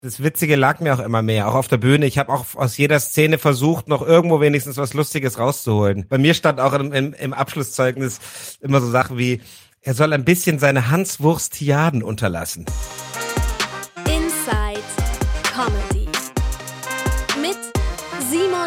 das 0.00 0.22
Witzige 0.22 0.54
lag 0.54 0.78
mir 0.80 0.94
auch 0.94 1.00
immer 1.00 1.22
mehr, 1.22 1.48
auch 1.48 1.54
auf 1.54 1.68
der 1.68 1.76
Bühne. 1.76 2.06
Ich 2.06 2.18
habe 2.18 2.32
auch 2.32 2.54
aus 2.54 2.76
jeder 2.76 3.00
Szene 3.00 3.36
versucht, 3.38 3.88
noch 3.88 4.02
irgendwo 4.02 4.40
wenigstens 4.40 4.76
was 4.76 4.94
Lustiges 4.94 5.38
rauszuholen. 5.38 6.06
Bei 6.08 6.18
mir 6.18 6.34
stand 6.34 6.60
auch 6.60 6.72
im, 6.72 6.92
im, 6.92 7.14
im 7.14 7.32
Abschlusszeugnis 7.32 8.20
immer 8.60 8.80
so 8.80 8.88
Sachen 8.90 9.18
wie, 9.18 9.40
er 9.80 9.94
soll 9.94 10.12
ein 10.12 10.24
bisschen 10.24 10.58
seine 10.58 10.90
Hanswurstiaden 10.90 12.02
unterlassen. 12.02 12.66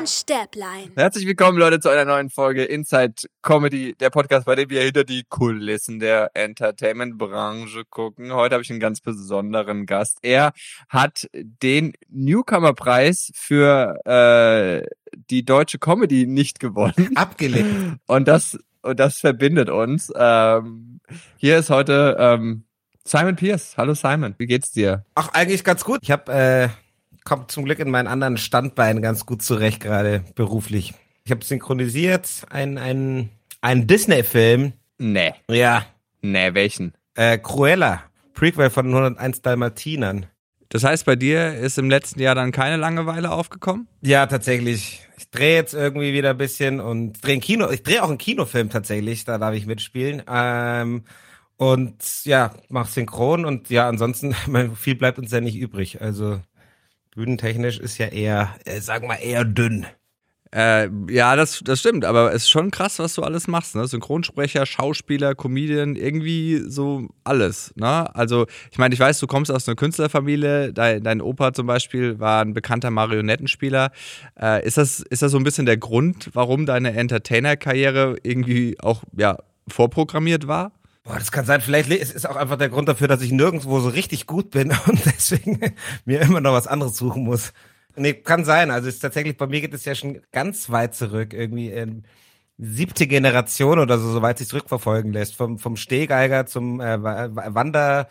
Simon 0.01 0.07
Stäblein. 0.07 0.91
Herzlich 0.95 1.27
willkommen, 1.27 1.59
Leute, 1.59 1.79
zu 1.79 1.89
einer 1.89 2.05
neuen 2.05 2.31
Folge 2.31 2.63
Inside 2.63 3.13
Comedy, 3.43 3.93
der 3.99 4.09
Podcast, 4.09 4.47
bei 4.47 4.55
dem 4.55 4.69
wir 4.71 4.81
hinter 4.81 5.03
die 5.03 5.23
Kulissen 5.29 5.99
der 5.99 6.31
Entertainment-Branche 6.33 7.83
gucken. 7.87 8.33
Heute 8.33 8.55
habe 8.55 8.63
ich 8.63 8.71
einen 8.71 8.79
ganz 8.79 9.01
besonderen 9.01 9.85
Gast. 9.85 10.17
Er 10.23 10.53
hat 10.89 11.29
den 11.33 11.93
Newcomer-Preis 12.09 13.31
für 13.35 13.99
äh, 14.05 14.87
die 15.29 15.45
deutsche 15.45 15.77
Comedy 15.77 16.25
nicht 16.25 16.59
gewonnen. 16.59 17.11
Abgelehnt. 17.15 17.99
Und 18.07 18.27
das, 18.27 18.57
und 18.81 18.99
das 18.99 19.19
verbindet 19.19 19.69
uns. 19.69 20.11
Ähm, 20.15 20.99
hier 21.37 21.59
ist 21.59 21.69
heute 21.69 22.15
ähm, 22.17 22.63
Simon 23.03 23.35
Pierce. 23.35 23.77
Hallo 23.77 23.93
Simon, 23.93 24.33
wie 24.39 24.47
geht's 24.47 24.71
dir? 24.71 25.05
Ach, 25.13 25.29
eigentlich 25.33 25.63
ganz 25.63 25.83
gut. 25.83 25.99
Ich 26.01 26.09
habe 26.09 26.31
äh, 26.31 26.69
kommt 27.23 27.51
zum 27.51 27.65
Glück 27.65 27.79
in 27.79 27.89
meinen 27.89 28.07
anderen 28.07 28.37
Standbeinen 28.37 29.01
ganz 29.01 29.25
gut 29.25 29.41
zurecht 29.41 29.79
gerade 29.81 30.23
beruflich. 30.35 30.93
Ich 31.23 31.31
habe 31.31 31.43
synchronisiert 31.45 32.27
ein 32.49 32.77
ein 32.77 33.29
ein 33.61 33.85
Disney-Film. 33.87 34.73
Nee. 34.97 35.33
Ja, 35.49 35.85
Nee, 36.21 36.53
welchen? 36.53 36.93
äh, 37.15 37.37
Cruella, 37.37 38.03
Prequel 38.33 38.69
von 38.69 38.87
101 38.87 39.41
Dalmatinern. 39.41 40.25
Das 40.69 40.83
heißt, 40.83 41.05
bei 41.05 41.15
dir 41.15 41.53
ist 41.55 41.77
im 41.77 41.89
letzten 41.89 42.21
Jahr 42.21 42.33
dann 42.33 42.51
keine 42.51 42.77
Langeweile 42.77 43.31
aufgekommen? 43.31 43.87
Ja, 44.01 44.25
tatsächlich. 44.27 45.01
Ich 45.17 45.29
drehe 45.29 45.55
jetzt 45.55 45.73
irgendwie 45.73 46.13
wieder 46.13 46.29
ein 46.31 46.37
bisschen 46.37 46.79
und 46.79 47.23
drehe 47.23 47.35
ein 47.35 47.41
Kino. 47.41 47.69
Ich 47.69 47.83
drehe 47.83 48.01
auch 48.03 48.09
einen 48.09 48.17
Kinofilm 48.17 48.69
tatsächlich, 48.69 49.25
da 49.25 49.37
darf 49.37 49.53
ich 49.53 49.65
mitspielen. 49.65 50.23
Ähm, 50.31 51.03
und 51.57 51.95
ja, 52.23 52.53
mach 52.69 52.87
synchron 52.87 53.45
und 53.45 53.69
ja, 53.69 53.87
ansonsten 53.89 54.33
viel 54.75 54.95
bleibt 54.95 55.19
uns 55.19 55.31
ja 55.31 55.41
nicht 55.41 55.57
übrig. 55.57 56.01
Also 56.01 56.39
bühnentechnisch 57.15 57.79
ist 57.79 57.97
ja 57.97 58.07
eher, 58.07 58.55
äh, 58.65 58.81
sagen 58.81 59.07
wir 59.07 59.19
eher 59.19 59.45
dünn. 59.45 59.85
Äh, 60.53 60.89
ja, 61.09 61.37
das, 61.37 61.61
das 61.63 61.79
stimmt, 61.79 62.03
aber 62.03 62.33
es 62.33 62.43
ist 62.43 62.49
schon 62.49 62.71
krass, 62.71 62.99
was 62.99 63.13
du 63.13 63.23
alles 63.23 63.47
machst, 63.47 63.73
ne? 63.73 63.87
Synchronsprecher, 63.87 64.65
Schauspieler, 64.65 65.33
Comedian, 65.33 65.95
irgendwie 65.95 66.61
so 66.67 67.07
alles, 67.23 67.73
ne? 67.77 68.13
Also, 68.13 68.47
ich 68.69 68.77
meine, 68.77 68.93
ich 68.93 68.99
weiß, 68.99 69.19
du 69.19 69.27
kommst 69.27 69.49
aus 69.49 69.65
einer 69.65 69.77
Künstlerfamilie, 69.77 70.73
dein, 70.73 71.03
dein 71.03 71.21
Opa 71.21 71.53
zum 71.53 71.67
Beispiel 71.67 72.19
war 72.19 72.41
ein 72.41 72.53
bekannter 72.53 72.91
Marionettenspieler. 72.91 73.91
Äh, 74.37 74.65
ist, 74.65 74.77
das, 74.77 74.99
ist 74.99 75.21
das 75.21 75.31
so 75.31 75.37
ein 75.37 75.45
bisschen 75.45 75.65
der 75.65 75.77
Grund, 75.77 76.29
warum 76.33 76.65
deine 76.65 76.97
Entertainer-Karriere 76.97 78.17
irgendwie 78.23 78.77
auch, 78.81 79.03
ja, 79.15 79.37
vorprogrammiert 79.69 80.47
war? 80.47 80.73
Boah, 81.03 81.17
das 81.17 81.31
kann 81.31 81.45
sein. 81.45 81.61
Vielleicht 81.61 81.89
le- 81.89 81.99
es 81.99 82.11
ist 82.11 82.29
auch 82.29 82.35
einfach 82.35 82.57
der 82.57 82.69
Grund 82.69 82.87
dafür, 82.87 83.07
dass 83.07 83.21
ich 83.21 83.31
nirgendwo 83.31 83.79
so 83.79 83.89
richtig 83.89 84.27
gut 84.27 84.51
bin 84.51 84.69
und 84.87 85.03
deswegen 85.05 85.59
mir 86.05 86.21
immer 86.21 86.41
noch 86.41 86.53
was 86.53 86.67
anderes 86.67 86.95
suchen 86.97 87.23
muss. 87.23 87.53
Nee, 87.95 88.13
kann 88.13 88.45
sein. 88.45 88.71
Also 88.71 88.87
ist 88.87 88.99
tatsächlich, 88.99 89.35
bei 89.37 89.47
mir 89.47 89.61
geht 89.61 89.73
es 89.73 89.85
ja 89.85 89.95
schon 89.95 90.21
ganz 90.31 90.69
weit 90.69 90.95
zurück, 90.95 91.33
irgendwie 91.33 91.69
in 91.71 92.03
siebte 92.57 93.07
Generation 93.07 93.79
oder 93.79 93.97
so, 93.97 94.11
soweit 94.11 94.37
sich 94.37 94.47
zurückverfolgen 94.47 95.11
lässt. 95.11 95.35
Vom, 95.35 95.57
vom 95.57 95.75
Stehgeiger 95.75 96.45
zum 96.45 96.79
äh, 96.79 97.01
Wa- 97.03 97.29
Wa- 97.35 97.53
Wander, 97.55 98.07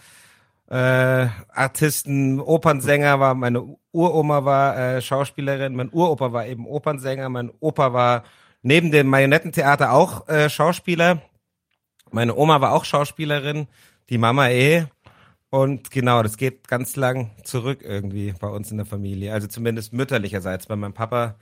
äh, 0.69 1.29
Artisten, 1.49 2.41
Opernsänger 2.41 3.21
war, 3.21 3.35
meine 3.35 3.77
Uroma 3.93 4.45
war 4.45 4.77
äh, 4.97 5.03
Schauspielerin, 5.03 5.75
mein 5.77 5.91
Uropa 5.93 6.33
war 6.33 6.47
eben 6.47 6.67
Opernsänger, 6.67 7.29
mein 7.29 7.51
Opa 7.61 7.93
war 7.93 8.25
neben 8.63 8.91
dem 8.93 9.07
Marionettentheater 9.09 9.93
auch 9.93 10.29
äh, 10.29 10.51
Schauspieler. 10.51 11.23
Meine 12.13 12.35
Oma 12.35 12.61
war 12.61 12.73
auch 12.73 12.85
Schauspielerin, 12.85 13.67
die 14.09 14.19
Mama 14.19 14.49
eh. 14.49 14.87
Und 15.51 15.91
genau, 15.91 16.23
das 16.23 16.37
geht 16.37 16.69
ganz 16.69 16.97
lang 16.97 17.31
zurück 17.43 17.81
irgendwie 17.83 18.35
bei 18.39 18.49
uns 18.49 18.71
in 18.71 18.77
der 18.77 18.87
Familie. 18.87 19.33
Also 19.33 19.49
zumindest 19.49 19.93
mütterlicherseits. 19.93 20.67
Bei 20.67 20.77
meinem 20.77 20.95
Papa, 20.95 21.37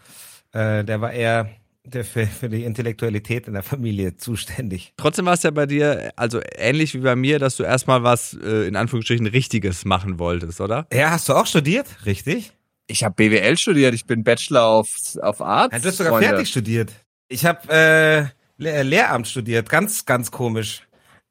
äh, 0.53 0.83
der 0.85 1.01
war 1.01 1.13
eher 1.13 1.51
der 1.93 2.05
für, 2.05 2.27
für 2.27 2.49
die 2.49 2.65
Intellektualität 2.65 3.47
in 3.47 3.55
der 3.55 3.63
Familie 3.63 4.17
zuständig. 4.17 4.93
Trotzdem 4.97 5.27
war 5.27 5.35
es 5.35 5.43
ja 5.43 5.51
bei 5.51 5.67
dir, 5.67 6.13
also 6.17 6.41
ähnlich 6.57 6.95
wie 6.95 6.99
bei 6.99 7.17
mir, 7.17 7.39
dass 7.39 7.57
du 7.57 7.63
erstmal 7.63 8.03
was, 8.03 8.37
äh, 8.43 8.67
in 8.67 8.77
Anführungsstrichen, 8.77 9.27
Richtiges 9.27 9.85
machen 9.85 10.19
wolltest, 10.19 10.61
oder? 10.61 10.87
Ja, 10.93 11.11
hast 11.11 11.29
du 11.29 11.35
auch 11.35 11.47
studiert? 11.47 11.87
Richtig? 12.05 12.53
Ich 12.87 13.05
habe 13.05 13.15
BWL 13.15 13.57
studiert, 13.57 13.95
ich 13.95 14.07
bin 14.07 14.25
Bachelor 14.25 14.65
auf, 14.65 14.89
auf 15.21 15.41
Arts. 15.41 15.75
Ja, 15.75 15.79
du 15.81 15.89
hast 15.89 15.97
sogar 15.99 16.13
Freunde. 16.13 16.29
fertig 16.29 16.49
studiert. 16.49 16.93
Ich 17.29 17.45
habe 17.45 17.69
äh, 17.71 18.38
Le 18.59 18.83
Lehramt 18.83 19.29
studiert. 19.29 19.71
Ganz, 19.71 20.05
ganz 20.05 20.31
komisch. 20.31 20.83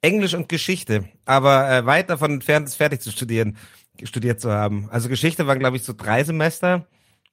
Englisch 0.02 0.34
und 0.34 0.48
Geschichte. 0.48 1.10
Aber 1.26 1.70
äh, 1.70 1.86
weit 1.86 2.10
davon 2.10 2.32
entfernt, 2.32 2.68
es 2.68 2.76
fertig 2.76 3.02
zu 3.02 3.12
studieren, 3.12 3.58
studiert 4.04 4.40
zu 4.40 4.52
haben. 4.52 4.88
Also 4.92 5.10
Geschichte 5.10 5.46
waren, 5.46 5.60
glaube 5.60 5.78
ich, 5.78 5.84
so 5.84 5.94
drei 5.96 6.24
Semester 6.24 6.88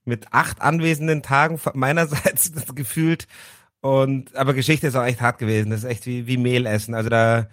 mit 0.04 0.32
acht 0.32 0.60
anwesenden 0.60 1.22
Tagen 1.22 1.60
meinerseits 1.74 2.52
gefühlt. 2.74 3.26
Und 3.80 4.34
aber 4.34 4.54
Geschichte 4.54 4.86
ist 4.88 4.96
auch 4.96 5.04
echt 5.04 5.20
hart 5.20 5.38
gewesen. 5.38 5.70
Das 5.70 5.84
ist 5.84 5.90
echt 5.90 6.06
wie, 6.06 6.26
wie 6.26 6.38
Mehl 6.38 6.66
essen. 6.66 6.94
Also 6.94 7.08
da, 7.08 7.48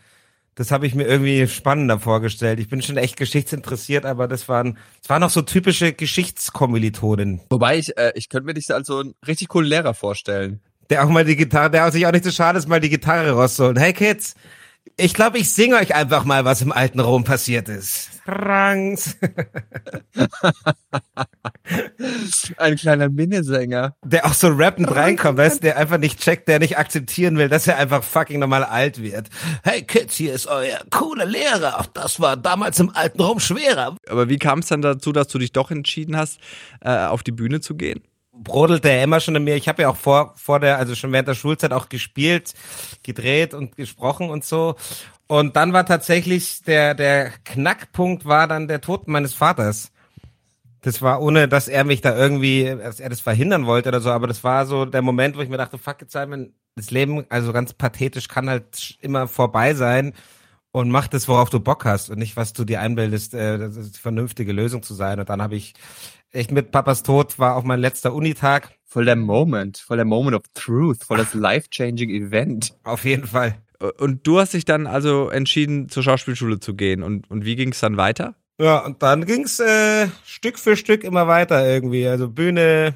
das 0.56 0.72
habe 0.72 0.88
ich 0.88 0.96
mir 0.96 1.04
irgendwie 1.04 1.48
spannender 1.48 2.00
vorgestellt. 2.00 2.60
Ich 2.60 2.70
bin 2.70 2.82
schon 2.82 2.98
echt 2.98 3.18
geschichtsinteressiert, 3.18 4.06
aber 4.06 4.28
das 4.28 4.50
waren, 4.50 4.78
das 5.02 5.10
waren 5.10 5.22
noch 5.22 5.30
so 5.30 5.42
typische 5.44 5.94
Geschichtskommilitonen. 5.94 7.42
Wobei 7.50 7.78
ich, 7.78 7.96
äh, 7.98 8.14
ich 8.16 8.30
könnte 8.30 8.48
mir 8.48 8.54
dich 8.54 8.74
als 8.74 8.88
so 8.88 9.00
einen 9.00 9.14
richtig 9.28 9.50
coolen 9.50 9.68
Lehrer 9.68 9.94
vorstellen. 9.94 10.62
Der 10.92 11.04
auch 11.06 11.10
mal 11.10 11.26
die 11.26 11.38
Gitarre, 11.38 11.72
der 11.72 11.90
sich 11.92 12.06
auch 12.06 12.12
nicht 12.12 12.26
so 12.26 12.32
schade 12.32 12.60
ist, 12.60 12.68
mal 12.68 12.82
die 12.82 12.90
Gitarre 12.90 13.32
rauszuholen. 13.32 13.78
Hey 13.78 13.94
Kids, 13.94 14.36
ich 14.98 15.14
glaube, 15.14 15.38
ich 15.38 15.50
singe 15.52 15.78
euch 15.78 15.96
einfach 15.96 16.26
mal, 16.26 16.44
was 16.44 16.62
im 16.62 16.74
alten 16.74 17.00
Rom 17.00 17.24
passiert 17.24 17.70
ist. 17.70 18.10
Rangs. 18.28 19.18
Ein 22.58 22.76
kleiner 22.76 23.08
Minnesänger. 23.10 23.96
Der 24.04 24.26
auch 24.26 24.34
so 24.34 24.50
rappend 24.50 24.94
reinkommt, 24.94 25.38
weißt 25.38 25.58
du, 25.58 25.62
der 25.62 25.78
einfach 25.78 25.98
nicht 25.98 26.20
checkt, 26.20 26.50
der 26.50 26.60
nicht 26.60 26.78
akzeptieren 26.78 27.38
will, 27.38 27.48
dass 27.48 27.68
er 27.68 27.78
einfach 27.78 28.04
fucking 28.04 28.40
normal 28.40 28.66
alt 28.66 29.02
wird. 29.02 29.30
Hey 29.64 29.84
Kids, 29.84 30.16
hier 30.16 30.34
ist 30.34 30.48
euer 30.48 30.80
cooler 30.90 31.26
Lehrer. 31.26 31.76
Ach, 31.78 31.88
das 31.88 32.20
war 32.20 32.36
damals 32.36 32.80
im 32.80 32.94
alten 32.94 33.22
Rom 33.22 33.40
schwerer. 33.40 33.96
Aber 34.10 34.28
wie 34.30 34.40
kam 34.40 34.60
es 34.60 34.68
dann 34.68 34.82
dazu, 34.82 35.14
dass 35.14 35.30
du 35.30 35.40
dich 35.40 35.54
doch 35.54 35.72
entschieden 35.72 36.18
hast, 36.18 36.42
äh, 36.82 37.06
auf 37.06 37.24
die 37.24 37.32
Bühne 37.32 37.62
zu 37.62 37.76
gehen? 37.76 38.02
Brodelt 38.44 38.84
der 38.84 39.04
immer 39.04 39.20
schon 39.20 39.36
in 39.36 39.44
mir. 39.44 39.56
Ich 39.56 39.68
habe 39.68 39.84
ja 39.84 39.90
auch 39.90 39.98
vor, 39.98 40.34
vor 40.36 40.60
der, 40.60 40.78
also 40.78 40.96
schon 40.96 41.12
während 41.12 41.28
der 41.28 41.36
Schulzeit 41.36 41.74
auch 41.74 41.90
gespielt, 41.90 42.54
gedreht 43.04 43.54
und 43.54 43.76
gesprochen 43.76 44.30
und 44.30 44.44
so. 44.44 44.76
Und 45.28 45.56
dann 45.56 45.74
war 45.74 45.86
tatsächlich 45.86 46.64
der, 46.64 46.94
der 46.94 47.32
Knackpunkt 47.46 48.26
war 48.26 48.48
dann 48.48 48.68
der 48.68 48.82
Tod 48.82 49.08
meines 49.08 49.34
Vaters. 49.34 49.92
Das 50.82 51.02
war 51.02 51.22
ohne, 51.22 51.48
dass 51.48 51.68
er 51.68 51.84
mich 51.84 52.02
da 52.02 52.18
irgendwie, 52.18 52.66
dass 52.66 53.00
er 53.00 53.10
das 53.10 53.22
verhindern 53.22 53.66
wollte 53.68 53.90
oder 53.90 54.02
so, 54.02 54.10
aber 54.10 54.28
das 54.28 54.44
war 54.44 54.66
so 54.66 54.86
der 54.86 55.04
Moment, 55.04 55.38
wo 55.38 55.42
ich 55.42 55.50
mir 55.50 55.58
dachte, 55.58 55.78
fuck 55.78 56.02
it, 56.02 56.12
Simon, 56.12 56.54
das 56.76 56.90
Leben, 56.90 57.26
also 57.30 57.54
ganz 57.54 57.74
pathetisch, 57.74 58.28
kann 58.28 58.50
halt 58.50 58.98
immer 59.00 59.28
vorbei 59.28 59.76
sein 59.76 60.14
und 60.72 60.90
mach 60.90 61.08
das, 61.08 61.28
worauf 61.28 61.50
du 61.50 61.60
Bock 61.60 61.86
hast 61.86 62.10
und 62.10 62.18
nicht, 62.18 62.38
was 62.38 62.54
du 62.54 62.64
dir 62.64 62.82
einbildest, 62.82 63.34
äh, 63.34 63.58
das 63.60 63.76
ist 63.76 63.98
die 63.98 64.00
vernünftige 64.00 64.54
Lösung 64.54 64.84
zu 64.84 64.94
sein. 64.94 65.20
Und 65.20 65.30
dann 65.30 65.42
habe 65.42 65.56
ich 65.56 65.74
echt 66.32 66.52
mit 66.52 66.72
Papas 66.72 67.04
Tod 67.04 67.40
war 67.40 67.56
auch 67.56 67.64
mein 67.64 67.80
letzter 67.80 68.14
Unitag. 68.14 68.72
Voll 68.86 69.06
der 69.06 69.16
Moment, 69.16 69.78
voll 69.78 69.98
der 69.98 70.06
Moment 70.06 70.36
of 70.36 70.44
truth, 70.54 71.04
voll 71.04 71.18
das 71.18 71.34
life-changing 71.34 72.10
Event. 72.10 72.74
Auf 72.84 73.06
jeden 73.06 73.28
Fall. 73.28 73.56
Und 73.98 74.28
du 74.28 74.40
hast 74.40 74.54
dich 74.54 74.66
dann 74.66 74.86
also 74.86 75.30
entschieden, 75.30 75.90
zur 75.90 76.04
Schauspielschule 76.04 76.60
zu 76.60 76.76
gehen. 76.76 77.02
Und, 77.02 77.30
und 77.32 77.46
wie 77.46 77.56
ging 77.56 77.70
es 77.70 77.80
dann 77.80 77.98
weiter? 77.98 78.36
Ja, 78.60 78.80
und 78.86 79.02
dann 79.02 79.26
ging's 79.26 79.60
äh, 79.60 80.08
Stück 80.24 80.60
für 80.60 80.76
Stück 80.76 81.04
immer 81.04 81.28
weiter 81.28 81.68
irgendwie. 81.68 82.08
Also 82.08 82.30
Bühne 82.30 82.96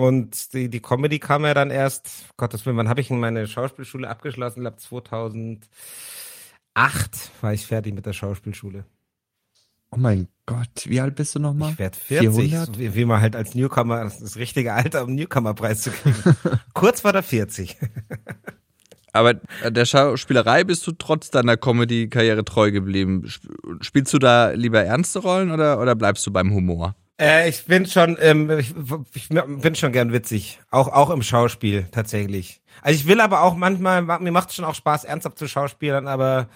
und 0.00 0.54
die, 0.54 0.70
die 0.70 0.80
Comedy 0.80 1.18
kam 1.18 1.44
ja 1.44 1.52
dann 1.52 1.70
erst, 1.70 2.08
Gottes 2.38 2.64
Willen, 2.64 2.78
wann 2.78 2.88
habe 2.88 3.02
ich 3.02 3.08
denn 3.08 3.20
meine 3.20 3.46
Schauspielschule 3.46 4.08
abgeschlossen? 4.08 4.60
Ich 4.60 4.62
glaube 4.62 4.78
2008 4.78 5.68
war 7.42 7.52
ich 7.52 7.66
fertig 7.66 7.92
mit 7.94 8.06
der 8.06 8.14
Schauspielschule. 8.14 8.86
Oh 9.92 9.96
mein 9.98 10.28
Gott, 10.46 10.68
wie 10.86 11.00
alt 11.00 11.14
bist 11.16 11.34
du 11.34 11.38
nochmal? 11.40 11.72
Ich 11.72 11.78
werde 11.78 11.96
40, 11.98 12.30
400? 12.50 12.66
so 12.66 12.78
wie, 12.78 12.94
wie 12.94 13.04
man 13.04 13.20
halt 13.20 13.36
als 13.36 13.54
Newcomer, 13.54 14.04
das, 14.04 14.14
ist 14.14 14.22
das 14.22 14.36
richtige 14.36 14.72
Alter, 14.72 15.02
um 15.02 15.08
einen 15.08 15.16
Newcomer-Preis 15.16 15.82
zu 15.82 15.90
kriegen. 15.90 16.36
Kurz 16.74 17.00
vor 17.02 17.12
der 17.12 17.22
40. 17.22 17.76
Aber 19.12 19.34
der 19.34 19.84
Schauspielerei 19.84 20.62
bist 20.64 20.86
du 20.86 20.92
trotz 20.92 21.30
deiner 21.30 21.56
Comedy-Karriere 21.56 22.44
treu 22.44 22.70
geblieben. 22.70 23.24
Sp- 23.26 23.50
Spielst 23.80 24.12
du 24.14 24.18
da 24.18 24.50
lieber 24.50 24.82
ernste 24.82 25.18
Rollen 25.18 25.50
oder, 25.50 25.80
oder 25.80 25.96
bleibst 25.96 26.24
du 26.26 26.30
beim 26.32 26.52
Humor? 26.54 26.94
Äh, 27.20 27.48
ich 27.48 27.64
bin 27.66 27.86
schon, 27.86 28.16
ähm, 28.20 28.48
ich, 28.58 28.72
ich 29.14 29.28
bin 29.28 29.74
schon 29.74 29.92
gern 29.92 30.12
witzig. 30.12 30.60
Auch, 30.70 30.86
auch 30.88 31.10
im 31.10 31.22
Schauspiel, 31.22 31.86
tatsächlich. 31.90 32.60
Also 32.82 32.98
ich 33.00 33.06
will 33.08 33.20
aber 33.20 33.42
auch 33.42 33.56
manchmal, 33.56 34.02
mir 34.02 34.30
macht 34.32 34.50
es 34.50 34.54
schon 34.54 34.64
auch 34.64 34.76
Spaß, 34.76 35.04
ernsthaft 35.04 35.38
zu 35.38 35.48
schauspielern, 35.48 36.06
aber 36.06 36.48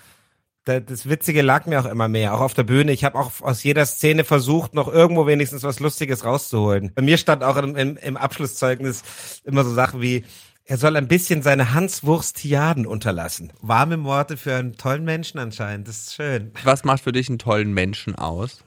das 0.65 1.09
Witzige 1.09 1.43
lag 1.43 1.67
mir 1.67 1.81
auch 1.81 1.85
immer 1.85 2.09
mehr, 2.09 2.35
auch 2.35 2.41
auf 2.41 2.55
der 2.55 2.63
Bühne. 2.63 2.93
Ich 2.93 3.05
habe 3.05 3.19
auch 3.19 3.33
aus 3.41 3.63
jeder 3.63 3.85
Szene 3.85 4.25
versucht, 4.25 4.75
noch 4.75 4.89
irgendwo 4.89 5.27
wenigstens 5.27 5.63
was 5.63 5.81
Lustiges 5.81 6.25
rauszuholen. 6.25 6.93
Bei 6.95 7.03
mir 7.03 7.19
stand 7.19 7.45
auch 7.45 7.57
im, 7.57 7.77
im, 7.77 7.97
im 7.99 8.17
Abschlusszeugnis 8.17 9.03
immer 9.45 9.65
so 9.65 9.75
Sachen 9.75 10.01
wie, 10.01 10.25
er 10.65 10.79
soll 10.79 10.97
ein 10.97 11.09
bisschen 11.09 11.43
seine 11.43 11.75
Hanswurstiaden 11.75 12.87
unterlassen. 12.87 13.53
Warme 13.61 14.03
Worte 14.05 14.39
für 14.39 14.55
einen 14.55 14.77
tollen 14.77 15.05
Menschen 15.05 15.39
anscheinend. 15.39 15.89
Das 15.89 15.99
ist 15.99 16.15
schön. 16.15 16.53
Was 16.65 16.85
macht 16.85 17.03
für 17.03 17.13
dich 17.13 17.29
einen 17.29 17.39
tollen 17.39 17.75
Menschen 17.75 18.15
aus? 18.15 18.65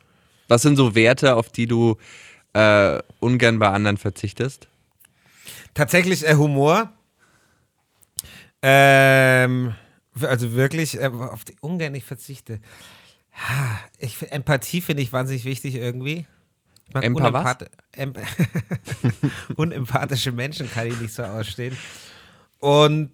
Was 0.48 0.62
sind 0.62 0.76
so 0.76 0.94
Werte, 0.94 1.36
auf 1.36 1.50
die 1.50 1.66
du 1.66 1.98
äh, 2.54 3.00
ungern 3.20 3.58
bei 3.58 3.70
anderen 3.70 3.98
verzichtest? 3.98 4.68
Tatsächlich 5.74 6.28
äh, 6.28 6.36
Humor. 6.36 6.92
Ähm, 8.62 9.74
also 10.22 10.54
wirklich, 10.54 11.00
äh, 11.00 11.08
auf 11.08 11.44
die 11.46 11.56
ungern 11.62 11.96
ich 11.96 12.06
verzichte. 12.06 12.60
Ich, 14.00 14.32
Empathie 14.32 14.82
finde 14.82 15.04
ich 15.04 15.14
wahnsinnig 15.14 15.46
wichtig 15.46 15.76
irgendwie. 15.76 16.26
Ich 16.88 16.94
mag 16.94 17.04
Empa 17.04 17.28
unempath 17.28 17.70
em 17.92 18.14
unempathische 19.56 20.32
Menschen 20.32 20.72
kann 20.72 20.88
ich 20.88 21.00
nicht 21.00 21.14
so 21.14 21.24
ausstehen. 21.24 21.76
Und 22.60 23.12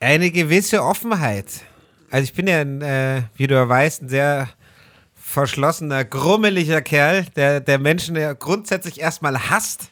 eine 0.00 0.30
gewisse 0.30 0.82
Offenheit. 0.82 1.46
Also 2.10 2.24
ich 2.24 2.34
bin 2.34 2.46
ja, 2.46 2.60
ein, 2.60 2.82
äh, 2.82 3.22
wie 3.36 3.46
du 3.46 3.54
ja 3.54 3.68
weißt, 3.68 4.02
ein 4.02 4.08
sehr 4.08 4.48
verschlossener, 5.14 6.04
grummeliger 6.04 6.82
Kerl, 6.82 7.24
der, 7.36 7.60
der 7.60 7.78
Menschen 7.78 8.16
ja 8.16 8.32
grundsätzlich 8.32 9.00
erstmal 9.00 9.50
hasst. 9.50 9.90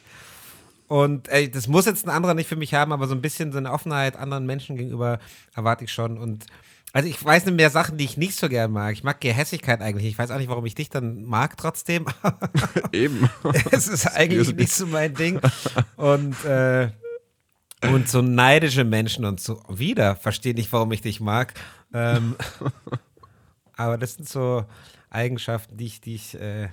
Und 0.89 1.27
ey, 1.29 1.51
das 1.51 1.67
muss 1.67 1.85
jetzt 1.85 2.07
ein 2.07 2.09
anderer 2.09 2.33
nicht 2.33 2.49
für 2.49 2.55
mich 2.55 2.73
haben, 2.73 2.91
aber 2.91 3.07
so 3.07 3.13
ein 3.13 3.21
bisschen 3.21 3.51
so 3.51 3.59
eine 3.59 3.71
Offenheit 3.71 4.17
anderen 4.17 4.47
Menschen 4.47 4.75
gegenüber 4.75 5.19
erwarte 5.53 5.83
ich 5.83 5.91
schon. 5.91 6.17
Und 6.17 6.47
also 6.93 7.07
ich 7.07 7.23
weiß 7.23 7.45
nicht 7.45 7.55
mehr 7.55 7.69
Sachen, 7.69 7.99
die 7.99 8.05
ich 8.05 8.17
nicht 8.17 8.35
so 8.35 8.49
gern 8.49 8.71
mag. 8.71 8.93
Ich 8.93 9.03
mag 9.03 9.21
Gehässigkeit 9.21 9.81
eigentlich. 9.81 10.07
Ich 10.07 10.17
weiß 10.17 10.31
auch 10.31 10.39
nicht, 10.39 10.49
warum 10.49 10.65
ich 10.65 10.73
dich 10.73 10.89
dann 10.89 11.25
mag 11.25 11.57
trotzdem. 11.57 12.07
Eben. 12.91 13.29
es 13.69 13.87
ist 13.87 14.07
eigentlich 14.07 14.55
nicht 14.55 14.71
so 14.71 14.87
mein 14.87 15.13
Ding. 15.13 15.39
Und, 15.95 16.43
äh, 16.43 16.89
und 17.83 18.09
so 18.09 18.23
neidische 18.23 18.83
Menschen 18.83 19.25
und 19.25 19.39
so 19.39 19.61
wieder 19.69 20.15
verstehe 20.15 20.55
nicht, 20.55 20.73
warum 20.73 20.91
ich 20.91 21.01
dich 21.01 21.19
mag. 21.19 21.53
Ähm, 21.93 22.35
aber 23.77 23.99
das 23.99 24.15
sind 24.15 24.27
so 24.27 24.65
Eigenschaften, 25.11 25.77
die 25.77 25.85
ich, 25.85 26.01
die 26.01 26.15
ich, 26.15 26.33
äh, 26.33 26.69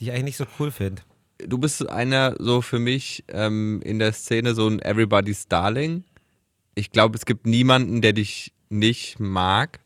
die 0.00 0.06
ich 0.06 0.10
eigentlich 0.10 0.24
nicht 0.24 0.38
so 0.38 0.46
cool 0.58 0.72
finde. 0.72 1.02
Du 1.38 1.58
bist 1.58 1.88
einer 1.88 2.34
so 2.38 2.62
für 2.62 2.78
mich 2.78 3.24
ähm, 3.28 3.80
in 3.84 3.98
der 3.98 4.12
Szene 4.12 4.54
so 4.54 4.68
ein 4.68 4.80
Everybody's 4.80 5.48
Darling. 5.48 6.04
Ich 6.74 6.92
glaube, 6.92 7.16
es 7.16 7.26
gibt 7.26 7.46
niemanden, 7.46 8.00
der 8.00 8.12
dich 8.12 8.52
nicht 8.68 9.20
mag. 9.20 9.80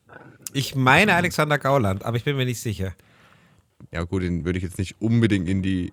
Ich 0.52 0.74
meine 0.74 1.14
Alexander 1.14 1.58
Gauland, 1.58 2.04
aber 2.04 2.16
ich 2.16 2.24
bin 2.24 2.36
mir 2.36 2.44
nicht 2.44 2.60
sicher. 2.60 2.94
Ja 3.92 4.04
gut, 4.04 4.22
den 4.22 4.44
würde 4.44 4.58
ich 4.58 4.64
jetzt 4.64 4.78
nicht 4.78 5.00
unbedingt 5.00 5.48
in 5.48 5.62
die, 5.62 5.92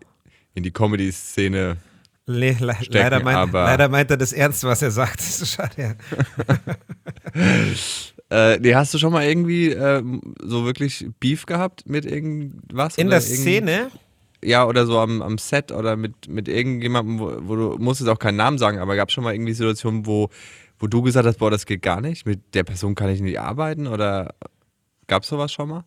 in 0.54 0.64
die 0.64 0.72
Comedy-Szene 0.72 1.78
Le 2.30 2.58
le 2.60 2.76
stecken, 2.76 2.94
leider, 2.94 3.24
meint, 3.24 3.54
leider 3.54 3.88
meint 3.88 4.12
er 4.12 4.18
das 4.18 4.34
ernst, 4.34 4.66
was 4.66 4.82
er 4.82 4.92
sagt. 4.92 5.18
Das 5.18 5.42
ist 5.42 5.54
schade. 5.54 5.96
Äh, 8.30 8.60
nee, 8.60 8.76
hast 8.76 8.94
du 8.94 8.98
schon 8.98 9.14
mal 9.14 9.24
irgendwie 9.24 9.70
äh, 9.70 10.04
so 10.42 10.66
wirklich 10.66 11.08
Beef 11.22 11.46
gehabt 11.46 11.88
mit 11.88 12.06
irgendwas? 12.06 12.98
In 12.98 13.10
der 13.10 13.22
Szene, 13.22 13.90
Ja, 14.44 14.66
oder 14.66 14.86
so 14.86 15.00
am, 15.00 15.22
am 15.22 15.38
Set 15.38 15.72
oder 15.72 15.96
mit, 15.96 16.28
mit 16.28 16.48
irgendjemandem, 16.48 17.20
wo, 17.20 17.38
wo 17.42 17.56
du 17.56 17.78
musst 17.80 18.02
jetzt 18.02 18.10
auch 18.10 18.20
keinen 18.20 18.38
Namen 18.38 18.58
sagen, 18.58 18.80
aber 18.80 18.96
gab 18.96 19.10
es 19.10 19.14
schon 19.14 19.24
mal 19.24 19.34
irgendwie 19.34 19.54
Situationen, 19.54 20.06
wo, 20.06 20.30
wo 20.78 20.88
du 20.88 21.02
gesagt 21.02 21.26
hast, 21.26 21.40
boah, 21.40 21.50
das 21.50 21.66
geht 21.66 21.82
gar 21.82 22.02
nicht, 22.02 22.26
mit 22.26 22.54
der 22.54 22.64
Person 22.64 22.96
kann 22.96 23.10
ich 23.10 23.20
nicht 23.22 23.40
arbeiten 23.40 23.88
oder 23.88 24.36
gab 25.08 25.24
es 25.24 25.30
sowas 25.30 25.52
schon 25.52 25.70
mal? 25.70 25.84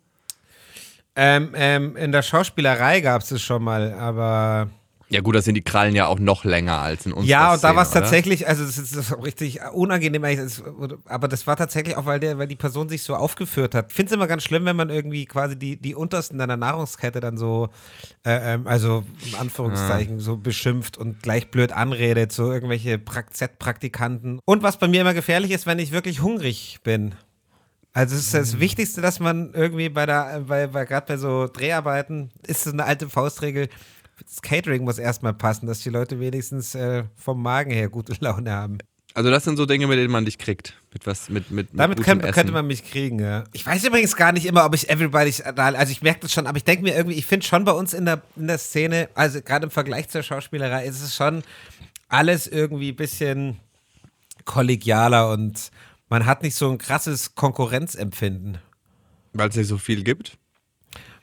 ähm, 1.17 1.53
ähm, 1.55 1.97
in 1.97 2.13
der 2.13 2.23
Schauspielerei 2.23 3.01
gab 3.01 3.23
es 3.23 3.31
es 3.31 3.43
schon 3.43 3.63
mal, 3.63 3.93
aber 3.95 4.71
Ja 5.13 5.23
gut, 5.23 5.35
das 5.35 5.45
sind 5.45 5.57
die 5.57 5.63
Krallen 5.63 5.97
ja 5.97 6.07
auch 6.07 6.21
noch 6.21 6.45
länger 6.45 6.79
als 6.79 7.05
in 7.05 7.13
unserer 7.13 7.29
Ja, 7.29 7.55
und 7.55 7.65
da 7.65 7.75
war 7.75 7.83
es 7.83 7.91
tatsächlich, 7.91 8.47
also 8.47 8.65
das 8.65 8.79
ist, 8.79 8.95
das 8.95 9.11
ist 9.11 9.23
richtig 9.25 9.59
unangenehm, 9.73 10.25
aber 11.07 11.27
das 11.27 11.49
war 11.49 11.57
tatsächlich 11.57 11.97
auch, 11.97 12.07
weil, 12.07 12.21
der, 12.21 12.39
weil 12.39 12.47
die 12.47 12.55
Person 12.55 12.89
sich 12.89 13.03
so 13.03 13.17
aufgeführt 13.17 13.75
hat. 13.75 13.87
Ich 13.89 13.95
finde 13.97 14.11
es 14.11 14.15
immer 14.15 14.29
ganz 14.29 14.45
schlimm, 14.45 14.65
wenn 14.67 14.77
man 14.77 14.89
irgendwie 14.89 15.27
quasi 15.27 15.57
die, 15.57 15.77
die 15.77 15.97
Untersten 15.97 16.39
deiner 16.39 16.57
Nahrungskette 16.57 17.19
dann 17.19 17.37
so, 17.37 17.71
äh, 18.25 18.55
ähm, 18.55 18.69
also 18.69 19.03
in 19.27 19.35
Anführungszeichen, 19.35 20.21
so 20.21 20.37
beschimpft 20.37 20.97
und 20.97 21.21
gleich 21.25 21.51
blöd 21.51 21.73
anredet, 21.73 22.31
so 22.31 22.53
irgendwelche 22.53 22.97
Prak- 22.99 23.35
Z-Praktikanten. 23.35 24.39
Und 24.45 24.63
was 24.63 24.79
bei 24.79 24.87
mir 24.87 25.01
immer 25.01 25.15
gefährlich 25.15 25.51
ist, 25.51 25.67
wenn 25.67 25.81
ich 25.81 25.91
wirklich 25.91 26.23
hungrig 26.23 26.79
bin. 26.85 27.17
Also 27.93 28.15
es 28.15 28.27
ist 28.27 28.35
das 28.35 28.61
Wichtigste, 28.61 29.01
dass 29.01 29.19
man 29.19 29.53
irgendwie 29.55 29.89
bei 29.89 30.07
der, 30.07 30.45
bei, 30.47 30.69
bei 30.69 30.85
gerade 30.85 31.07
bei 31.09 31.17
so 31.17 31.49
Dreharbeiten, 31.53 32.31
ist 32.47 32.69
es 32.69 32.73
eine 32.73 32.85
alte 32.85 33.09
Faustregel, 33.09 33.69
das 34.25 34.43
Catering 34.43 34.85
muss 34.85 34.99
erstmal 34.99 35.35
passen, 35.35 35.67
dass 35.67 35.81
die 35.81 35.91
Leute 35.91 36.21
wenigstens 36.21 36.75
äh, 36.75 37.05
vom 37.17 37.43
Magen 37.43 37.71
her 37.71 37.89
gute 37.89 38.15
Laune 38.21 38.51
haben. 38.51 38.79
Also 39.13 39.31
das 39.31 39.43
sind 39.45 39.57
so 39.57 39.67
Dinge, 39.67 39.89
mit 39.89 39.99
denen 39.99 40.11
man 40.11 40.25
dich 40.25 40.39
kriegt. 40.39 40.75
Mit 40.93 41.07
was, 41.07 41.29
mit, 41.29 41.51
mit, 41.51 41.73
mit 41.73 41.81
Damit 41.81 42.03
könnte, 42.03 42.31
könnte 42.31 42.53
man 42.53 42.67
mich 42.67 42.89
kriegen, 42.89 43.19
ja. 43.19 43.45
Ich 43.53 43.67
weiß 43.67 43.85
übrigens 43.85 44.15
gar 44.15 44.33
nicht 44.33 44.47
immer, 44.47 44.65
ob 44.65 44.75
ich 44.75 44.89
Everybody's 44.89 45.41
Idol, 45.41 45.75
also 45.75 45.91
ich 45.91 46.03
merke 46.03 46.21
das 46.21 46.33
schon, 46.33 46.47
aber 46.47 46.57
ich 46.59 46.65
denke 46.65 46.85
mir 46.85 46.95
irgendwie, 46.95 47.17
ich 47.17 47.27
finde 47.27 47.45
schon 47.45 47.65
bei 47.65 47.73
uns 47.73 47.93
in 47.93 48.05
der, 48.05 48.23
in 48.37 48.47
der 48.47 48.59
Szene, 48.59 49.09
also 49.15 49.43
gerade 49.43 49.65
im 49.65 49.71
Vergleich 49.71 50.09
zur 50.09 50.23
Schauspielerei, 50.23 50.85
ist 50.85 51.03
es 51.03 51.17
schon 51.17 51.43
alles 52.09 52.47
irgendwie 52.47 52.91
ein 52.91 52.97
bisschen 52.97 53.59
kollegialer 54.45 55.31
und 55.31 55.71
man 56.09 56.27
hat 56.27 56.43
nicht 56.43 56.55
so 56.55 56.71
ein 56.71 56.79
krasses 56.79 57.35
Konkurrenzempfinden. 57.35 58.59
Weil 59.33 59.49
es 59.49 59.57
nicht 59.57 59.69
so 59.69 59.79
viel 59.79 60.03
gibt. 60.03 60.39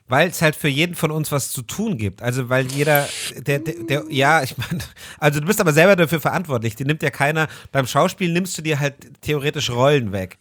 Weil 0.10 0.30
es 0.30 0.42
halt 0.42 0.56
für 0.56 0.70
jeden 0.70 0.96
von 0.96 1.12
uns 1.12 1.32
was 1.34 1.52
zu 1.52 1.62
tun 1.62 1.98
gibt. 1.98 2.22
Also 2.22 2.48
weil 2.48 2.68
jeder, 2.72 3.08
der, 3.36 3.60
der, 3.60 3.76
der 3.84 4.04
ja, 4.10 4.42
ich 4.42 4.58
meine, 4.58 4.80
also 5.20 5.40
du 5.42 5.46
bist 5.48 5.60
aber 5.60 5.74
selber 5.74 5.96
dafür 5.96 6.22
verantwortlich. 6.22 6.76
Die 6.76 6.86
nimmt 6.86 7.04
ja 7.04 7.10
keiner, 7.10 7.48
beim 7.72 7.88
Schauspiel 7.88 8.32
nimmst 8.32 8.58
du 8.58 8.62
dir 8.62 8.80
halt 8.80 8.96
theoretisch 9.22 9.70
Rollen 9.70 10.12
weg. 10.14 10.38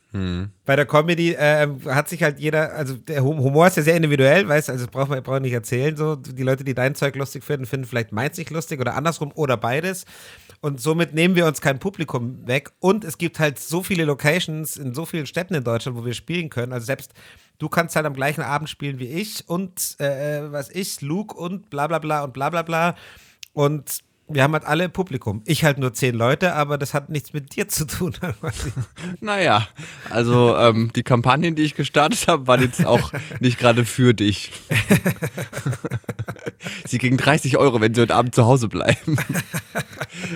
Bei 0.64 0.76
der 0.76 0.86
Comedy 0.86 1.32
äh, 1.34 1.68
hat 1.88 2.08
sich 2.08 2.22
halt 2.22 2.38
jeder, 2.38 2.72
also 2.72 2.94
der 2.94 3.22
Hum- 3.22 3.40
Humor 3.40 3.66
ist 3.66 3.76
ja 3.76 3.82
sehr 3.82 3.96
individuell, 3.96 4.48
weißt 4.48 4.68
du, 4.68 4.72
also 4.72 4.86
braucht 4.86 5.10
man 5.10 5.22
braucht 5.22 5.42
nicht 5.42 5.52
erzählen. 5.52 5.94
So, 5.94 6.16
die 6.16 6.42
Leute, 6.42 6.64
die 6.64 6.72
dein 6.72 6.94
Zeug 6.94 7.16
lustig 7.16 7.44
finden, 7.44 7.66
finden 7.66 7.86
vielleicht 7.86 8.12
meins 8.12 8.38
nicht 8.38 8.48
lustig 8.50 8.80
oder 8.80 8.94
andersrum 8.94 9.30
oder 9.34 9.58
beides. 9.58 10.06
Und 10.62 10.80
somit 10.80 11.12
nehmen 11.12 11.34
wir 11.34 11.44
uns 11.44 11.60
kein 11.60 11.78
Publikum 11.78 12.46
weg. 12.46 12.70
Und 12.78 13.04
es 13.04 13.18
gibt 13.18 13.38
halt 13.38 13.58
so 13.58 13.82
viele 13.82 14.04
Locations 14.04 14.78
in 14.78 14.94
so 14.94 15.04
vielen 15.04 15.26
Städten 15.26 15.54
in 15.54 15.64
Deutschland, 15.64 15.98
wo 15.98 16.06
wir 16.06 16.14
spielen 16.14 16.48
können. 16.48 16.72
Also 16.72 16.86
selbst 16.86 17.12
du 17.58 17.68
kannst 17.68 17.96
halt 17.96 18.06
am 18.06 18.14
gleichen 18.14 18.42
Abend 18.42 18.68
spielen 18.68 18.98
wie 18.98 19.08
ich 19.08 19.48
und 19.48 19.98
äh, 20.00 20.50
was 20.50 20.70
ich, 20.70 21.00
Luke 21.00 21.34
und 21.36 21.70
bla 21.70 21.86
bla 21.86 21.98
bla 21.98 22.24
und 22.24 22.32
bla 22.32 22.50
bla 22.50 22.62
bla. 22.62 22.94
Und 23.52 24.04
wir 24.28 24.42
haben 24.42 24.52
halt 24.54 24.64
alle 24.64 24.88
Publikum. 24.88 25.42
Ich 25.46 25.64
halt 25.64 25.78
nur 25.78 25.92
zehn 25.94 26.14
Leute, 26.14 26.54
aber 26.54 26.78
das 26.78 26.94
hat 26.94 27.10
nichts 27.10 27.32
mit 27.32 27.54
dir 27.54 27.68
zu 27.68 27.86
tun. 27.86 28.14
Naja, 29.20 29.66
also 30.10 30.56
ähm, 30.56 30.90
die 30.94 31.02
Kampagnen, 31.02 31.54
die 31.54 31.62
ich 31.62 31.74
gestartet 31.74 32.26
habe, 32.28 32.46
waren 32.46 32.60
jetzt 32.60 32.84
auch 32.84 33.12
nicht 33.40 33.58
gerade 33.58 33.84
für 33.84 34.14
dich. 34.14 34.52
Sie 36.86 36.98
kriegen 36.98 37.16
30 37.16 37.56
Euro, 37.56 37.80
wenn 37.80 37.94
sie 37.94 38.00
heute 38.02 38.14
Abend 38.14 38.34
zu 38.34 38.44
Hause 38.46 38.68
bleiben. 38.68 39.16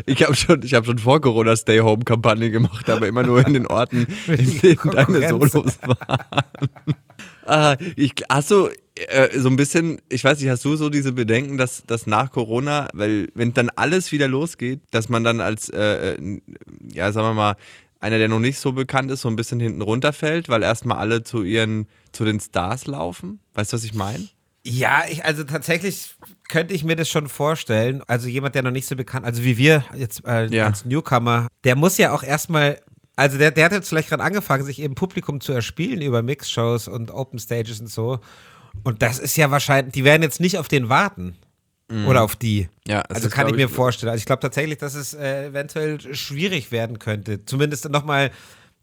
Ich 0.05 0.23
habe 0.23 0.35
schon, 0.35 0.63
ich 0.63 0.75
hab 0.75 0.85
schon 0.85 0.99
vor 0.99 1.21
Corona 1.21 1.57
Stay-Home-Kampagne 1.57 2.51
gemacht, 2.51 2.89
aber 2.91 3.09
immer 3.09 3.23
nur 3.23 3.47
in 3.47 3.55
den 3.55 3.67
Orten, 3.67 4.07
in 4.27 4.61
denen 4.61 4.91
deine. 4.93 5.29
Solos 5.29 5.79
waren. 5.83 6.19
Ah, 7.51 7.77
ich, 7.97 8.13
hast 8.31 8.51
du 8.53 8.69
äh, 8.95 9.39
so 9.39 9.49
ein 9.49 9.57
bisschen, 9.57 10.01
ich 10.09 10.23
weiß 10.23 10.39
nicht, 10.39 10.49
hast 10.51 10.65
du 10.65 10.77
so 10.77 10.89
diese 10.89 11.13
Bedenken, 11.13 11.57
dass, 11.59 11.83
dass 11.85 12.07
nach 12.07 12.31
Corona, 12.31 12.89
weil 12.95 13.29
wenn 13.35 13.53
dann 13.55 13.71
alles 13.75 14.13
wieder 14.13 14.29
losgeht, 14.29 14.81
dass 14.93 15.09
man 15.09 15.25
dann 15.25 15.41
als, 15.41 15.69
äh, 15.69 16.13
äh, 16.13 16.41
ja, 16.93 17.11
sagen 17.11 17.27
wir 17.29 17.35
mal, 17.35 17.57
einer, 17.99 18.19
der 18.19 18.29
noch 18.29 18.39
nicht 18.39 18.59
so 18.59 18.73
bekannt 18.73 19.11
ist, 19.11 19.23
so 19.23 19.29
ein 19.29 19.37
bisschen 19.37 19.59
hinten 19.61 19.83
runterfällt, 19.83 20.49
weil 20.49 20.63
erstmal 20.63 20.99
alle 20.99 21.23
zu 21.25 21.43
ihren, 21.43 21.87
zu 22.13 22.25
den 22.25 22.39
Stars 22.41 22.87
laufen? 22.87 23.41
Weißt 23.55 23.73
du, 23.73 23.77
was 23.77 23.85
ich 23.85 23.95
meine? 23.95 24.29
Ja, 24.65 25.03
ich, 25.11 25.25
also 25.25 25.43
tatsächlich 25.45 26.15
könnte 26.49 26.73
ich 26.75 26.85
mir 26.85 26.95
das 26.97 27.09
schon 27.09 27.29
vorstellen. 27.29 28.03
Also 28.07 28.29
jemand, 28.29 28.55
der 28.55 28.63
noch 28.63 28.71
nicht 28.71 28.87
so 28.87 28.95
bekannt, 28.95 29.25
also 29.27 29.43
wie 29.43 29.57
wir 29.57 29.85
jetzt 29.97 30.25
äh, 30.27 30.47
Ja. 30.47 30.67
als 30.67 30.85
Newcomer, 30.85 31.49
der 31.65 31.77
muss 31.77 31.97
ja 31.99 32.13
auch 32.13 32.23
erstmal, 32.23 32.81
also 33.17 33.39
der, 33.39 33.51
der 33.51 33.67
hat 33.67 33.73
jetzt 33.73 33.89
vielleicht 33.89 34.09
gerade 34.09 34.23
angefangen, 34.23 34.65
sich 34.65 34.81
eben 34.81 34.95
Publikum 34.95 35.41
zu 35.41 35.53
erspielen 35.53 36.01
über 36.01 36.23
Mixshows 36.23 36.89
und 36.89 37.11
Open 37.11 37.39
Stages 37.39 37.81
und 37.81 37.89
so. 37.89 38.21
Und 38.83 39.03
das 39.03 39.19
ist 39.19 39.37
ja 39.37 39.51
wahrscheinlich, 39.51 39.93
die 39.93 40.05
werden 40.05 40.23
jetzt 40.23 40.41
nicht 40.41 40.59
auf 40.59 40.69
den 40.69 40.89
warten. 40.89 41.37
Oder 42.07 42.23
auf 42.23 42.37
die. 42.37 42.69
Ja, 42.87 43.01
also 43.01 43.27
ist, 43.27 43.35
kann 43.35 43.49
ich 43.49 43.55
glaub 43.55 43.69
mir 43.69 43.69
vorstellen. 43.69 44.11
Also 44.11 44.21
ich 44.21 44.27
glaube 44.27 44.41
tatsächlich, 44.41 44.79
dass 44.79 44.95
es 44.95 45.13
äh, 45.13 45.47
eventuell 45.47 46.15
schwierig 46.15 46.71
werden 46.71 47.01
könnte. 47.01 47.45
Zumindest 47.45 47.89
nochmal 47.89 48.31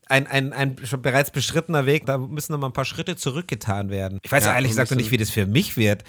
ein, 0.07 0.27
ein, 0.27 0.51
ein 0.51 0.75
schon 0.84 1.01
bereits 1.01 1.31
beschrittener 1.31 1.86
Weg. 1.86 2.05
Da 2.05 2.17
müssen 2.17 2.51
nochmal 2.51 2.69
ein 2.69 2.74
paar 2.74 2.86
Schritte 2.86 3.15
zurückgetan 3.15 3.89
werden. 3.89 4.19
Ich 4.24 4.31
weiß 4.31 4.43
Ja, 4.43 4.55
ehrlich 4.55 4.72
gesagt 4.72 4.91
noch 4.91 4.98
nicht, 4.98 5.12
wie 5.12 5.17
das 5.17 5.29
für 5.29 5.46
mich 5.46 5.77
wird. 5.77 6.03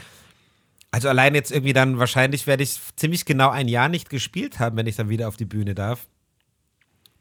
Also 0.90 1.08
allein 1.08 1.34
jetzt 1.34 1.52
irgendwie 1.52 1.72
dann, 1.72 1.98
wahrscheinlich 1.98 2.46
werde 2.46 2.62
ich 2.62 2.80
ziemlich 2.96 3.24
genau 3.24 3.50
ein 3.50 3.68
Jahr 3.68 3.88
nicht 3.88 4.10
gespielt 4.10 4.58
haben, 4.58 4.76
wenn 4.76 4.86
ich 4.86 4.96
dann 4.96 5.08
wieder 5.08 5.28
auf 5.28 5.36
die 5.36 5.44
Bühne 5.44 5.74
darf. 5.74 6.08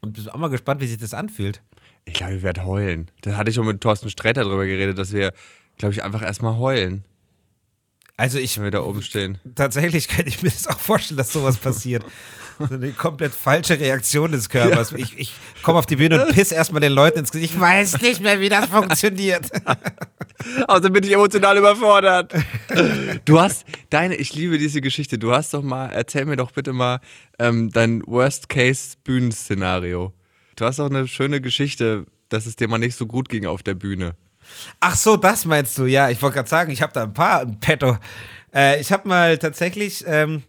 Und 0.00 0.12
bin 0.12 0.28
auch 0.28 0.36
mal 0.36 0.48
gespannt, 0.48 0.80
wie 0.80 0.86
sich 0.86 0.98
das 0.98 1.14
anfühlt. 1.14 1.60
Ich 2.04 2.14
glaube, 2.14 2.34
ich 2.36 2.42
werde 2.42 2.64
heulen. 2.64 3.10
Da 3.22 3.36
hatte 3.36 3.50
ich 3.50 3.56
schon 3.56 3.66
mit 3.66 3.80
Thorsten 3.80 4.10
Sträter 4.10 4.44
drüber 4.44 4.64
geredet, 4.66 4.96
dass 4.98 5.12
wir, 5.12 5.32
glaube 5.76 5.92
ich, 5.94 6.02
einfach 6.02 6.22
erstmal 6.22 6.56
heulen, 6.56 7.04
Also 8.16 8.38
ich 8.38 8.56
wenn 8.56 8.64
wir 8.64 8.70
da 8.70 8.82
oben 8.82 9.02
stehen. 9.02 9.38
tatsächlich 9.54 10.08
könnte 10.08 10.28
ich 10.28 10.42
mir 10.42 10.50
das 10.50 10.66
auch 10.66 10.78
vorstellen, 10.78 11.18
dass 11.18 11.32
sowas 11.32 11.56
passiert. 11.58 12.04
So 12.58 12.74
eine 12.74 12.90
komplett 12.92 13.32
falsche 13.32 13.78
Reaktion 13.78 14.32
des 14.32 14.48
Körpers. 14.48 14.92
Ich, 14.92 15.18
ich 15.18 15.34
komme 15.62 15.78
auf 15.78 15.86
die 15.86 15.96
Bühne 15.96 16.24
und 16.24 16.34
piss 16.34 16.50
erstmal 16.50 16.80
den 16.80 16.92
Leuten 16.92 17.20
ins 17.20 17.30
Gesicht. 17.30 17.54
Ich 17.54 17.60
weiß 17.60 18.02
nicht 18.02 18.20
mehr, 18.20 18.40
wie 18.40 18.48
das 18.48 18.66
funktioniert. 18.66 19.50
Außerdem 20.66 20.92
bin 20.94 21.04
ich 21.04 21.12
emotional 21.12 21.56
überfordert. 21.56 22.34
Du 23.24 23.40
hast 23.40 23.64
deine, 23.90 24.16
ich 24.16 24.34
liebe 24.34 24.58
diese 24.58 24.80
Geschichte. 24.80 25.18
Du 25.18 25.32
hast 25.32 25.54
doch 25.54 25.62
mal, 25.62 25.90
erzähl 25.90 26.24
mir 26.24 26.36
doch 26.36 26.50
bitte 26.52 26.72
mal 26.72 27.00
ähm, 27.38 27.70
dein 27.70 28.02
Worst-Case-Bühnenszenario. 28.06 30.12
Du 30.56 30.64
hast 30.64 30.78
doch 30.78 30.90
eine 30.90 31.06
schöne 31.06 31.40
Geschichte, 31.40 32.06
dass 32.28 32.46
es 32.46 32.56
dir 32.56 32.68
mal 32.68 32.78
nicht 32.78 32.96
so 32.96 33.06
gut 33.06 33.28
ging 33.28 33.46
auf 33.46 33.62
der 33.62 33.74
Bühne. 33.74 34.14
Ach 34.80 34.96
so, 34.96 35.16
das 35.16 35.44
meinst 35.44 35.78
du? 35.78 35.86
Ja, 35.86 36.10
ich 36.10 36.20
wollte 36.22 36.36
gerade 36.36 36.48
sagen, 36.48 36.72
ich 36.72 36.82
habe 36.82 36.92
da 36.92 37.04
ein 37.04 37.14
paar 37.14 37.42
im 37.42 37.60
Petto. 37.60 37.96
Äh, 38.54 38.80
ich 38.80 38.92
habe 38.92 39.08
mal 39.08 39.38
tatsächlich 39.38 40.04
ähm, 40.06 40.42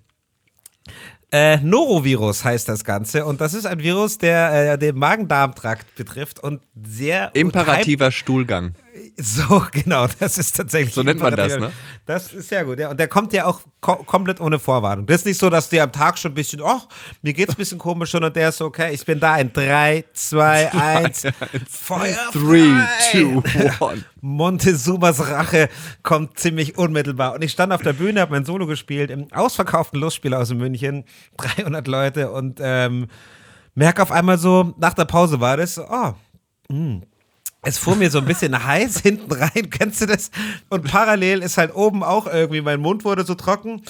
äh, 1.32 1.58
Norovirus 1.58 2.44
heißt 2.44 2.68
das 2.68 2.84
Ganze 2.84 3.26
und 3.26 3.42
das 3.42 3.54
ist 3.54 3.66
ein 3.66 3.80
Virus, 3.80 4.18
der 4.18 4.74
äh, 4.74 4.78
den 4.78 4.98
Magen-Darm-Trakt 4.98 5.96
betrifft 5.96 6.40
und 6.40 6.62
sehr 6.82 7.32
Imperativer 7.36 8.12
Stuhlgang. 8.12 8.74
So, 9.22 9.64
genau, 9.72 10.08
das 10.20 10.38
ist 10.38 10.56
tatsächlich. 10.56 10.94
So 10.94 11.04
nennt 11.04 11.20
man 11.20 11.36
das, 11.36 11.58
ne? 11.58 11.72
Das 12.06 12.34
ist 12.34 12.50
sehr 12.50 12.64
gut, 12.64 12.80
ja. 12.80 12.90
Und 12.90 13.00
der 13.00 13.08
kommt 13.08 13.34
ja 13.34 13.46
auch 13.46 13.62
ko 13.82 13.98
komplett 13.98 14.40
ohne 14.40 14.60
Vorwarnung. 14.60 15.06
Das 15.06 15.18
ist 15.18 15.26
nicht 15.26 15.40
so, 15.40 15.50
dass 15.50 15.70
der 15.70 15.84
am 15.84 15.92
Tag 15.92 16.18
schon 16.18 16.32
ein 16.32 16.36
bisschen, 16.36 16.62
oh, 16.62 16.80
mir 17.22 17.34
geht's 17.34 17.54
ein 17.54 17.58
bisschen 17.58 17.80
komisch 17.80 18.12
schon 18.12 18.24
und 18.24 18.36
der 18.36 18.50
ist 18.50 18.58
so, 18.58 18.66
okay, 18.66 18.94
ich 18.94 19.06
bin 19.06 19.20
da 19.20 19.38
in 19.38 19.52
3, 19.52 20.06
2, 20.14 20.74
1, 20.74 21.28
Feuer. 21.70 22.16
Three, 22.32 22.72
frei. 22.72 23.12
two, 23.12 23.44
one. 23.80 24.04
Montezumas 24.22 25.20
Rache 25.30 25.70
kommt 26.04 26.40
ziemlich 26.40 26.78
unmittelbar. 26.78 27.34
Und 27.34 27.44
ich 27.44 27.52
stand 27.52 27.74
auf 27.74 27.82
der 27.82 27.94
Bühne, 27.94 28.22
habe 28.22 28.32
mein 28.32 28.46
Solo 28.46 28.68
gespielt 28.68 29.12
im 29.12 29.32
ausverkauften 29.34 30.00
Lustspiel 30.00 30.34
aus 30.34 30.54
München, 30.54 31.04
300 31.38 31.88
Leute 31.88 32.32
und 32.32 32.60
ähm, 32.62 33.08
merke 33.76 34.02
auf 34.02 34.12
einmal 34.12 34.38
so, 34.38 34.74
nach 34.78 34.94
der 34.94 35.06
Pause 35.06 35.40
war 35.40 35.58
das, 35.58 35.78
oh, 35.78 36.14
mh. 36.70 37.02
Es 37.62 37.78
fuhr 37.78 37.96
mir 37.96 38.10
so 38.10 38.20
ein 38.20 38.26
bisschen 38.26 38.64
heiß 38.64 39.02
hinten 39.02 39.32
rein, 39.32 39.70
kennst 39.70 40.02
du 40.02 40.06
das? 40.06 40.32
Und 40.70 40.86
parallel 40.86 41.42
ist 41.42 41.58
halt 41.58 41.76
oben 41.76 42.04
auch 42.04 42.28
irgendwie, 42.28 42.62
mein 42.62 42.80
Mund 42.80 43.04
wurde 43.04 43.26
so 43.26 43.36
trocken. 43.36 43.82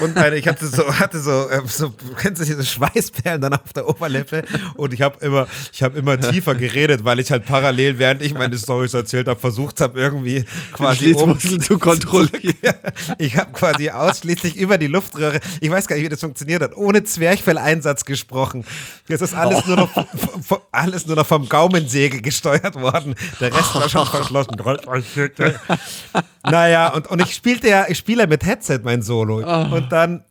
Und 0.00 0.14
meine, 0.16 0.36
ich 0.36 0.46
hatte 0.46 0.66
so, 0.66 0.86
hatte 0.98 1.18
so, 1.18 1.48
ähm, 1.50 1.62
so, 1.66 1.94
kennst 2.20 2.42
du 2.42 2.44
diese 2.44 2.64
Schweißperlen 2.64 3.40
dann 3.40 3.54
auf 3.54 3.72
der 3.74 3.88
Oberlippe? 3.88 4.42
Und 4.74 4.92
ich 4.92 5.00
habe 5.00 5.24
immer, 5.24 5.46
ich 5.72 5.82
habe 5.82 5.98
immer 5.98 6.20
tiefer 6.20 6.54
geredet, 6.54 7.04
weil 7.04 7.20
ich 7.20 7.30
halt 7.30 7.46
parallel, 7.46 7.98
während 7.98 8.20
ich 8.20 8.34
meine 8.34 8.58
Stories 8.58 8.92
erzählt 8.92 9.28
habe, 9.28 9.40
versucht 9.40 9.80
habe, 9.80 9.98
irgendwie 9.98 10.44
quasi 10.74 11.06
oben 11.14 11.38
zu 11.62 11.78
kontrollieren. 11.78 12.74
ich 13.18 13.36
habe 13.38 13.52
quasi 13.52 13.88
ausschließlich 13.88 14.56
über 14.56 14.76
die 14.76 14.88
Luftröhre, 14.88 15.40
ich 15.60 15.70
weiß 15.70 15.86
gar 15.86 15.96
nicht, 15.96 16.04
wie 16.04 16.08
das 16.10 16.20
funktioniert 16.20 16.60
hat, 16.62 16.76
ohne 16.76 17.04
Zwerchfelleinsatz 17.04 18.04
gesprochen. 18.04 18.64
Das 19.08 19.22
ist 19.22 19.32
alles 19.34 19.64
nur 19.66 19.76
noch, 19.76 19.90
v- 19.94 20.06
v- 20.42 20.62
alles 20.70 21.06
nur 21.06 21.16
noch 21.16 21.26
vom 21.26 21.48
Gaumensäge 21.48 22.20
gesteuert 22.20 22.74
worden. 22.74 23.14
Der 23.40 23.54
Rest 23.54 23.74
war 23.74 23.88
schon 23.88 24.06
verschlossen. 24.06 24.50
naja, 26.44 26.88
und, 26.88 27.06
und 27.06 27.22
ich 27.22 27.34
spielte 27.34 27.68
ja, 27.68 27.86
ich 27.88 27.96
spiele 27.98 28.22
ja 28.22 28.26
mit 28.26 28.44
Headset 28.44 28.80
mein 28.82 29.00
Solo. 29.02 29.40
Und 29.72 29.92
dann, 29.92 30.24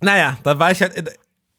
naja, 0.00 0.38
dann 0.42 0.58
war 0.58 0.70
ich 0.70 0.80
halt 0.82 0.94
in, 0.94 1.08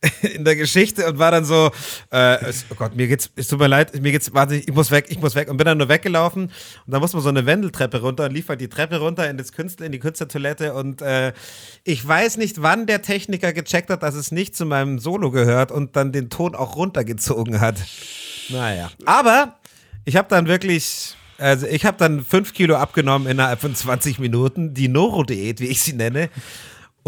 in 0.21 0.45
der 0.45 0.55
Geschichte 0.55 1.07
und 1.07 1.17
war 1.17 1.31
dann 1.31 1.45
so, 1.45 1.71
äh, 2.11 2.37
oh 2.69 2.75
Gott, 2.75 2.95
mir 2.95 3.07
geht's, 3.07 3.31
es 3.35 3.47
tut 3.47 3.59
mir 3.59 3.67
leid, 3.67 3.99
mir 3.99 4.11
geht's 4.11 4.33
wahnsinnig, 4.33 4.67
ich 4.67 4.73
muss 4.73 4.91
weg, 4.91 5.05
ich 5.09 5.19
muss 5.19 5.33
weg 5.35 5.49
und 5.49 5.57
bin 5.57 5.65
dann 5.65 5.77
nur 5.77 5.89
weggelaufen 5.89 6.43
und 6.45 6.51
dann 6.85 7.01
muss 7.01 7.13
man 7.13 7.23
so 7.23 7.29
eine 7.29 7.45
Wendeltreppe 7.45 8.01
runter 8.01 8.25
und 8.25 8.33
lief 8.33 8.49
halt 8.49 8.61
die 8.61 8.67
Treppe 8.67 8.99
runter 8.99 9.29
in 9.29 9.37
das 9.37 9.51
Künstler, 9.51 9.87
in 9.87 9.91
die 9.91 9.99
Künstlertoilette 9.99 10.73
und 10.73 11.01
äh, 11.01 11.33
ich 11.83 12.07
weiß 12.07 12.37
nicht, 12.37 12.61
wann 12.61 12.85
der 12.85 13.01
Techniker 13.01 13.53
gecheckt 13.53 13.89
hat, 13.89 14.03
dass 14.03 14.15
es 14.15 14.31
nicht 14.31 14.55
zu 14.55 14.65
meinem 14.65 14.99
Solo 14.99 15.31
gehört 15.31 15.71
und 15.71 15.95
dann 15.95 16.11
den 16.11 16.29
Ton 16.29 16.53
auch 16.55 16.75
runtergezogen 16.75 17.59
hat. 17.59 17.77
Naja. 18.49 18.91
Aber 19.05 19.57
ich 20.05 20.15
habe 20.15 20.27
dann 20.29 20.47
wirklich, 20.47 21.15
also 21.39 21.65
ich 21.65 21.85
habe 21.85 21.97
dann 21.97 22.23
fünf 22.23 22.53
Kilo 22.53 22.75
abgenommen 22.75 23.27
innerhalb 23.27 23.59
von 23.59 23.73
20 23.73 24.19
Minuten, 24.19 24.75
die 24.75 24.87
Noro-Diät, 24.89 25.59
wie 25.59 25.67
ich 25.67 25.81
sie 25.81 25.93
nenne. 25.93 26.29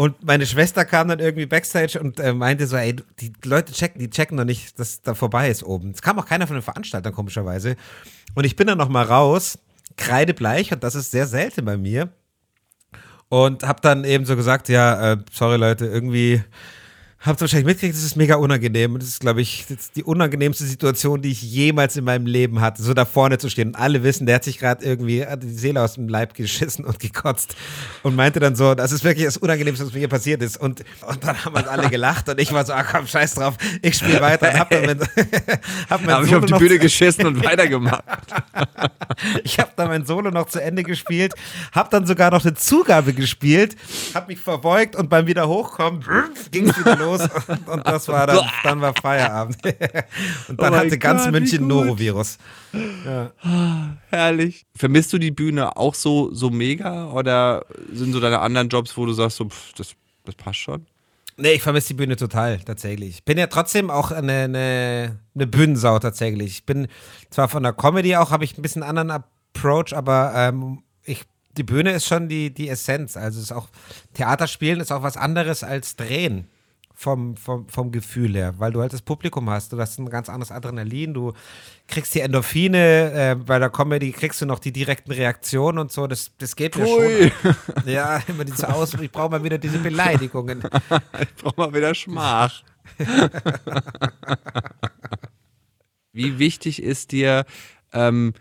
Und 0.00 0.24
meine 0.24 0.46
Schwester 0.46 0.86
kam 0.86 1.08
dann 1.08 1.18
irgendwie 1.18 1.44
backstage 1.44 2.00
und 2.00 2.18
äh, 2.20 2.32
meinte 2.32 2.66
so, 2.66 2.74
ey, 2.74 2.96
die 3.18 3.34
Leute 3.44 3.74
checken, 3.74 3.98
die 4.00 4.08
checken 4.08 4.34
noch 4.34 4.46
nicht, 4.46 4.78
dass 4.78 5.02
da 5.02 5.14
vorbei 5.14 5.50
ist 5.50 5.62
oben. 5.62 5.90
Es 5.90 6.00
kam 6.00 6.18
auch 6.18 6.24
keiner 6.24 6.46
von 6.46 6.56
den 6.56 6.62
Veranstaltern, 6.62 7.12
komischerweise. 7.12 7.76
Und 8.34 8.44
ich 8.46 8.56
bin 8.56 8.66
dann 8.66 8.78
noch 8.78 8.88
mal 8.88 9.04
raus, 9.04 9.58
kreidebleich, 9.98 10.72
und 10.72 10.82
das 10.84 10.94
ist 10.94 11.10
sehr 11.10 11.26
selten 11.26 11.66
bei 11.66 11.76
mir. 11.76 12.08
Und 13.28 13.62
hab 13.62 13.82
dann 13.82 14.04
eben 14.04 14.24
so 14.24 14.36
gesagt, 14.36 14.70
ja, 14.70 15.12
äh, 15.12 15.16
sorry 15.32 15.58
Leute, 15.58 15.84
irgendwie 15.84 16.42
habt 17.20 17.38
ihr 17.38 17.42
wahrscheinlich 17.42 17.66
mitgekriegt, 17.66 17.94
das 17.94 18.02
ist 18.02 18.16
mega 18.16 18.36
unangenehm. 18.36 18.98
Das 18.98 19.08
ist, 19.08 19.20
glaube 19.20 19.42
ich, 19.42 19.66
die 19.94 20.04
unangenehmste 20.04 20.64
Situation, 20.64 21.20
die 21.20 21.30
ich 21.32 21.42
jemals 21.42 21.96
in 21.96 22.04
meinem 22.04 22.24
Leben 22.24 22.60
hatte, 22.62 22.82
so 22.82 22.94
da 22.94 23.04
vorne 23.04 23.36
zu 23.36 23.50
stehen. 23.50 23.68
Und 23.68 23.74
alle 23.76 24.02
wissen, 24.02 24.26
der 24.26 24.36
hat 24.36 24.44
sich 24.44 24.58
gerade 24.58 24.84
irgendwie 24.84 25.26
die 25.42 25.50
Seele 25.50 25.82
aus 25.82 25.94
dem 25.94 26.08
Leib 26.08 26.32
geschissen 26.32 26.84
und 26.86 26.98
gekotzt. 26.98 27.56
Und 28.02 28.16
meinte 28.16 28.40
dann 28.40 28.56
so, 28.56 28.74
das 28.74 28.92
ist 28.92 29.04
wirklich 29.04 29.26
das 29.26 29.36
Unangenehmste, 29.36 29.84
was 29.84 29.92
mir 29.92 29.98
hier 29.98 30.08
passiert 30.08 30.42
ist. 30.42 30.56
Und, 30.56 30.82
und 31.06 31.22
dann 31.22 31.44
haben 31.44 31.54
halt 31.54 31.68
alle 31.68 31.88
gelacht 31.90 32.28
und 32.30 32.40
ich 32.40 32.52
war 32.52 32.64
so, 32.64 32.72
ah 32.72 32.84
komm, 32.84 33.06
scheiß 33.06 33.34
drauf, 33.34 33.56
ich 33.82 33.96
spiele 33.96 34.20
weiter. 34.22 34.50
Und 34.50 34.58
hab 34.58 34.70
dann 34.70 34.86
mein, 34.86 35.00
hab 35.90 36.04
mein 36.04 36.14
Habe 36.14 36.26
ich 36.26 36.34
auf 36.34 36.46
die 36.46 36.54
Bühne 36.54 36.78
geschissen 36.78 37.26
und 37.26 37.44
weitergemacht. 37.44 38.02
ich 39.44 39.58
habe 39.58 39.72
dann 39.76 39.88
mein 39.88 40.06
Solo 40.06 40.30
noch 40.30 40.46
zu 40.46 40.62
Ende 40.62 40.84
gespielt, 40.84 41.34
habe 41.72 41.90
dann 41.90 42.06
sogar 42.06 42.30
noch 42.30 42.44
eine 42.44 42.54
Zugabe 42.54 43.12
gespielt, 43.12 43.76
habe 44.14 44.28
mich 44.28 44.40
verbeugt 44.40 44.96
und 44.96 45.10
beim 45.10 45.26
wieder 45.26 45.48
hochkommen 45.48 46.02
ging 46.50 46.68
es 46.68 46.78
wieder 46.78 46.96
los 46.96 47.09
und, 47.48 47.68
und 47.68 47.86
das 47.86 48.08
war 48.08 48.26
dann, 48.26 48.48
dann 48.62 48.80
war 48.80 48.94
Feierabend. 48.94 49.58
und 50.48 50.60
dann 50.60 50.74
Oh 50.74 50.76
hatte 50.76 50.98
ganz 50.98 51.24
Gott, 51.24 51.32
München. 51.32 51.66
Norovirus. 51.66 52.38
Herrlich. 54.10 54.66
Vermisst 54.76 55.12
du 55.12 55.18
die 55.18 55.30
Bühne 55.30 55.76
auch 55.76 55.94
so, 55.94 56.32
so 56.32 56.50
mega 56.50 57.10
oder 57.10 57.64
sind 57.92 58.12
so 58.12 58.20
deine 58.20 58.40
anderen 58.40 58.68
Jobs, 58.68 58.96
wo 58.96 59.06
du 59.06 59.12
sagst, 59.12 59.38
so, 59.38 59.48
pff, 59.48 59.72
das, 59.74 59.94
das 60.24 60.34
passt 60.34 60.58
schon? 60.58 60.86
Nee, 61.40 61.52
ich 61.52 61.62
vermisse 61.62 61.88
die 61.88 61.94
Bühne 61.94 62.16
total, 62.16 62.58
tatsächlich. 62.58 63.08
Ich 63.14 63.24
bin 63.24 63.38
ja 63.38 63.46
trotzdem 63.46 63.90
auch 63.90 64.10
eine, 64.10 64.44
eine, 64.44 65.20
eine 65.34 65.46
Bühnensau 65.46 65.98
tatsächlich. 65.98 66.50
Ich 66.52 66.66
bin 66.66 66.86
zwar 67.30 67.48
von 67.48 67.62
der 67.62 67.72
Comedy 67.72 68.14
auch, 68.16 68.30
habe 68.30 68.44
ich 68.44 68.58
ein 68.58 68.62
bisschen 68.62 68.82
anderen 68.82 69.10
Approach, 69.10 69.94
aber 69.96 70.32
ähm, 70.34 70.82
ich, 71.02 71.22
die 71.56 71.62
Bühne 71.62 71.92
ist 71.92 72.06
schon 72.06 72.28
die, 72.28 72.52
die 72.52 72.68
Essenz. 72.68 73.16
Also 73.16 73.38
es 73.38 73.44
ist 73.44 73.52
auch, 73.52 73.68
Theaterspielen 74.12 74.80
ist 74.80 74.92
auch 74.92 75.02
was 75.02 75.16
anderes 75.16 75.64
als 75.64 75.96
Drehen. 75.96 76.46
Vom, 77.02 77.34
vom, 77.34 77.66
vom 77.66 77.92
Gefühl 77.92 78.34
her, 78.34 78.52
weil 78.58 78.72
du 78.72 78.82
halt 78.82 78.92
das 78.92 79.00
Publikum 79.00 79.48
hast, 79.48 79.72
du 79.72 79.80
hast 79.80 79.98
ein 79.98 80.10
ganz 80.10 80.28
anderes 80.28 80.52
Adrenalin, 80.52 81.14
du 81.14 81.32
kriegst 81.88 82.14
die 82.14 82.20
Endorphine, 82.20 83.12
äh, 83.14 83.36
bei 83.36 83.58
der 83.58 83.70
Comedy 83.70 84.12
kriegst 84.12 84.42
du 84.42 84.44
noch 84.44 84.58
die 84.58 84.70
direkten 84.70 85.10
Reaktionen 85.10 85.78
und 85.78 85.90
so, 85.90 86.06
das, 86.06 86.30
das 86.36 86.56
geht 86.56 86.76
mir 86.76 86.86
Ui. 86.86 87.32
schon. 87.42 87.54
Ja, 87.86 88.20
immer 88.28 88.44
diese 88.44 88.70
Aus, 88.70 88.92
ich 88.92 89.10
brauche 89.10 89.30
mal 89.30 89.42
wieder 89.42 89.56
diese 89.56 89.78
Beleidigungen. 89.78 90.62
Ich 91.22 91.42
brauch 91.42 91.56
mal 91.56 91.72
wieder 91.72 91.94
Schmach. 91.94 92.62
Wie 96.12 96.38
wichtig 96.38 96.82
ist 96.82 97.12
dir 97.12 97.46
ähm, 97.94 98.34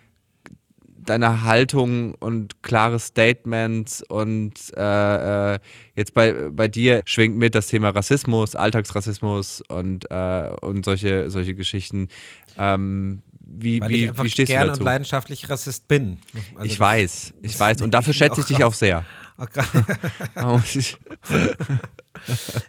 deine 1.06 1.44
Haltung 1.44 2.14
und 2.16 2.62
klare 2.64 3.00
Statements 3.00 4.04
und 4.08 4.54
äh, 4.76 5.54
äh, 5.56 5.60
jetzt 5.96 6.14
bei, 6.14 6.34
bei 6.52 6.68
dir 6.68 7.02
schwingt 7.06 7.38
mit 7.38 7.56
das 7.56 7.68
Thema 7.68 7.90
Rassismus, 7.90 8.56
Alltagsrassismus 8.56 9.62
und, 9.70 10.10
äh, 10.12 10.50
und 10.62 10.86
solche, 10.86 11.30
solche 11.30 11.56
Geschichten. 11.56 12.10
Ähm, 12.58 13.22
wie, 13.52 13.82
Weil 13.82 13.92
ich 13.92 13.98
wie, 14.02 14.10
einfach 14.10 14.24
wie 14.26 14.30
stehst 14.30 14.50
du 14.52 14.54
gern 14.54 14.68
dazu? 14.68 14.82
und 14.82 14.86
leidenschaftlich 14.86 15.50
Rassist 15.50 15.88
bin. 15.88 16.20
Also 16.56 16.66
ich 16.66 16.80
weiß, 16.80 17.34
ich 17.42 17.60
weiß. 17.60 17.82
Und 17.82 17.94
dafür 17.94 18.12
ich 18.12 18.18
schätze 18.18 18.42
ich 18.42 18.48
dich 18.48 18.64
auch 18.64 18.74
sehr. 18.74 19.06
Auch 20.36 20.62
ich- 20.76 20.98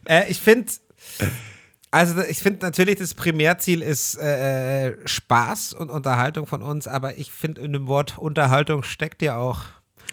äh, 0.08 0.30
ich 0.30 0.38
finde, 0.40 0.70
also 1.90 2.20
ich 2.23 2.38
finde 2.38 2.64
natürlich, 2.64 2.97
das 2.97 3.14
Primärziel 3.14 3.82
ist 3.82 4.16
äh, 4.16 4.97
Spaß 5.06 5.73
und 5.73 5.90
Unterhaltung 5.90 6.47
von 6.47 6.62
uns, 6.62 6.87
aber 6.87 7.18
ich 7.18 7.32
finde, 7.32 7.62
in 7.62 7.73
dem 7.73 7.88
Wort 7.88 8.16
Unterhaltung 8.18 8.82
steckt 8.85 9.23
ja 9.23 9.37
auch 9.37 9.62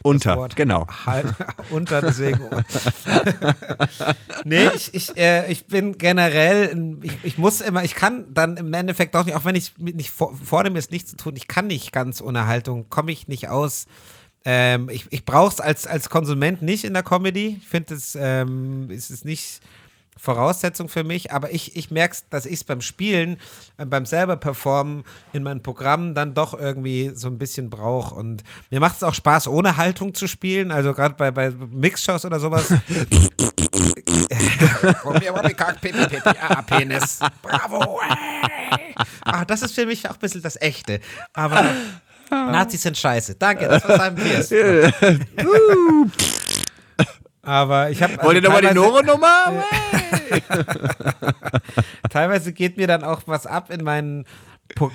Unter, 0.01 0.47
genau. 0.55 0.87
Halt, 1.05 1.27
unter, 1.69 2.01
deswegen. 2.01 2.39
nee, 4.43 4.69
ich, 4.75 4.93
ich, 4.93 5.17
äh, 5.17 5.51
ich 5.51 5.67
bin 5.67 5.97
generell, 5.97 6.97
ich, 7.03 7.13
ich 7.23 7.37
muss 7.37 7.61
immer, 7.61 7.83
ich 7.83 7.93
kann 7.93 8.33
dann 8.33 8.57
im 8.57 8.73
Endeffekt 8.73 9.15
auch 9.15 9.25
nicht, 9.25 9.35
auch 9.35 9.45
wenn 9.45 9.55
ich 9.55 9.77
mit 9.77 9.95
nicht 9.95 10.09
vor, 10.09 10.35
vornehme, 10.35 10.79
es 10.79 10.89
nicht 10.89 11.07
zu 11.07 11.15
tun, 11.15 11.35
ich 11.35 11.47
kann 11.47 11.67
nicht 11.67 11.91
ganz 11.91 12.21
ohne 12.21 12.47
Haltung, 12.47 12.89
komme 12.89 13.11
ich 13.11 13.27
nicht 13.27 13.49
aus. 13.49 13.85
Ähm, 14.45 14.89
ich 14.89 15.05
ich 15.09 15.25
brauche 15.25 15.53
es 15.53 15.59
als, 15.59 15.85
als 15.85 16.09
Konsument 16.09 16.61
nicht 16.61 16.85
in 16.85 16.93
der 16.93 17.03
Comedy. 17.03 17.57
Ich 17.61 17.67
finde 17.67 17.95
es, 17.95 18.15
ähm, 18.19 18.89
es 18.89 19.11
ist 19.11 19.25
nicht 19.25 19.61
Voraussetzung 20.17 20.89
für 20.89 21.03
mich, 21.03 21.31
aber 21.31 21.51
ich, 21.53 21.75
ich 21.75 21.91
merke, 21.91 22.17
dass 22.29 22.45
ich 22.45 22.53
es 22.53 22.63
beim 22.63 22.81
Spielen, 22.81 23.37
äh, 23.77 23.85
beim 23.85 24.05
selber 24.05 24.37
performen 24.37 25.03
in 25.33 25.43
meinen 25.43 25.61
Programmen 25.63 26.15
dann 26.15 26.33
doch 26.33 26.53
irgendwie 26.57 27.11
so 27.13 27.27
ein 27.27 27.37
bisschen 27.37 27.69
brauche. 27.69 28.15
Und 28.15 28.43
mir 28.69 28.79
macht 28.79 28.97
es 28.97 29.03
auch 29.03 29.13
Spaß, 29.13 29.47
ohne 29.47 29.77
Haltung 29.77 30.13
zu 30.13 30.27
spielen. 30.27 30.71
Also 30.71 30.93
gerade 30.93 31.15
bei, 31.15 31.31
bei 31.31 31.51
Mixshows 31.51 32.25
oder 32.25 32.39
sowas. 32.39 32.73
Ah, 36.39 36.61
Penis. 36.61 37.19
Bravo. 37.41 37.99
Ah, 39.23 39.45
das 39.45 39.61
ist 39.61 39.75
für 39.75 39.85
mich 39.85 40.07
auch 40.07 40.13
ein 40.13 40.19
bisschen 40.19 40.41
das 40.41 40.59
Echte. 40.59 40.99
Aber 41.33 41.65
Nazis 42.29 42.81
sind 42.81 42.97
scheiße. 42.97 43.35
Danke, 43.35 43.67
das 43.67 43.87
war 43.87 43.99
Simon 43.99 44.15
Pierce. 44.15 44.51
Aber 47.47 47.89
ich 47.89 48.03
habe. 48.03 48.21
Wollt 48.23 48.35
ihr 48.35 48.41
nochmal 48.41 48.61
die 48.61 48.73
Noro-Nummer? 48.73 49.63
teilweise 52.09 52.51
geht 52.51 52.75
mir 52.75 52.87
dann 52.87 53.05
auch 53.05 53.21
was 53.25 53.47
ab 53.47 53.71
in 53.71 53.85
meinen 53.85 54.25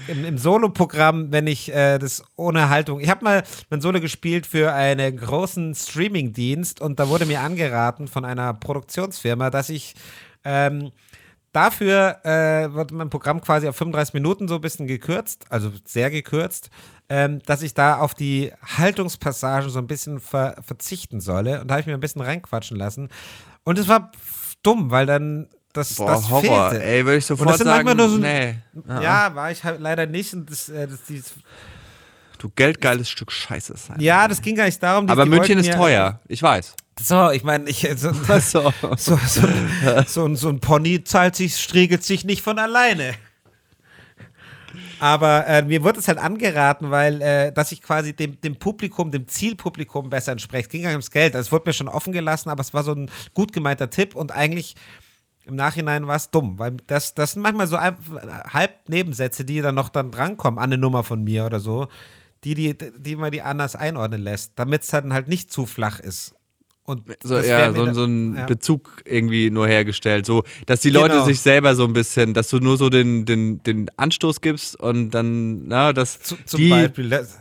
im, 0.06 0.24
im 0.26 0.36
Solo-Programm, 0.36 1.32
wenn 1.32 1.46
ich 1.46 1.72
äh, 1.72 1.98
das 1.98 2.22
ohne 2.36 2.68
Haltung. 2.68 3.00
Ich 3.00 3.08
habe 3.08 3.24
mal 3.24 3.42
mein 3.70 3.80
Solo 3.80 4.00
gespielt 4.00 4.46
für 4.46 4.74
einen 4.74 5.16
großen 5.16 5.74
Streaming-Dienst 5.74 6.82
und 6.82 7.00
da 7.00 7.08
wurde 7.08 7.24
mir 7.24 7.40
angeraten 7.40 8.06
von 8.06 8.26
einer 8.26 8.52
Produktionsfirma, 8.52 9.48
dass 9.48 9.70
ich 9.70 9.94
ähm, 10.44 10.92
dafür 11.52 12.18
äh, 12.24 12.74
wird 12.74 12.92
mein 12.92 13.08
Programm 13.08 13.40
quasi 13.40 13.66
auf 13.66 13.76
35 13.76 14.12
Minuten 14.12 14.46
so 14.46 14.56
ein 14.56 14.60
bisschen 14.60 14.86
gekürzt, 14.86 15.46
also 15.48 15.72
sehr 15.86 16.10
gekürzt, 16.10 16.68
ähm, 17.12 17.42
dass 17.44 17.60
ich 17.60 17.74
da 17.74 17.98
auf 17.98 18.14
die 18.14 18.52
Haltungspassagen 18.78 19.68
so 19.68 19.78
ein 19.78 19.86
bisschen 19.86 20.18
ver 20.18 20.56
verzichten 20.66 21.20
solle. 21.20 21.60
Und 21.60 21.68
da 21.68 21.74
habe 21.74 21.82
ich 21.82 21.86
mir 21.86 21.92
ein 21.92 22.00
bisschen 22.00 22.22
reinquatschen 22.22 22.78
lassen. 22.78 23.10
Und 23.64 23.78
es 23.78 23.86
war 23.86 24.10
dumm, 24.62 24.90
weil 24.90 25.04
dann 25.04 25.46
das, 25.74 25.96
Boah, 25.96 26.06
das 26.12 26.30
Horror. 26.30 26.70
fehlte. 26.70 26.82
Ey, 26.82 27.04
würde 27.04 27.18
ich 27.18 27.24
Und 27.24 27.36
sofort 27.36 27.50
das 27.50 27.58
sind 27.58 27.66
sagen, 27.66 27.84
manchmal 27.84 28.06
nur 28.06 28.08
so, 28.08 28.16
nee. 28.16 28.54
ja, 29.02 29.34
war 29.34 29.50
ich 29.50 29.62
halt 29.62 29.80
leider 29.80 30.06
nicht. 30.06 30.32
Und 30.32 30.50
das, 30.50 30.70
äh, 30.70 30.88
das, 30.88 31.02
dieses, 31.04 31.34
Du 32.38 32.48
geldgeiles 32.48 33.10
Stück 33.10 33.30
Scheiße 33.30 33.76
sein. 33.76 34.00
ja, 34.00 34.26
das 34.26 34.40
ging 34.40 34.56
gar 34.56 34.64
nicht 34.64 34.82
darum. 34.82 35.08
Aber 35.10 35.26
München 35.26 35.58
ist 35.58 35.70
teuer. 35.70 36.18
Ich 36.28 36.42
weiß. 36.42 36.74
So, 36.98 37.30
ich 37.30 37.44
meine, 37.44 37.68
ich, 37.68 37.86
so, 37.96 38.12
So. 38.96 39.18
so, 40.06 40.34
so 40.34 40.48
ein 40.48 40.60
Pony 40.60 41.04
zahlt 41.04 41.36
sich, 41.36 41.56
striegelt 41.56 42.04
sich 42.04 42.24
nicht 42.24 42.40
von 42.40 42.58
alleine. 42.58 43.12
Aber 45.02 45.48
äh, 45.48 45.62
mir 45.62 45.82
wurde 45.82 45.98
es 45.98 46.06
halt 46.06 46.18
angeraten, 46.18 46.92
weil, 46.92 47.20
äh, 47.22 47.50
dass 47.52 47.72
ich 47.72 47.82
quasi 47.82 48.14
dem, 48.14 48.40
dem 48.40 48.54
Publikum, 48.54 49.10
dem 49.10 49.26
Zielpublikum 49.26 50.10
besser 50.10 50.30
entspreche. 50.30 50.62
Es 50.62 50.68
ging 50.68 50.82
nicht 50.82 50.92
ums 50.92 51.10
Geld. 51.10 51.34
Also 51.34 51.48
es 51.48 51.50
wurde 51.50 51.68
mir 51.68 51.72
schon 51.72 51.88
offen 51.88 52.12
gelassen, 52.12 52.50
aber 52.50 52.60
es 52.60 52.72
war 52.72 52.84
so 52.84 52.92
ein 52.92 53.10
gut 53.34 53.52
gemeinter 53.52 53.90
Tipp 53.90 54.14
und 54.14 54.30
eigentlich 54.30 54.76
im 55.44 55.56
Nachhinein 55.56 56.06
war 56.06 56.14
es 56.14 56.30
dumm, 56.30 56.56
weil 56.60 56.76
das, 56.86 57.14
das 57.14 57.32
sind 57.32 57.42
manchmal 57.42 57.66
so 57.66 57.80
halb 57.80 58.88
Nebensätze, 58.88 59.44
die 59.44 59.60
dann 59.60 59.74
noch 59.74 59.88
dann 59.88 60.12
drankommen 60.12 60.60
an 60.60 60.72
eine 60.72 60.78
Nummer 60.78 61.02
von 61.02 61.24
mir 61.24 61.46
oder 61.46 61.58
so, 61.58 61.88
die, 62.44 62.54
die, 62.54 62.76
die 62.76 63.16
man 63.16 63.32
die 63.32 63.42
anders 63.42 63.74
einordnen 63.74 64.22
lässt, 64.22 64.52
damit 64.54 64.82
es 64.82 64.88
dann 64.90 65.12
halt 65.12 65.26
nicht 65.26 65.50
zu 65.50 65.66
flach 65.66 65.98
ist. 65.98 66.36
Und 66.84 67.02
So, 67.22 67.38
ja, 67.38 67.72
so, 67.72 67.92
so 67.92 68.04
ein 68.04 68.34
ja. 68.36 68.46
Bezug 68.46 69.02
irgendwie 69.04 69.50
nur 69.50 69.68
hergestellt. 69.68 70.26
So, 70.26 70.42
dass 70.66 70.80
die 70.80 70.90
Leute 70.90 71.14
Genau. 71.14 71.24
sich 71.26 71.40
selber 71.40 71.76
so 71.76 71.84
ein 71.84 71.92
bisschen, 71.92 72.34
dass 72.34 72.48
du 72.48 72.58
nur 72.58 72.76
so 72.76 72.90
den, 72.90 73.24
den, 73.24 73.62
den 73.62 73.88
Anstoß 73.96 74.40
gibst 74.40 74.78
und 74.80 75.10
dann, 75.10 75.68
na, 75.68 75.92
dass 75.92 76.20
Zu, 76.20 76.36
zum 76.44 76.58
die, 76.58 76.70
Beispiel 76.70 77.08
das- 77.08 77.38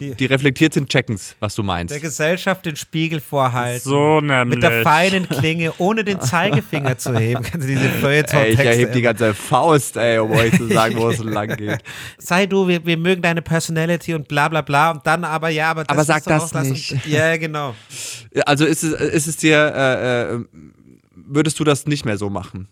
die, 0.00 0.14
die 0.14 0.26
reflektiert 0.26 0.74
sind, 0.74 0.88
checken's, 0.88 1.36
was 1.38 1.54
du 1.54 1.62
meinst. 1.62 1.94
der 1.94 2.00
Gesellschaft 2.00 2.66
den 2.66 2.74
Spiegel 2.74 3.20
vorhalten. 3.20 3.88
So 3.88 4.20
nämlich. 4.20 4.56
Mit 4.56 4.62
der 4.62 4.82
feinen 4.82 5.28
Klinge, 5.28 5.72
ohne 5.78 6.02
den 6.02 6.20
Zeigefinger 6.20 6.98
zu 6.98 7.16
heben. 7.16 7.42
Kennst 7.44 7.68
du 7.68 7.72
diese 7.72 7.90
Ey, 8.04 8.50
ich 8.50 8.58
erhebe 8.58 8.90
die 8.90 9.02
ganze 9.02 9.34
Faust, 9.34 9.96
ey, 9.96 10.18
um 10.18 10.32
euch 10.32 10.56
zu 10.56 10.66
sagen, 10.66 10.96
wo 10.96 11.10
es 11.10 11.22
lang 11.22 11.56
geht. 11.56 11.78
Sei 12.18 12.46
du, 12.46 12.66
wir, 12.66 12.84
wir 12.84 12.96
mögen 12.96 13.22
deine 13.22 13.40
Personality 13.40 14.14
und 14.14 14.26
bla 14.26 14.48
bla 14.48 14.62
bla. 14.62 14.90
Und 14.90 15.06
dann 15.06 15.22
aber, 15.24 15.50
ja, 15.50 15.70
aber 15.70 15.84
das 15.84 15.96
Aber 15.96 16.04
sag 16.04 16.24
das 16.24 16.42
auch 16.42 16.50
das 16.50 16.68
nicht. 16.68 16.90
Und, 16.92 17.06
ja, 17.06 17.36
genau. 17.36 17.76
Also 18.46 18.64
ist 18.64 18.82
es, 18.82 18.92
ist 18.92 19.26
es 19.28 19.36
dir, 19.36 19.56
äh, 19.56 20.34
äh, 20.34 20.44
würdest 21.14 21.60
du 21.60 21.64
das 21.64 21.86
nicht 21.86 22.04
mehr 22.04 22.18
so 22.18 22.30
machen? 22.30 22.66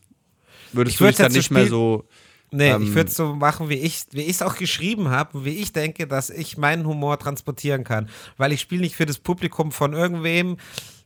Würdest 0.72 0.94
Ich 0.94 0.98
du 0.98 1.06
dich 1.06 1.16
dann 1.16 1.32
nicht 1.32 1.50
mehr 1.50 1.66
so. 1.66 2.04
Nee, 2.52 2.68
Ähm, 2.70 2.82
ich 2.82 2.94
würde 2.94 3.08
es 3.10 3.16
so 3.16 3.34
machen, 3.34 3.68
wie 3.68 3.74
ich 3.78 4.04
wie 4.12 4.26
es 4.28 4.42
auch 4.42 4.56
geschrieben 4.56 5.08
habe, 5.08 5.44
wie 5.44 5.56
ich 5.56 5.72
denke, 5.72 6.06
dass 6.06 6.30
ich 6.30 6.56
meinen 6.58 6.86
Humor 6.86 7.18
transportieren 7.18 7.82
kann. 7.84 8.08
Weil 8.36 8.52
ich 8.52 8.60
spiele 8.60 8.82
nicht 8.82 8.94
für 8.94 9.06
das 9.06 9.18
Publikum 9.18 9.72
von 9.72 9.92
irgendwem, 9.94 10.58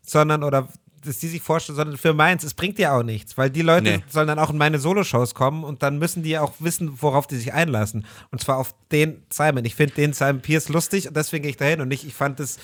sondern, 0.02 0.42
oder 0.42 0.68
dass 1.04 1.18
die 1.18 1.28
sich 1.28 1.40
vorstellen, 1.40 1.76
sondern 1.76 1.96
für 1.98 2.14
meins. 2.14 2.42
Es 2.42 2.54
bringt 2.54 2.78
dir 2.78 2.92
auch 2.92 3.04
nichts, 3.04 3.38
weil 3.38 3.48
die 3.48 3.62
Leute 3.62 3.84
Nee. 3.98 4.04
sollen 4.08 4.26
dann 4.26 4.40
auch 4.40 4.50
in 4.50 4.58
meine 4.58 4.80
Soloshows 4.80 5.34
kommen 5.34 5.62
und 5.62 5.84
dann 5.84 5.98
müssen 6.00 6.24
die 6.24 6.36
auch 6.36 6.54
wissen, 6.58 7.00
worauf 7.00 7.28
die 7.28 7.36
sich 7.36 7.52
einlassen. 7.52 8.04
Und 8.32 8.40
zwar 8.40 8.56
auf 8.58 8.74
den 8.90 9.22
Simon. 9.32 9.64
Ich 9.64 9.76
finde 9.76 9.94
den 9.94 10.12
Simon 10.14 10.40
Pierce 10.40 10.68
lustig 10.68 11.06
und 11.06 11.16
deswegen 11.16 11.42
gehe 11.42 11.50
ich 11.50 11.56
dahin 11.56 11.80
und 11.80 11.86
nicht, 11.86 12.04
ich 12.04 12.14
fand 12.14 12.40
das, 12.40 12.58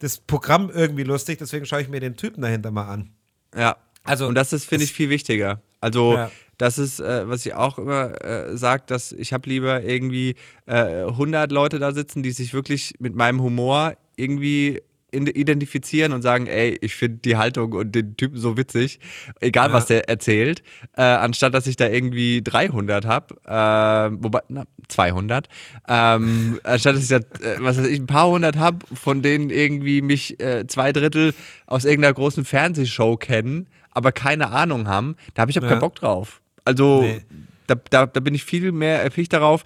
das 0.00 0.18
Programm 0.18 0.70
irgendwie 0.74 1.04
lustig, 1.04 1.38
deswegen 1.38 1.66
schaue 1.66 1.82
ich 1.82 1.88
mir 1.88 2.00
den 2.00 2.16
Typen 2.16 2.42
dahinter 2.42 2.72
mal 2.72 2.88
an. 2.88 3.10
Ja. 3.56 3.76
Also, 4.02 4.26
und 4.26 4.34
das 4.34 4.52
ist, 4.52 4.64
finde 4.66 4.84
ich, 4.84 4.92
viel 4.92 5.08
wichtiger. 5.08 5.62
Also, 5.80 6.14
Ja. 6.14 6.30
Das 6.58 6.78
ist, 6.78 7.00
äh, 7.00 7.28
was 7.28 7.44
ich 7.46 7.54
auch 7.54 7.78
immer 7.78 8.22
äh, 8.24 8.56
sage, 8.56 8.84
dass 8.86 9.12
ich 9.12 9.32
habe 9.32 9.48
lieber 9.48 9.82
irgendwie 9.82 10.34
äh, 10.66 11.04
100 11.04 11.50
Leute 11.52 11.78
da 11.78 11.92
sitzen, 11.92 12.22
die 12.22 12.30
sich 12.32 12.54
wirklich 12.54 12.94
mit 12.98 13.14
meinem 13.14 13.42
Humor 13.42 13.94
irgendwie 14.16 14.80
identifizieren 15.12 16.12
und 16.12 16.22
sagen, 16.22 16.46
ey, 16.46 16.76
ich 16.80 16.94
finde 16.96 17.18
die 17.18 17.36
Haltung 17.36 17.72
und 17.72 17.94
den 17.94 18.16
Typen 18.16 18.36
so 18.38 18.56
witzig, 18.56 18.98
egal 19.40 19.72
was 19.72 19.86
der 19.86 20.08
erzählt, 20.08 20.62
äh, 20.96 21.02
anstatt 21.02 21.54
dass 21.54 21.66
ich 21.66 21.76
da 21.76 21.88
irgendwie 21.88 22.42
300 22.42 23.06
habe, 23.06 23.34
äh, 23.46 24.16
wobei, 24.22 24.40
na, 24.48 24.64
200, 24.88 25.48
ähm, 25.88 26.58
anstatt 26.64 26.96
dass 26.96 27.02
ich 27.02 27.08
da, 27.08 27.16
äh, 27.18 27.58
was 27.60 27.78
weiß 27.78 27.86
ich, 27.86 28.00
ein 28.00 28.06
paar 28.06 28.28
hundert 28.28 28.56
habe, 28.56 28.78
von 28.94 29.22
denen 29.22 29.50
irgendwie 29.50 30.02
mich 30.02 30.40
äh, 30.40 30.66
zwei 30.66 30.92
Drittel 30.92 31.34
aus 31.66 31.84
irgendeiner 31.84 32.14
großen 32.14 32.44
Fernsehshow 32.44 33.16
kennen, 33.16 33.68
aber 33.92 34.12
keine 34.12 34.50
Ahnung 34.50 34.88
haben, 34.88 35.16
da 35.34 35.42
habe 35.42 35.50
ich 35.50 35.58
auch 35.58 35.62
Ja. 35.62 35.68
keinen 35.68 35.80
Bock 35.80 35.94
drauf. 35.94 36.40
Also 36.64 37.02
Nee. 37.02 37.22
da, 37.66 37.74
da, 37.90 38.06
da 38.06 38.20
bin 38.20 38.34
ich 38.34 38.44
viel 38.44 38.72
mehr 38.72 39.02
erpicht 39.02 39.32
darauf, 39.32 39.64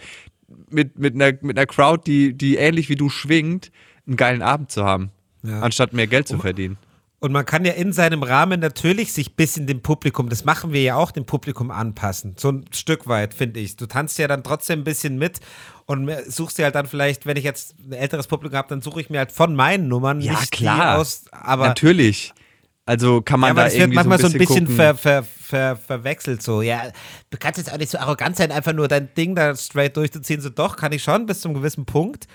mit, 0.71 0.99
mit, 0.99 1.15
einer, 1.15 1.33
mit 1.43 1.59
einer 1.59 1.67
Crowd, 1.67 2.03
die, 2.07 2.33
die 2.35 2.57
ähnlich 2.57 2.89
wie 2.89 2.97
du 2.97 3.09
schwingt, 3.09 3.71
einen 4.07 4.17
geilen 4.17 4.43
Abend 4.43 4.71
zu 4.71 4.85
haben, 4.85 5.11
Ja. 5.43 5.61
anstatt 5.61 5.93
mehr 5.93 6.07
Geld 6.07 6.27
zu 6.29 6.39
verdienen. 6.39 6.79
Und 7.21 7.33
man 7.33 7.45
kann 7.45 7.65
ja 7.65 7.73
in 7.73 7.93
seinem 7.93 8.23
Rahmen 8.23 8.61
natürlich 8.61 9.13
sich 9.13 9.35
bisschen 9.35 9.67
dem 9.67 9.83
Publikum, 9.83 10.29
das 10.29 10.45
machen 10.45 10.73
wir 10.73 10.81
ja 10.83 10.95
auch, 10.95 11.11
dem 11.11 11.25
Publikum 11.27 11.73
anpassen. 11.73 12.35
So 12.39 12.51
ein 12.53 12.65
Stück 12.73 13.09
weit, 13.09 13.35
finde 13.35 13.59
ich. 13.59 13.75
Du 13.77 13.87
tanzt 13.87 14.19
ja 14.19 14.29
dann 14.29 14.45
trotzdem 14.45 14.81
ein 14.81 14.85
bisschen 14.85 15.19
mit 15.19 15.41
und 15.87 16.09
suchst 16.29 16.59
dir 16.59 16.65
halt 16.65 16.77
dann 16.77 16.87
vielleicht, 16.87 17.27
wenn 17.27 17.37
ich 17.37 17.43
jetzt 17.43 17.75
ein 17.85 17.93
älteres 17.93 18.29
Publikum 18.29 18.57
habe, 18.57 18.69
dann 18.69 18.83
suche 18.83 19.01
ich 19.01 19.11
mir 19.11 19.19
halt 19.19 19.33
von 19.33 19.57
meinen 19.57 19.89
Nummern 19.89 20.21
Ja, 20.21 20.39
nicht 20.39 20.53
klar. 20.53 20.99
aus. 20.99 21.25
Aber, 21.33 21.67
Natürlich. 21.67 22.33
Also 22.87 23.21
kann 23.21 23.41
man 23.41 23.49
ja, 23.49 23.51
aber 23.51 23.61
da 23.63 23.65
das 23.65 23.73
wird 23.75 23.81
irgendwie 23.83 23.95
manchmal 23.97 24.19
so 24.21 24.27
ein 24.29 24.33
bisschen, 24.35 24.65
gucken. 24.65 24.77
ver, 24.77 24.95
ver, 24.95 25.25
ver, 25.49 25.77
verwechselt. 25.77 26.43
So, 26.43 26.63
ja, 26.63 26.83
du 27.31 27.39
kannst 27.39 27.59
jetzt 27.59 27.73
auch 27.73 27.79
nicht 27.79 27.91
so 27.91 27.99
arrogant 27.99 28.37
sein, 28.37 28.53
einfach 28.53 28.73
nur 28.73 28.89
dein 28.89 29.13
Ding 29.15 29.35
da 29.35 29.57
straight 29.57 29.97
durchzuziehen. 29.97 30.41
So, 30.41 30.51
doch, 30.51 30.77
kann 30.77 30.93
ich 30.93 31.03
schon 31.03 31.27
bis 31.27 31.41
zum 31.41 31.55
gewissen 31.55 31.87
Punkt. 31.87 32.27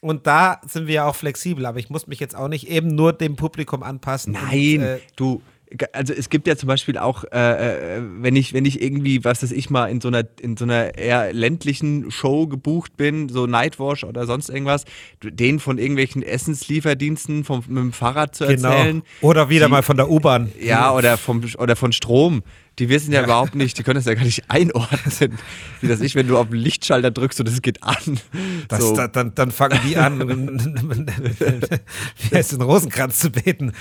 Und 0.00 0.26
da 0.26 0.60
sind 0.66 0.86
wir 0.86 0.94
ja 0.94 1.06
auch 1.06 1.16
flexibel, 1.16 1.66
aber 1.66 1.78
ich 1.78 1.90
muss 1.90 2.06
mich 2.06 2.20
jetzt 2.20 2.36
auch 2.36 2.48
nicht 2.48 2.68
eben 2.68 2.88
nur 2.88 3.12
dem 3.12 3.34
Publikum 3.34 3.82
anpassen. 3.82 4.34
Nein, 4.34 4.78
Und, 4.78 4.82
äh, 4.84 5.00
du, 5.16 5.42
also 5.92 6.14
es 6.14 6.30
gibt 6.30 6.46
ja 6.46 6.56
zum 6.56 6.66
Beispiel 6.66 6.96
auch, 6.96 7.24
äh, 7.30 7.96
äh, 7.98 8.02
wenn 8.20 8.36
ich, 8.36 8.54
wenn 8.54 8.64
ich 8.64 8.80
irgendwie, 8.80 9.24
was 9.24 9.42
weiß 9.42 9.52
ich 9.52 9.68
mal, 9.70 9.86
in 9.90 10.00
so 10.00 10.08
einer, 10.08 10.22
in 10.40 10.56
so 10.56 10.64
einer 10.64 10.96
eher 10.96 11.32
ländlichen 11.32 12.10
Show 12.10 12.46
gebucht 12.46 12.96
bin, 12.96 13.28
so 13.28 13.46
Nightwash 13.46 14.04
oder 14.04 14.26
sonst 14.26 14.48
irgendwas, 14.48 14.84
denen 15.22 15.60
von 15.60 15.78
irgendwelchen 15.78 16.22
Essenslieferdiensten 16.22 17.44
vom, 17.44 17.62
mit 17.68 17.76
dem 17.78 17.92
Fahrrad 17.92 18.34
zu 18.34 18.46
Genau. 18.46 18.70
erzählen. 18.70 19.02
Oder 19.20 19.48
wieder 19.50 19.66
die- 19.66 19.72
mal 19.72 19.82
von 19.82 19.96
der 19.96 20.10
U-Bahn. 20.10 20.52
Ja, 20.60 20.92
oder, 20.94 21.16
vom, 21.18 21.42
oder 21.58 21.76
von 21.76 21.92
Strom. 21.92 22.42
Die 22.78 22.88
wissen 22.88 23.12
ja, 23.12 23.24
überhaupt 23.24 23.54
nicht, 23.54 23.78
die 23.78 23.82
können 23.82 23.96
das 23.96 24.04
ja 24.04 24.14
gar 24.14 24.24
nicht 24.24 24.44
einordnen. 24.48 25.38
Wie 25.80 25.88
das 25.88 26.00
ich, 26.00 26.14
wenn 26.14 26.28
du 26.28 26.38
auf 26.38 26.48
den 26.48 26.58
Lichtschalter 26.58 27.10
drückst 27.10 27.40
und 27.40 27.48
es 27.48 27.62
geht 27.62 27.82
an. 27.82 27.96
Das, 28.68 28.80
so. 28.80 28.94
da, 28.94 29.08
dann, 29.08 29.34
dann 29.34 29.50
fangen 29.50 29.80
die 29.86 29.96
an, 29.96 30.18
wie 32.30 32.36
heißt 32.36 32.52
den 32.52 32.62
Rosenkranz 32.62 33.18
zu 33.18 33.30
beten. 33.30 33.72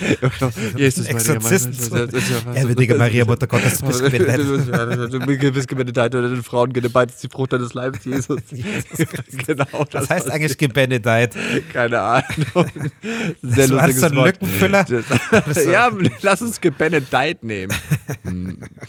Jesus, 0.75 1.05
Maria, 1.05 1.35
Exorzisten 1.35 2.09
das 2.11 2.23
ja 2.29 2.53
Ehrwürdige 2.53 2.95
Maria, 2.95 3.25
Mutter 3.25 3.47
Gottes, 3.47 3.79
du 3.79 3.87
bist 3.87 4.03
gebenedeit. 4.03 4.39
Du 4.39 5.51
bist 5.51 5.67
gebenedeit 5.67 6.15
oder 6.15 6.29
den 6.29 6.43
Frauen 6.43 6.73
gebenedeit 6.73 7.11
ist 7.11 7.23
die 7.23 7.29
Frucht 7.29 7.53
deines 7.53 7.73
Leibes, 7.73 8.05
Jesus. 8.05 8.39
genau, 9.45 9.65
Was 9.91 10.09
heißt 10.09 10.31
eigentlich 10.31 10.57
gebenedeit? 10.57 11.35
Keine 11.71 12.01
Ahnung. 12.01 12.23
Sehr 13.41 13.67
Das 13.67 13.69
lustiges 13.69 14.15
Wort. 14.15 14.41
Lückenfüller. 14.41 14.85
Das- 14.85 15.65
ja, 15.65 15.91
lass 16.21 16.41
uns 16.41 16.59
gebenedeit 16.59 17.43
nehmen. 17.43 17.73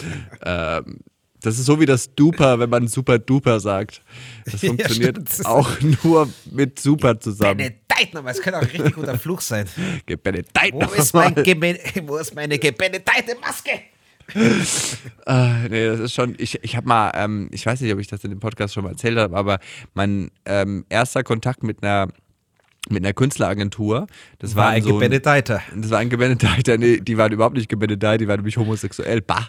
Hm. 0.03 0.25
ähm, 0.45 0.99
das 1.41 1.57
ist 1.59 1.67
so 1.67 1.79
wie 1.79 1.87
das 1.87 2.15
Duper, 2.17 2.59
wenn 2.59 2.69
man 2.69 2.89
super 2.89 3.19
duper 3.19 3.61
sagt. 3.61 4.03
Das 4.45 4.61
Ja, 4.63 4.71
funktioniert 4.71 5.19
stimmt. 5.31 5.47
auch 5.47 5.71
nur 6.03 6.29
mit 6.51 6.81
super 6.81 7.21
zusammen. 7.21 7.59
Benedeit 7.59 8.13
nochmal, 8.15 8.33
es 8.33 8.43
könnte 8.43 8.59
auch 8.59 8.63
ein 8.63 8.69
richtig 8.69 8.95
guter 8.95 9.19
Fluch 9.19 9.41
sein. 9.41 9.67
Gebenedeit 10.07 10.73
Wo 10.73 10.81
ist, 10.81 11.15
nochmal. 11.15 11.33
mein 11.35 11.45
Geben 11.45 11.77
wo 12.07 12.17
ist 12.17 12.35
meine 12.35 12.59
gebenedeite 12.59 13.37
Maske? 13.41 13.71
äh, 14.35 15.69
nee, 15.69 15.87
das 15.87 16.01
ist 16.01 16.15
schon, 16.15 16.35
ich, 16.39 16.59
ich 16.63 16.77
habe 16.77 16.87
mal, 16.87 17.13
ähm, 17.15 17.49
ich 17.53 17.65
weiß 17.65 17.81
nicht, 17.81 17.93
ob 17.93 17.99
ich 17.99 18.09
das 18.09 18.23
in 18.25 18.31
dem 18.31 18.41
Podcast 18.41 18.75
schon 18.75 18.85
mal 18.85 18.91
erzählt 18.91 19.17
habe, 19.19 19.37
aber 19.37 19.59
mein 19.95 20.31
ähm, 20.45 20.85
erster 20.89 21.23
Kontakt 21.23 21.63
mit 21.63 21.83
einer 21.83 22.09
mit 22.91 23.05
einer 23.05 23.13
Künstleragentur. 23.13 24.07
Das 24.39 24.57
war, 24.57 24.67
War 24.67 24.73
ein 24.73 24.83
so 24.83 24.95
Gebenedeiter. 24.95 25.61
Das 25.75 25.91
war 25.91 25.99
ein 25.99 26.11
Gebenedeiter. 26.11 26.79
Nee, 26.79 27.01
die 27.01 27.19
waren 27.19 27.33
überhaupt 27.33 27.57
nicht 27.57 27.69
gebenedeit, 27.69 28.21
die 28.21 28.29
waren 28.29 28.37
nämlich 28.37 28.57
homosexuell. 28.57 29.21
Bah. 29.21 29.49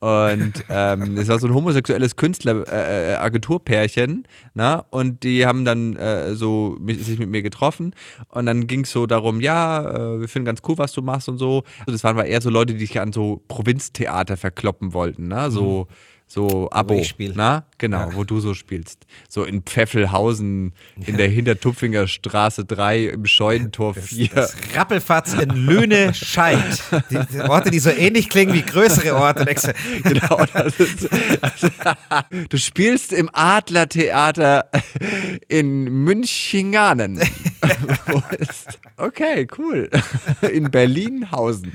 Und 0.00 0.64
ähm, 0.68 1.18
es 1.18 1.26
war 1.26 1.40
so 1.40 1.48
ein 1.48 1.54
homosexuelles 1.54 2.14
Künstler-Agenturpärchen, 2.14 4.28
äh, 4.54 4.78
und 4.90 5.24
die 5.24 5.44
haben 5.44 5.64
dann 5.64 5.96
äh, 5.96 6.36
so 6.36 6.76
mich, 6.80 7.04
sich 7.04 7.18
mit 7.18 7.28
mir 7.28 7.42
getroffen 7.42 7.96
und 8.28 8.46
dann 8.46 8.68
ging 8.68 8.82
es 8.82 8.92
so 8.92 9.06
darum, 9.06 9.40
ja, 9.40 10.14
äh, 10.14 10.20
wir 10.20 10.28
finden 10.28 10.46
ganz 10.46 10.62
cool, 10.68 10.78
was 10.78 10.92
du 10.92 11.02
machst 11.02 11.28
und 11.28 11.38
so. 11.38 11.64
Also 11.80 11.90
das 11.90 12.04
waren 12.04 12.16
aber 12.16 12.26
eher 12.26 12.40
so 12.40 12.48
Leute, 12.48 12.74
die 12.74 12.80
sich 12.80 13.00
an 13.00 13.12
so 13.12 13.42
Provinztheater 13.48 14.36
verkloppen 14.36 14.92
wollten, 14.92 15.26
ne? 15.26 15.50
So, 15.50 15.88
so 16.30 16.68
Abo, 16.70 16.94
ich 16.94 17.08
spiel. 17.08 17.32
na? 17.34 17.64
Genau, 17.78 18.10
wo 18.12 18.22
du 18.22 18.38
so 18.40 18.52
spielst. 18.52 19.06
So 19.30 19.44
in 19.44 19.62
Pfeffelhausen, 19.62 20.74
in 21.06 21.16
der 21.16 21.28
Hintertupfinger 21.28 22.06
Straße 22.06 22.66
3, 22.66 23.04
im 23.06 23.24
Scheunentor 23.24 23.94
4. 23.94 24.28
Das 24.34 24.54
Rappelfatz 24.74 25.32
in 25.32 25.48
Löhne 25.50 26.12
Scheid. 26.12 26.82
Die, 27.10 27.18
die 27.32 27.40
Orte, 27.40 27.70
die 27.70 27.78
so 27.78 27.88
ähnlich 27.90 28.28
klingen 28.28 28.52
wie 28.52 28.62
größere 28.62 29.14
Orte. 29.16 29.46
Genau, 30.02 30.44
das 30.52 30.78
ist, 30.78 31.08
du 32.50 32.58
spielst 32.58 33.12
im 33.12 33.30
Adlertheater 33.32 34.68
in 35.48 35.84
ist- 38.38 38.78
okay, 38.96 39.46
cool. 39.56 39.88
In 40.52 40.70
Berlinhausen. 40.70 41.72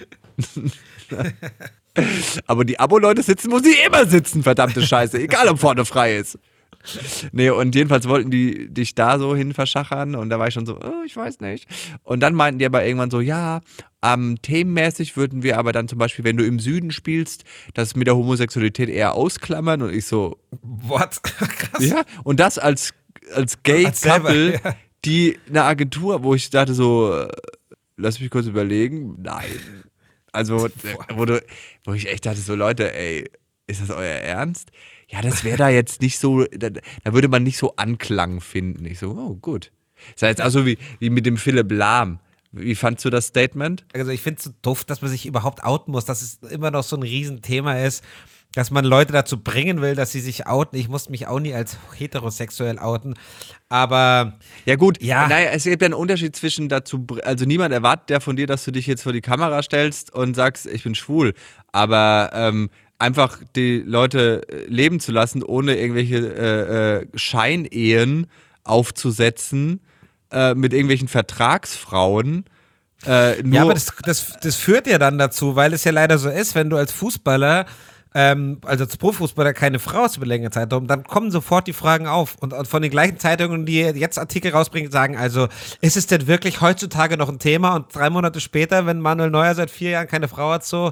Aber 2.48 2.66
die 2.66 2.80
Abo-Leute 2.80 3.24
sitzen, 3.24 3.52
wo 3.52 3.60
sie 3.60 3.76
immer 3.86 4.06
sitzen, 4.06 4.44
verdammte 4.44 4.82
Scheiße. 4.82 5.20
Egal, 5.20 5.48
ob 5.48 5.60
vorne 5.60 5.86
frei 5.86 6.18
ist. 6.18 6.40
Nee, 7.32 7.50
und 7.50 7.76
jedenfalls 7.76 8.08
wollten 8.08 8.30
die 8.30 8.68
dich 8.68 8.94
da 8.94 9.18
so 9.18 9.36
hin 9.36 9.54
verschachern 9.54 10.16
und 10.16 10.30
da 10.30 10.40
war 10.40 10.48
ich 10.48 10.54
schon 10.54 10.66
so, 10.66 10.78
oh, 10.80 11.04
ich 11.06 11.16
weiß 11.16 11.40
nicht. 11.40 11.68
Und 12.04 12.20
dann 12.20 12.34
meinten 12.34 12.60
die 12.60 12.66
aber 12.66 12.86
irgendwann 12.86 13.10
so, 13.10 13.22
ja, 13.22 13.62
ähm, 14.02 14.38
themenmäßig 14.42 15.16
würden 15.16 15.44
wir 15.44 15.58
aber 15.58 15.72
dann 15.72 15.88
zum 15.88 15.98
Beispiel, 15.98 16.26
wenn 16.26 16.36
du 16.36 16.46
im 16.46 16.60
Süden 16.60 16.92
spielst, 16.92 17.46
das 17.74 17.96
mit 17.96 18.08
der 18.08 18.18
Homosexualität 18.18 18.90
eher 18.90 19.14
ausklammern 19.14 19.82
und 19.82 19.94
ich 19.94 20.06
so, 20.06 20.38
what? 20.62 21.24
Krass. 21.24 21.86
ja, 21.86 22.04
und 22.24 22.40
das 22.40 22.58
als, 22.58 22.94
als 23.34 23.64
Gay 23.64 23.86
Als 23.86 24.02
selber, 24.02 24.30
Couple, 24.30 24.54
ja. 24.54 24.76
die 25.06 25.40
eine 25.48 25.64
Agentur, 25.64 26.24
wo 26.24 26.36
ich 26.36 26.50
dachte 26.50 26.74
so, 26.74 27.16
äh, 27.16 27.30
lass 27.96 28.20
mich 28.20 28.30
kurz 28.30 28.48
überlegen, 28.48 29.16
nein. 29.22 29.46
Also, 30.34 30.68
wo, 31.16 31.26
du, 31.26 31.42
wo 31.86 31.94
ich 31.94 32.08
echt 32.08 32.26
dachte 32.26 32.40
so, 32.40 32.56
Leute, 32.56 32.94
ey, 32.94 33.30
ist 33.68 33.82
das 33.82 33.90
euer 33.90 34.04
Ernst? 34.04 34.72
Ja, 35.10 35.22
das 35.22 35.44
wäre 35.44 35.58
da 35.58 35.70
jetzt 35.70 36.02
nicht 36.02 36.18
so, 36.18 36.46
da, 36.46 36.70
da 36.70 37.14
würde 37.14 37.28
man 37.28 37.44
nicht 37.44 37.58
so 37.58 37.76
Anklang 37.76 38.42
finden. 38.42 38.86
Ich 38.86 39.00
so, 39.00 39.12
oh, 39.12 39.36
gut. 39.36 39.72
Das 40.14 40.30
jetzt 40.30 40.42
also 40.42 40.66
wie, 40.66 40.78
wie 41.00 41.10
mit 41.10 41.26
dem 41.26 41.38
Philipp 41.38 41.72
Lahm. 41.72 42.20
Wie 42.52 42.76
fandst 42.76 43.04
du 43.04 43.10
das 43.10 43.28
Statement? 43.28 43.86
Also 43.94 44.12
ich 44.12 44.22
finde 44.22 44.38
es 44.38 44.44
so 44.44 44.52
doof, 44.62 44.84
dass 44.84 45.02
man 45.02 45.10
sich 45.10 45.26
überhaupt 45.26 45.64
outen 45.64 45.92
muss, 45.92 46.06
dass 46.06 46.22
es 46.22 46.38
immer 46.52 46.70
noch 46.72 46.84
so 46.84 46.96
ein 46.96 47.02
Riesenthema 47.02 47.80
ist, 47.80 48.04
dass 48.56 48.70
man 48.72 48.86
Leute 48.86 49.12
dazu 49.14 49.42
bringen 49.42 49.82
will, 49.82 49.96
dass 49.96 50.12
sie 50.12 50.20
sich 50.20 50.46
outen. 50.48 50.78
Ich 50.78 50.88
musste 50.88 51.12
mich 51.12 51.28
auch 51.28 51.40
nie 51.40 51.54
als 51.54 51.78
heterosexuell 51.98 52.78
outen, 52.80 53.16
aber 53.70 54.38
Ja 54.66 54.76
gut, 54.76 55.02
Ja. 55.02 55.28
naja, 55.28 55.50
es 55.52 55.64
gibt 55.64 55.82
ja 55.82 55.88
einen 55.88 55.94
Unterschied 55.96 56.36
zwischen 56.36 56.70
dazu, 56.70 57.06
also 57.24 57.46
niemand 57.46 57.74
erwartet 57.74 58.10
ja 58.12 58.20
von 58.20 58.36
dir, 58.36 58.46
dass 58.48 58.64
du 58.64 58.72
dich 58.72 58.86
jetzt 58.88 59.04
vor 59.04 59.14
die 59.14 59.22
Kamera 59.22 59.64
stellst 59.64 60.14
und 60.14 60.36
sagst, 60.36 60.66
ich 60.68 60.84
bin 60.84 60.94
schwul, 60.96 61.34
aber 61.72 62.30
ähm, 62.34 62.70
einfach 63.00 63.40
die 63.56 63.80
Leute 63.86 64.42
äh, 64.48 64.66
leben 64.68 65.00
zu 65.00 65.12
lassen, 65.12 65.44
ohne 65.44 65.76
irgendwelche 65.76 66.18
äh, 66.18 66.98
äh, 67.02 67.08
Scheinehen 67.16 68.28
aufzusetzen 68.64 69.82
äh, 70.32 70.54
mit 70.56 70.74
irgendwelchen 70.74 71.08
Vertragsfrauen. 71.08 72.46
Äh, 73.06 73.46
Ja, 73.50 73.64
aber 73.64 73.74
das, 73.74 73.92
das, 74.04 74.38
das 74.42 74.56
führt 74.56 74.88
ja 74.88 74.98
dann 74.98 75.18
dazu, 75.18 75.56
weil 75.56 75.74
es 75.74 75.84
ja 75.84 75.92
leider 75.92 76.18
so 76.18 76.30
ist, 76.30 76.56
wenn 76.56 76.70
du 76.70 76.78
als 76.78 76.92
Fußballer, 76.94 77.66
ähm, 78.14 78.60
also 78.64 78.84
als 78.84 78.98
Profifußballer 78.98 79.54
keine 79.54 79.80
Frau 79.80 80.04
hast 80.04 80.18
über 80.18 80.26
längere 80.26 80.52
Zeitraum, 80.52 80.88
dann 80.88 81.04
kommen 81.04 81.32
sofort 81.32 81.68
die 81.68 81.74
Fragen 81.74 82.08
auf. 82.08 82.36
Und, 82.40 82.54
und 82.54 82.68
von 82.68 82.82
den 82.82 82.92
gleichen 82.92 83.18
Zeitungen, 83.18 83.66
die 83.66 83.80
jetzt 83.80 84.20
Artikel 84.20 84.52
rausbringen, 84.52 84.92
sagen 84.92 85.18
also, 85.18 85.48
ist 85.82 85.98
es 85.98 86.08
denn 86.08 86.28
wirklich 86.28 86.62
heutzutage 86.62 87.18
noch 87.18 87.30
ein 87.30 87.40
Thema? 87.40 87.76
Und 87.76 87.94
drei 87.94 88.10
Monate 88.10 88.40
später, 88.40 88.86
wenn 88.86 89.00
Manuel 89.00 89.30
Neuer 89.30 89.56
seit 89.56 89.72
vier 89.72 89.92
Jahren 89.92 90.08
keine 90.08 90.28
Frau 90.28 90.52
hat, 90.52 90.66
so, 90.66 90.92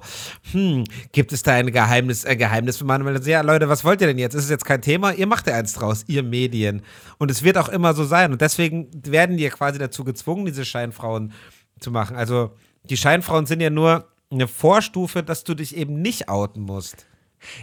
hm, 0.52 0.84
gibt 1.12 1.32
es 1.32 1.44
da 1.44 1.54
ein 1.54 1.72
Geheimnis, 1.72 2.26
ein 2.26 2.38
Geheimnis 2.38 2.78
für 2.78 2.86
Manuel? 2.86 3.18
Also, 3.18 3.30
Ja, 3.30 3.42
Leute, 3.42 3.70
was 3.70 3.84
wollt 3.86 4.02
ihr 4.02 4.08
denn 4.08 4.18
jetzt? 4.18 4.34
Ist 4.34 4.46
es 4.46 4.50
jetzt 4.50 4.66
kein 4.66 4.82
Thema? 4.82 5.14
Ihr 5.14 5.28
macht 5.28 5.48
ja 5.48 5.56
eins 5.56 5.74
draus, 5.74 6.04
ihr 6.08 6.24
Medien. 6.24 6.82
Und 7.18 7.30
es 7.30 7.44
wird 7.44 7.58
auch 7.58 7.70
immer 7.70 7.94
so 7.94 8.04
sein. 8.04 8.32
Und 8.32 8.42
deswegen 8.42 8.90
werden 9.06 9.38
die 9.38 9.44
ja 9.44 9.50
quasi 9.50 9.78
dazu 9.80 10.04
gezwungen, 10.04 10.46
diese 10.46 10.66
Scheinfrauen 10.66 11.34
zu 11.80 11.92
machen. 11.92 12.16
Also 12.16 12.52
die 12.84 12.98
Scheinfrauen 12.98 13.46
sind 13.46 13.62
ja 13.62 13.70
nur 13.70 14.08
eine 14.32 14.48
Vorstufe, 14.48 15.24
dass 15.24 15.44
du 15.44 15.54
dich 15.54 15.76
eben 15.76 16.02
nicht 16.02 16.30
outen 16.30 16.62
musst. 16.62 17.06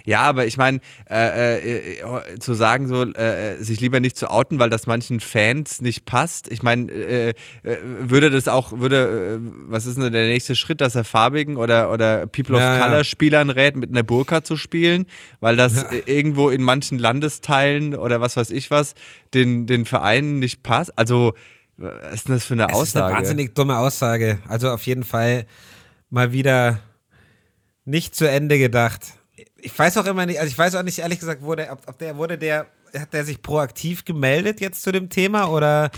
Ja, 0.04 0.20
aber 0.22 0.46
ich 0.46 0.56
meine, 0.56 0.80
äh, 1.10 1.58
äh, 1.58 2.00
äh, 2.00 2.38
zu 2.38 2.54
sagen, 2.54 2.88
so, 2.88 3.02
äh, 3.04 3.56
sich 3.62 3.80
lieber 3.80 4.00
nicht 4.00 4.16
zu 4.16 4.30
outen, 4.30 4.58
weil 4.58 4.70
das 4.70 4.86
manchen 4.86 5.20
Fans 5.20 5.80
nicht 5.80 6.04
passt. 6.04 6.50
Ich 6.50 6.62
meine, 6.62 6.90
äh, 6.90 7.28
äh, 7.30 7.34
würde 7.82 8.30
das 8.30 8.48
auch, 8.48 8.78
würde, 8.78 9.38
äh, 9.40 9.50
was 9.68 9.86
ist 9.86 9.98
denn 9.98 10.12
der 10.12 10.26
nächste 10.26 10.56
Schritt, 10.56 10.80
dass 10.80 10.94
er 10.94 11.04
farbigen 11.04 11.56
oder, 11.56 11.90
oder 11.92 12.26
People 12.26 12.56
of 12.56 12.60
Ja, 12.60 12.76
ja. 12.78 12.84
Color 12.86 13.04
Spielern 13.04 13.50
rät, 13.50 13.76
mit 13.76 13.90
einer 13.90 14.02
Burka 14.02 14.42
zu 14.42 14.56
spielen, 14.56 15.06
weil 15.40 15.56
das 15.56 15.76
Ja. 15.82 15.90
äh, 15.90 16.02
irgendwo 16.06 16.50
in 16.50 16.62
manchen 16.62 16.98
Landesteilen 16.98 17.94
oder 17.94 18.20
was 18.20 18.36
weiß 18.36 18.50
ich 18.50 18.70
was, 18.70 18.94
den, 19.34 19.66
den 19.66 19.84
Vereinen 19.84 20.38
nicht 20.38 20.62
passt? 20.62 20.98
Also, 20.98 21.34
was 21.76 22.14
ist 22.14 22.28
denn 22.28 22.34
das 22.34 22.44
für 22.44 22.54
eine 22.54 22.64
Es 22.64 22.68
ist 22.70 22.96
eine 22.96 23.04
Aussage? 23.04 23.14
wahnsinnig 23.14 23.54
dumme 23.54 23.78
Aussage. 23.78 24.38
Also 24.48 24.70
auf 24.70 24.84
jeden 24.86 25.04
Fall 25.04 25.46
mal 26.10 26.32
wieder 26.32 26.80
nicht 27.84 28.14
zu 28.16 28.28
Ende 28.28 28.58
gedacht. 28.58 29.14
Ich 29.61 29.77
weiß 29.77 29.97
auch 29.99 30.07
immer 30.07 30.25
nicht, 30.27 30.38
also 30.38 30.51
ich 30.51 30.57
weiß 30.59 30.75
auch 30.77 30.83
nicht 30.83 30.99
ehrlich 31.01 31.18
gesagt, 31.21 31.42
wurde, 31.42 31.68
ob, 31.71 31.81
ob 31.87 31.99
der 31.99 32.16
wurde 32.16 32.38
der 32.38 32.66
hat 32.99 33.12
der 33.12 33.23
sich 33.25 33.42
proaktiv 33.42 34.05
gemeldet 34.07 34.61
jetzt 34.62 34.83
zu 34.83 34.92
dem 34.92 35.11
Thema 35.11 35.51
oder 35.51 35.90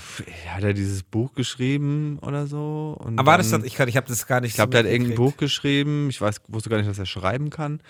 Hat 0.48 0.64
er 0.64 0.72
dieses 0.74 1.04
Buch 1.04 1.34
geschrieben 1.34 2.18
oder 2.20 2.46
so? 2.48 2.96
Und 2.98 3.16
aber 3.18 3.30
war 3.32 3.38
das 3.38 3.50
dann- 3.50 3.60
das, 3.60 3.68
ich, 3.68 3.76
kann- 3.76 3.88
ich 3.88 3.96
habe 3.96 4.08
das 4.08 4.26
gar 4.26 4.40
nicht 4.40 4.50
Ich 4.50 4.54
glaube, 4.56 4.76
so 4.76 4.82
der 4.82 4.90
hat 4.90 4.90
irgendein. 4.92 5.16
Buch 5.16 5.36
geschrieben. 5.36 6.08
Ich 6.10 6.20
weiß, 6.20 6.40
wusste 6.48 6.68
gar 6.68 6.78
nicht, 6.78 6.88
was 6.90 6.98
er 6.98 7.06
schreiben 7.06 7.50
kann. 7.50 7.80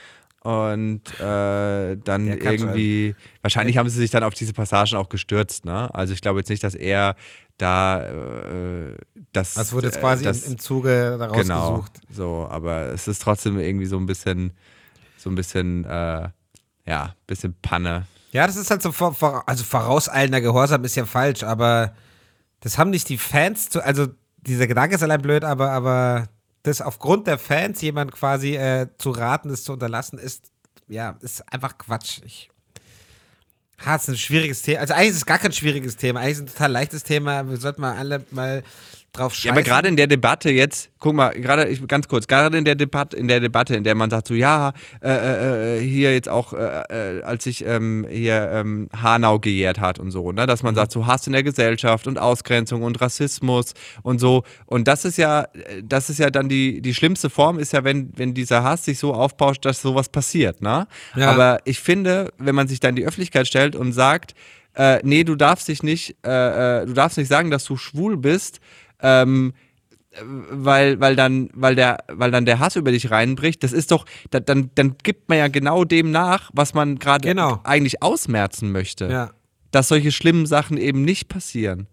Und 0.43 1.03
äh, 1.21 1.97
dann 1.97 2.27
irgendwie, 2.29 3.15
wahrscheinlich 3.43 3.77
haben 3.77 3.89
sie 3.91 3.99
sich 3.99 4.11
dann 4.11 4.23
auf 4.23 4.33
diese 4.35 4.53
Passagen 4.55 4.97
auch 4.97 5.09
gestürzt, 5.11 5.65
ne? 5.67 5.95
Also 5.95 6.15
ich 6.15 6.21
glaube 6.23 6.41
jetzt 6.41 6.49
nicht, 6.49 6.65
dass 6.65 6.75
er 6.75 7.15
da 7.59 8.03
äh, 8.07 8.97
das. 9.35 9.55
Das 9.55 9.73
wurde 9.75 9.87
jetzt 9.89 9.97
äh, 9.97 10.01
quasi 10.01 10.25
das, 10.25 10.45
im, 10.47 10.53
im 10.53 10.59
Zuge 10.59 11.17
daraus 11.19 11.37
Genau. 11.43 11.71
gesucht. 11.73 11.93
So, 12.11 12.47
aber 12.51 12.87
es 12.87 13.07
ist 13.07 13.21
trotzdem 13.23 13.59
irgendwie 13.59 13.85
so 13.87 13.99
ein 13.99 14.07
bisschen, 14.07 14.53
so 15.21 15.31
ein 15.31 15.35
bisschen, 15.35 15.85
äh, 15.85 16.29
ja, 16.87 17.15
bisschen 17.27 17.55
Panne. 17.61 18.07
Ja, 18.33 18.47
das 18.47 18.57
ist 18.57 18.71
halt 18.71 18.81
so, 18.81 18.93
vor, 18.93 19.15
vor, 19.15 19.49
also 19.49 19.65
vorauseilender 19.65 20.41
Gehorsam 20.41 20.85
ist 20.85 20.97
ja 20.97 21.05
falsch, 21.05 21.43
aber 21.43 21.95
das 22.61 22.79
haben 22.79 22.91
nicht 22.91 23.09
die 23.09 23.19
Fans 23.19 23.69
zu, 23.69 23.85
also 23.85 24.07
dieser 24.39 24.67
Gedanke 24.67 24.95
ist 24.95 25.03
allein 25.03 25.21
blöd, 25.21 25.45
aber, 25.45 25.71
aber 25.73 26.29
das 26.63 26.81
aufgrund 26.81 27.27
der 27.27 27.39
Fans 27.39 27.81
jemand 27.81 28.13
quasi 28.13 28.57
äh, 28.57 28.89
zu 28.99 29.11
raten, 29.11 29.49
das 29.49 29.65
zu 29.65 29.73
unterlassen, 29.73 30.19
ist, 30.19 30.51
ja, 30.89 31.17
ist 31.21 31.53
einfach 31.53 31.77
Quatsch. 31.77 32.21
Ich, 32.25 32.51
ha, 33.85 33.97
es 33.97 34.03
ist 34.03 34.09
ein 34.09 34.17
schwieriges 34.17 34.63
Thema. 34.63 34.81
Also 34.81 34.95
eigentlich 34.95 35.11
ist 35.11 35.17
es 35.17 35.27
gar 35.27 35.39
kein 35.39 35.53
schwieriges 35.53 35.97
Thema, 35.97 36.21
eigentlich 36.21 36.33
ist 36.33 36.39
es 36.39 36.45
ein 36.45 36.53
total 36.53 36.73
leichtes 36.73 37.03
Thema. 37.03 37.49
Wir 37.49 37.57
sollten 37.57 37.81
mal 37.81 37.97
alle 37.97 38.25
mal 38.31 38.63
drauf 39.13 39.35
scheißen. 39.35 39.49
Ja, 39.49 39.53
aber 39.53 39.63
gerade 39.63 39.89
in 39.89 39.97
der 39.97 40.07
Debatte 40.07 40.51
jetzt, 40.51 40.91
guck 40.99 41.15
mal, 41.15 41.31
gerade 41.31 41.69
ich 41.69 41.87
ganz 41.89 42.09
kurz, 42.09 42.27
gerade 42.27 42.57
in 42.57 42.65
der 42.65 42.75
Debatte, 42.75 43.17
in 43.17 43.29
der 43.29 43.41
Debatte, 43.41 43.75
in 43.75 43.85
der 43.85 43.95
man 43.95 44.11
sagt 44.11 44.29
so, 44.29 44.35
ja, 44.35 44.73
äh, 45.03 45.11
äh, 45.11 45.79
äh, 45.79 45.81
hier 45.81 46.13
jetzt 46.13 46.29
auch, 46.29 46.53
äh, 46.53 47.19
äh, 47.19 47.23
als 47.23 47.45
sich 47.45 47.65
ähm, 47.67 48.07
hier 48.09 48.51
ähm, 48.53 48.89
Hanau 48.95 49.39
gejährt 49.39 49.81
hat 49.81 49.99
und 49.99 50.11
so, 50.11 50.33
ne, 50.33 50.47
dass 50.47 50.63
man 50.63 50.75
sagt 50.75 50.93
so 50.93 51.07
Hass 51.07 51.27
in 51.27 51.33
der 51.33 51.43
Gesellschaft 51.43 52.07
und 52.07 52.19
Ausgrenzung 52.19 52.83
und 52.83 53.01
Rassismus 53.01 53.75
und 54.03 54.19
so. 54.19 54.45
Und 54.67 54.87
das 54.89 55.05
ist 55.05 55.19
ja, 55.19 55.47
das 55.83 56.11
ist 56.11 56.19
ja 56.19 56.31
dann 56.31 56.49
die 56.49 56.81
die 56.81 56.95
schlimmste 56.95 57.31
Form, 57.31 57.59
ist 57.59 57.73
ja, 57.73 57.85
wenn 57.85 58.13
wenn 58.17 58.35
dieser 58.35 58.63
Hass 58.63 58.85
sich 58.85 58.99
so 58.99 59.15
aufbauscht, 59.15 59.65
dass 59.65 59.83
sowas 59.83 60.09
passiert, 60.09 60.63
ne? 60.63 60.87
Ja. 61.17 61.31
Aber 61.31 61.59
ich 61.65 61.81
finde, 61.81 62.33
wenn 62.39 62.55
man 62.55 62.69
sich 62.69 62.81
dann 62.81 62.91
in 62.91 62.97
die 62.97 63.07
Öffentlichkeit 63.07 63.47
stellt 63.47 63.75
und 63.75 63.93
sagt, 63.93 64.35
äh, 64.75 65.01
nee, 65.03 65.25
du 65.25 65.35
darfst 65.35 65.69
dich 65.69 65.83
nicht, 65.83 66.17
äh, 66.25 66.83
äh, 66.83 66.87
du 66.87 66.93
darfst 66.93 67.19
nicht 67.19 67.29
sagen, 67.29 67.51
dass 67.51 67.65
du 67.65 67.77
schwul 67.77 68.17
bist, 68.17 68.61
ähm, 69.03 69.53
weil, 70.51 70.99
weil, 71.01 71.15
dann, 71.15 71.51
weil, 71.55 71.77
der, 71.77 71.99
weil 72.09 72.31
dann 72.31 72.45
der 72.45 72.59
Hass 72.59 72.77
über 72.77 72.91
dich 72.91 73.11
reinbricht, 73.11 73.63
das 73.63 73.73
ist 73.73 73.93
doch, 73.93 74.07
da, 74.31 74.41
dann, 74.41 74.71
dann 74.75 74.97
gibt 75.03 75.29
man 75.29 75.39
ja 75.39 75.49
genau 75.49 75.85
dem 75.85 76.11
nach, 76.11 76.51
was 76.53 76.75
man 76.75 76.99
gerade 76.99 77.29
Genau. 77.29 77.61
eigentlich 77.63 78.03
ausmerzen 78.03 78.73
möchte. 78.73 79.09
Ja. 79.09 79.31
Dass 79.71 79.89
solche 79.89 80.11
schlimmen 80.11 80.47
Sachen 80.47 80.77
eben 80.79 81.03
nicht 81.05 81.29
passieren. 81.29 81.87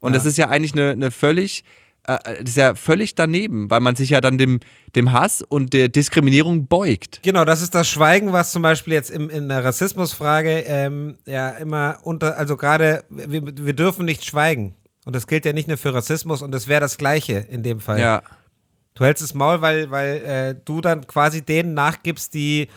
Und 0.00 0.12
Ja. 0.12 0.18
das 0.18 0.26
ist 0.26 0.38
ja 0.38 0.48
eigentlich 0.48 0.72
eine, 0.72 0.90
eine 0.90 1.10
völlig 1.12 1.62
äh, 2.04 2.18
das 2.40 2.50
ist 2.50 2.56
ja 2.56 2.74
völlig 2.74 3.14
daneben, 3.14 3.70
weil 3.70 3.78
man 3.78 3.94
sich 3.94 4.10
ja 4.10 4.20
dann 4.20 4.38
dem, 4.38 4.58
dem 4.96 5.12
Hass 5.12 5.40
und 5.40 5.72
der 5.72 5.88
Diskriminierung 5.88 6.66
beugt. 6.66 7.20
Genau, 7.22 7.44
das 7.44 7.62
ist 7.62 7.76
das 7.76 7.88
Schweigen, 7.88 8.32
was 8.32 8.50
zum 8.50 8.62
Beispiel 8.62 8.92
jetzt 8.92 9.10
im, 9.10 9.30
in 9.30 9.48
der 9.48 9.64
Rassismusfrage 9.64 10.64
ähm, 10.66 11.16
ja 11.26 11.50
immer 11.50 11.98
unter, 12.02 12.36
also 12.36 12.56
gerade, 12.56 13.04
wir, 13.08 13.42
wir 13.56 13.72
dürfen 13.72 14.04
nicht 14.04 14.24
schweigen. 14.24 14.74
Und 15.04 15.16
das 15.16 15.26
gilt 15.26 15.44
ja 15.44 15.52
nicht 15.52 15.68
nur 15.68 15.76
für 15.76 15.94
Rassismus 15.94 16.42
und 16.42 16.52
das 16.52 16.68
wäre 16.68 16.80
das 16.80 16.96
Gleiche 16.96 17.46
in 17.50 17.62
dem 17.62 17.80
Fall. 17.80 17.98
Ja. 17.98 18.22
Du 18.94 19.04
hältst 19.04 19.22
das 19.22 19.34
Maul, 19.34 19.60
weil, 19.60 19.90
weil 19.90 20.16
äh, 20.24 20.54
du 20.64 20.80
dann 20.80 21.06
quasi 21.06 21.42
denen 21.42 21.74
nachgibst, 21.74 22.34
die, 22.34 22.68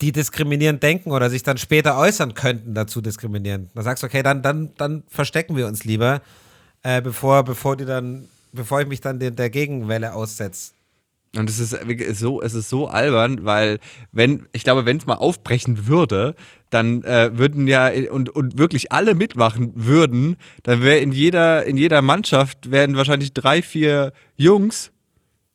die 0.00 0.10
diskriminierend 0.10 0.82
denken 0.82 1.12
oder 1.12 1.30
sich 1.30 1.42
dann 1.42 1.58
später 1.58 1.96
äußern 1.98 2.34
könnten, 2.34 2.74
dazu 2.74 3.00
diskriminieren. 3.00 3.70
Da 3.74 3.82
sagst 3.82 4.02
du, 4.02 4.06
okay, 4.06 4.22
dann, 4.22 4.42
dann, 4.42 4.74
dann 4.76 5.04
verstecken 5.08 5.56
wir 5.56 5.66
uns 5.66 5.84
lieber, 5.84 6.22
äh, 6.82 7.02
bevor, 7.02 7.44
bevor 7.44 7.76
die 7.76 7.84
dann, 7.84 8.28
bevor 8.52 8.80
ich 8.80 8.88
mich 8.88 9.00
dann 9.00 9.18
der, 9.18 9.30
der 9.30 9.50
Gegenwelle 9.50 10.14
aussetze. 10.14 10.72
Und 11.36 11.50
es 11.50 11.58
ist 11.58 11.76
so, 12.18 12.40
es 12.42 12.54
ist 12.54 12.68
so 12.68 12.86
albern, 12.88 13.44
weil 13.44 13.78
wenn, 14.12 14.46
ich 14.52 14.62
glaube, 14.64 14.86
wenn 14.86 14.98
es 14.98 15.06
mal 15.06 15.14
aufbrechen 15.14 15.86
würde, 15.88 16.34
dann 16.70 17.02
äh, 17.04 17.36
würden 17.36 17.66
ja 17.66 17.90
und, 18.10 18.30
und 18.30 18.58
wirklich 18.58 18.92
alle 18.92 19.14
mitmachen 19.14 19.72
würden, 19.74 20.36
dann 20.62 20.82
wäre 20.82 20.98
in 20.98 21.12
jeder, 21.12 21.64
in 21.66 21.76
jeder 21.76 22.02
Mannschaft 22.02 22.70
wären 22.70 22.96
wahrscheinlich 22.96 23.32
drei, 23.32 23.62
vier 23.62 24.12
Jungs, 24.36 24.92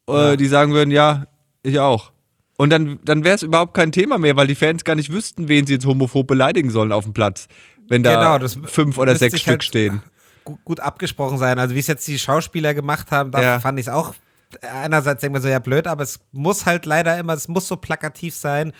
äh, 0.09 0.13
Ja. 0.13 0.35
die 0.35 0.47
sagen 0.47 0.73
würden, 0.73 0.91
ja, 0.91 1.27
ich 1.63 1.79
auch. 1.79 2.11
Und 2.57 2.71
dann, 2.71 2.99
dann 3.05 3.23
wäre 3.23 3.35
es 3.35 3.43
überhaupt 3.43 3.73
kein 3.73 3.91
Thema 3.93 4.17
mehr, 4.17 4.35
weil 4.35 4.47
die 4.47 4.55
Fans 4.55 4.83
gar 4.83 4.95
nicht 4.95 5.11
wüssten, 5.13 5.47
wen 5.47 5.65
sie 5.65 5.73
jetzt 5.73 5.85
homophob 5.85 6.27
beleidigen 6.27 6.71
sollen 6.71 6.91
auf 6.91 7.05
dem 7.05 7.13
Platz. 7.13 7.47
Wenn 7.87 8.03
da 8.03 8.37
Genau, 8.37 8.47
fünf 8.65 8.97
oder 8.97 9.15
sechs 9.15 9.39
Stück 9.39 9.47
halt 9.47 9.63
stehen. 9.63 10.01
Gut, 10.43 10.59
gut 10.65 10.79
abgesprochen 10.81 11.37
sein. 11.37 11.57
Also 11.57 11.73
wie 11.75 11.79
es 11.79 11.87
jetzt 11.87 12.05
die 12.07 12.19
Schauspieler 12.19 12.73
gemacht 12.73 13.11
haben, 13.11 13.31
da 13.31 13.41
Ja. 13.41 13.59
fand 13.61 13.79
ich 13.79 13.87
es 13.87 13.93
auch 13.93 14.13
einerseits 14.61 15.21
denkt 15.21 15.33
man 15.33 15.41
so, 15.41 15.47
ja 15.47 15.59
blöd, 15.59 15.87
aber 15.87 16.03
es 16.03 16.19
muss 16.31 16.65
halt 16.65 16.85
leider 16.85 17.17
immer, 17.17 17.33
es 17.33 17.47
muss 17.47 17.67
so 17.67 17.77
plakativ 17.77 18.35
sein. 18.35 18.73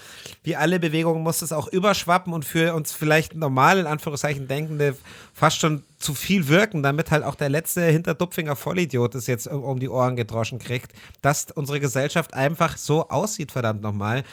Wie 0.44 0.56
alle 0.56 0.80
Bewegungen 0.80 1.22
muss 1.22 1.42
es 1.42 1.52
auch 1.52 1.68
überschwappen 1.68 2.34
und 2.34 2.44
für 2.44 2.74
uns 2.74 2.92
vielleicht 2.92 3.36
normal, 3.36 3.80
in 3.80 3.86
Anführungszeichen, 3.86 4.48
Denkende 4.48 4.96
fast 5.34 5.60
schon 5.60 5.84
zu 5.98 6.14
viel 6.14 6.48
wirken, 6.48 6.82
damit 6.82 7.12
halt 7.12 7.24
auch 7.24 7.36
der 7.36 7.50
letzte 7.50 7.84
Hinterdupfinger 7.84 8.56
Vollidiot 8.56 9.16
es 9.16 9.28
jetzt 9.28 9.48
um, 9.48 9.80
die 9.80 9.90
Ohren 9.90 10.16
gedroschen 10.16 10.60
kriegt, 10.60 10.92
dass 11.22 11.52
unsere 11.52 11.80
Gesellschaft 11.80 12.34
einfach 12.34 12.78
so 12.78 13.10
aussieht, 13.10 13.52
verdammt 13.52 13.82
nochmal. 13.82 14.24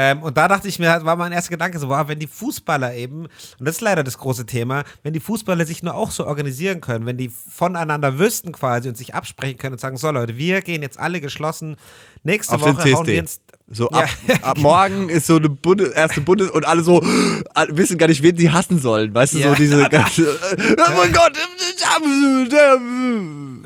Ähm, 0.00 0.22
und 0.22 0.36
da 0.36 0.46
dachte 0.46 0.68
ich 0.68 0.78
mir, 0.78 1.04
war 1.04 1.16
mein 1.16 1.32
erster 1.32 1.50
Gedanke 1.50 1.76
so, 1.80 1.88
wow, 1.88 2.06
wenn 2.06 2.20
die 2.20 2.28
Fußballer 2.28 2.94
eben, 2.94 3.22
und 3.22 3.30
das 3.58 3.76
ist 3.76 3.80
leider 3.80 4.04
das 4.04 4.16
große 4.16 4.46
Thema, 4.46 4.84
wenn 5.02 5.12
die 5.12 5.18
Fußballer 5.18 5.66
sich 5.66 5.82
nur 5.82 5.96
auch 5.96 6.12
so 6.12 6.24
organisieren 6.24 6.80
können, 6.80 7.04
wenn 7.04 7.16
die 7.16 7.28
voneinander 7.30 8.16
wüssten 8.16 8.52
quasi 8.52 8.88
und 8.88 8.96
sich 8.96 9.16
absprechen 9.16 9.58
können 9.58 9.72
und 9.72 9.80
sagen, 9.80 9.96
so 9.96 10.08
Leute, 10.12 10.36
wir 10.36 10.62
gehen 10.62 10.82
jetzt 10.82 11.00
alle 11.00 11.20
geschlossen, 11.20 11.74
nächste 12.22 12.54
Auf 12.54 12.60
Woche 12.60 12.92
hauen 12.92 13.06
wir 13.08 13.18
ins... 13.18 13.40
So 13.70 13.90
Ja. 13.92 14.02
ab, 14.02 14.08
ab 14.42 14.58
morgen 14.58 15.08
ist 15.08 15.26
so 15.26 15.34
eine 15.34 15.48
Bunde, 15.48 15.86
erste 15.92 16.20
Bundes 16.20 16.48
und 16.52 16.64
alle 16.64 16.82
so 16.82 17.02
äh, 17.02 17.66
wissen 17.70 17.98
gar 17.98 18.06
nicht, 18.06 18.22
wen 18.22 18.36
sie 18.36 18.50
hassen 18.52 18.78
sollen. 18.78 19.12
Weißt 19.12 19.34
du, 19.34 19.38
Ja. 19.40 19.48
so 19.48 19.54
diese 19.56 19.88
ganze. 19.90 20.38
oh 20.78 20.92
mein 20.96 21.12
Gott! 21.12 21.32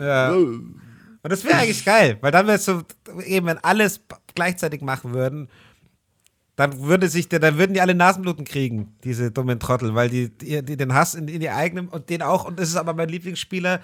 Ja. 0.01 0.31
Und 0.33 1.31
das 1.31 1.45
wäre 1.45 1.59
eigentlich 1.59 1.85
geil, 1.85 2.17
weil 2.23 2.33
dann 2.33 2.47
wäre 2.47 2.57
es 2.57 2.65
so, 2.65 2.83
eben 3.27 3.47
wenn 3.47 3.59
alles 3.59 4.01
gleichzeitig 4.35 4.81
machen 4.81 5.13
würden, 5.13 5.49
dann 6.63 6.81
würde 6.83 7.09
sich 7.09 7.29
dann 7.29 7.59
würden 7.59 7.75
die 7.75 7.81
alle 7.81 7.95
Nasenbluten 7.95 8.45
kriegen, 8.45 8.95
diese 9.03 9.33
dummen 9.33 9.59
Trottel, 9.59 9.95
weil 9.95 10.09
die, 10.09 10.31
die, 10.31 10.63
die 10.63 10.77
den 10.77 10.95
Hass 10.95 11.15
in, 11.15 11.27
in 11.27 11.43
ihr 11.43 11.57
eigenen 11.57 11.89
und 11.89 12.09
den 12.09 12.23
auch, 12.23 12.45
und 12.45 12.61
das 12.61 12.69
ist 12.69 12.77
aber 12.77 12.95
mein 12.95 13.09
Lieblingsspieler. 13.09 13.81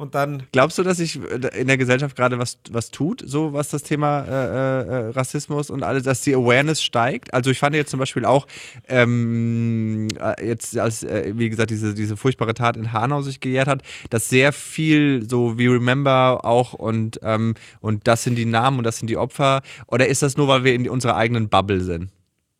Und 0.00 0.14
dann, 0.14 0.44
Glaubst 0.52 0.78
du, 0.78 0.82
dass 0.82 0.96
sich 0.96 1.20
in 1.54 1.66
der 1.66 1.76
Gesellschaft 1.76 2.16
gerade 2.16 2.38
was, 2.38 2.56
was 2.70 2.90
tut, 2.90 3.22
so 3.22 3.52
was 3.52 3.68
das 3.68 3.82
Thema 3.82 4.22
äh, 4.22 4.28
äh, 4.28 5.10
Rassismus 5.10 5.68
und 5.68 5.82
alles, 5.82 6.04
dass 6.04 6.22
die 6.22 6.34
Awareness 6.34 6.82
steigt? 6.82 7.34
Also 7.34 7.50
ich 7.50 7.58
fand 7.58 7.76
jetzt 7.76 7.90
zum 7.90 8.00
Beispiel 8.00 8.24
auch 8.24 8.46
ähm, 8.88 10.08
äh, 10.18 10.46
jetzt, 10.46 10.78
als 10.78 11.02
äh, 11.02 11.34
wie 11.36 11.50
gesagt 11.50 11.68
diese, 11.68 11.92
diese 11.92 12.16
furchtbare 12.16 12.54
Tat 12.54 12.78
in 12.78 12.94
Hanau 12.94 13.20
sich 13.20 13.40
gejährt 13.40 13.68
hat, 13.68 13.82
dass 14.08 14.30
sehr 14.30 14.54
viel 14.54 15.28
so 15.28 15.58
wie 15.58 15.66
Remember 15.66 16.46
auch 16.46 16.72
und, 16.72 17.20
ähm, 17.22 17.52
und 17.82 18.08
das 18.08 18.24
sind 18.24 18.36
die 18.36 18.46
Namen 18.46 18.78
und 18.78 18.84
das 18.84 18.96
sind 18.96 19.10
die 19.10 19.18
Opfer. 19.18 19.60
Oder 19.86 20.06
ist 20.06 20.22
das 20.22 20.38
nur, 20.38 20.48
weil 20.48 20.64
wir 20.64 20.72
in 20.72 20.88
unserer 20.88 21.16
eigenen 21.16 21.50
Bubble 21.50 21.82
sind 21.82 22.08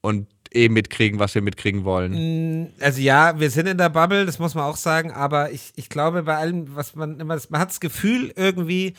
und 0.03 0.27
eh 0.53 0.69
mitkriegen, 0.69 1.19
was 1.19 1.35
wir 1.35 1.43
mitkriegen 1.43 1.85
wollen? 1.85 2.73
also 2.81 3.01
ja, 3.01 3.39
wir 3.39 3.51
sind 3.51 3.67
in 3.67 3.79
der 3.79 3.89
Bubble, 3.89 4.27
das 4.27 4.39
muss 4.39 4.55
man 4.55 4.65
auch 4.65 4.77
sagen, 4.77 5.13
aber 5.13 5.53
ich, 5.53 5.73
ich 5.77 5.89
glaube, 5.89 6.23
bei 6.25 6.37
allem, 6.37 6.75
was 6.75 6.95
man 6.95 7.21
immer, 7.21 7.39
man 7.49 7.61
hat 7.61 7.71
das 7.71 7.81
Gefühl 7.81 8.33
irgendwie, 8.37 8.95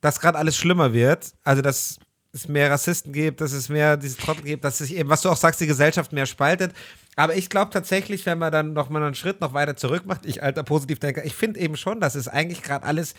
dass 0.00 0.20
gerade 0.20 0.38
alles 0.38 0.56
schlimmer 0.56 0.92
wird. 0.92 1.32
Also, 1.44 1.62
dass 1.62 1.98
es 2.32 2.48
mehr 2.48 2.70
Rassisten 2.70 3.12
gibt, 3.12 3.40
dass 3.40 3.52
es 3.52 3.68
mehr 3.68 3.96
diese 3.96 4.16
Trottel 4.16 4.44
gibt, 4.44 4.64
dass 4.64 4.78
sich 4.78 4.94
eben, 4.94 5.08
was 5.08 5.22
du 5.22 5.30
auch 5.30 5.36
sagst, 5.36 5.60
die 5.60 5.66
Gesellschaft 5.66 6.12
mehr 6.12 6.26
spaltet. 6.26 6.72
Aber 7.16 7.34
ich 7.34 7.48
glaube 7.48 7.70
tatsächlich, 7.72 8.26
wenn 8.26 8.38
man 8.38 8.52
dann 8.52 8.74
noch 8.74 8.90
mal 8.90 9.02
einen 9.02 9.14
Schritt 9.14 9.40
noch 9.40 9.54
weiter 9.54 9.76
zurück 9.76 10.04
macht, 10.04 10.26
ich 10.26 10.42
alter 10.42 10.62
Positivdenker, 10.62 11.24
ich 11.24 11.34
finde 11.34 11.60
eben 11.60 11.76
schon, 11.76 11.98
dass 11.98 12.14
es 12.14 12.28
eigentlich 12.28 12.62
gerade 12.62 12.84
alles 12.84 13.14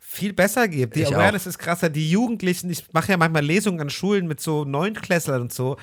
viel 0.00 0.32
besser 0.32 0.68
gibt. 0.68 0.96
Die 0.96 1.02
Ich 1.02 1.14
Awareness 1.14 1.46
ist 1.46 1.58
krasser. 1.58 1.90
Die 1.90 2.10
Jugendlichen, 2.10 2.70
ich 2.70 2.84
mache 2.92 3.12
ja 3.12 3.16
manchmal 3.16 3.44
Lesungen 3.44 3.80
an 3.80 3.90
Schulen 3.90 4.26
mit 4.26 4.40
so 4.40 4.64
Neunklässlern 4.64 5.42
und 5.42 5.52
so. 5.52 5.76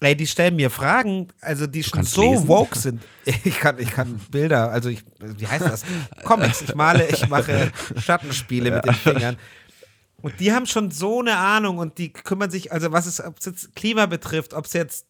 Ey, 0.00 0.14
die 0.14 0.28
stellen 0.28 0.54
mir 0.54 0.70
Fragen, 0.70 1.28
also 1.40 1.66
die 1.66 1.82
schon 1.82 2.04
so 2.04 2.22
lesen? 2.22 2.48
woke 2.48 2.78
sind. 2.78 3.02
Ich 3.44 3.58
kann, 3.58 3.78
ich 3.78 3.90
kann 3.90 4.20
Bilder, 4.30 4.70
also 4.70 4.88
ich, 4.88 5.02
wie 5.20 5.46
heißt 5.46 5.66
das? 5.66 5.84
Comics. 6.24 6.62
Ich 6.62 6.74
male, 6.74 7.06
ich 7.08 7.28
mache 7.28 7.72
Schattenspiele 7.98 8.70
mit 8.70 8.86
den 8.86 8.94
Fingern. 8.94 9.36
Und 10.22 10.40
die 10.40 10.52
haben 10.52 10.66
schon 10.66 10.90
so 10.90 11.20
eine 11.20 11.36
Ahnung 11.36 11.78
und 11.78 11.98
die 11.98 12.12
kümmern 12.12 12.50
sich, 12.50 12.72
also 12.72 12.90
was 12.90 13.06
es, 13.06 13.22
ob 13.22 13.38
es 13.38 13.46
jetzt 13.46 13.76
Klima 13.76 14.06
betrifft, 14.06 14.54
ob 14.54 14.64
es 14.64 14.72
jetzt 14.72 15.06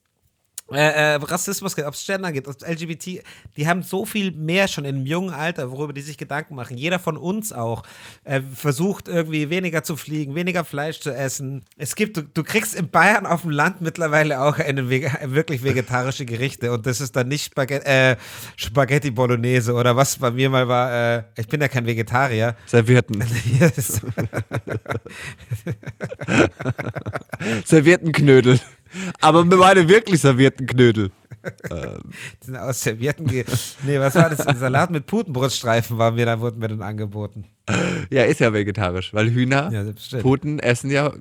äh, 0.73 1.15
äh, 1.15 1.15
Rassismus 1.15 1.75
geht, 1.75 1.87
ob 1.87 1.95
es 1.95 2.05
Gender 2.05 2.31
geht, 2.31 2.47
ob 2.47 2.57
es 2.61 2.69
LGBT, 2.69 3.23
die 3.57 3.67
haben 3.67 3.83
so 3.83 4.05
viel 4.05 4.33
mehr 4.33 4.69
schon 4.69 4.85
in 4.85 4.97
einem 4.97 5.07
jungen 5.07 5.33
Alter, 5.33 5.71
worüber 5.71 5.93
die 5.93 6.03
sich 6.03 6.19
Gedanken 6.19 6.55
machen. 6.55 6.77
Jeder 6.77 6.99
von 6.99 7.17
uns 7.17 7.53
auch 7.53 7.85
äh, 8.25 8.43
versucht 8.55 9.09
irgendwie 9.09 9.49
weniger 9.49 9.83
zu 9.83 9.97
fliegen, 9.97 10.35
weniger 10.35 10.65
Fleisch 10.65 11.01
zu 11.01 11.15
essen. 11.15 11.65
Es 11.77 11.95
gibt, 11.95 12.19
du, 12.19 12.23
du 12.23 12.43
kriegst 12.43 12.75
in 12.75 12.91
Bayern 12.91 13.25
auf 13.25 13.43
dem 13.43 13.51
Land 13.51 13.81
mittlerweile 13.81 14.43
auch 14.43 14.59
eine 14.59 14.91
vege 14.91 15.11
wirklich 15.25 15.63
vegetarische 15.63 16.27
Gerichte 16.27 16.73
und 16.73 16.87
das 16.87 17.01
ist 17.01 17.17
dann 17.17 17.29
nicht 17.29 17.45
Spaghetti, 17.47 17.89
äh, 17.89 18.17
Spaghetti 18.57 19.11
Bolognese 19.11 19.73
oder 19.73 19.97
was 19.97 20.19
bei 20.19 20.31
mir 20.31 20.51
mal 20.51 20.69
war, 20.69 21.17
äh, 21.19 21.23
ich 21.39 21.49
bin 21.49 21.61
ja 21.61 21.69
kein 21.69 21.87
Vegetarier. 21.87 22.57
Servierten. 22.67 23.25
Yes. 23.59 24.03
Aber 29.21 29.45
meine 29.45 29.89
wirklich 29.89 30.21
servierten 30.21 30.67
Knödel. 30.67 31.11
Die 32.43 32.47
sind 32.47 32.57
aus 32.57 32.81
Servietten 32.81 33.27
Nee, 33.27 33.99
was 33.99 34.15
war 34.15 34.31
das? 34.31 34.47
Ein 34.47 34.57
Salat 34.57 34.91
mit 34.91 35.07
Putenbruststreifen 35.07 35.97
war 35.99 36.11
mir, 36.13 36.27
da 36.27 36.41
wurden 36.41 36.59
mir 36.59 36.69
dann 36.69 36.83
angeboten. 36.83 37.45
Ja, 38.11 38.25
ist 38.25 38.41
ja 38.41 38.53
vegetarisch, 38.53 39.15
weil 39.15 39.31
Hühner, 39.31 39.71
Ja. 39.71 40.21
Puten 40.21 40.59
essen 40.59 40.91
ja 40.91 41.13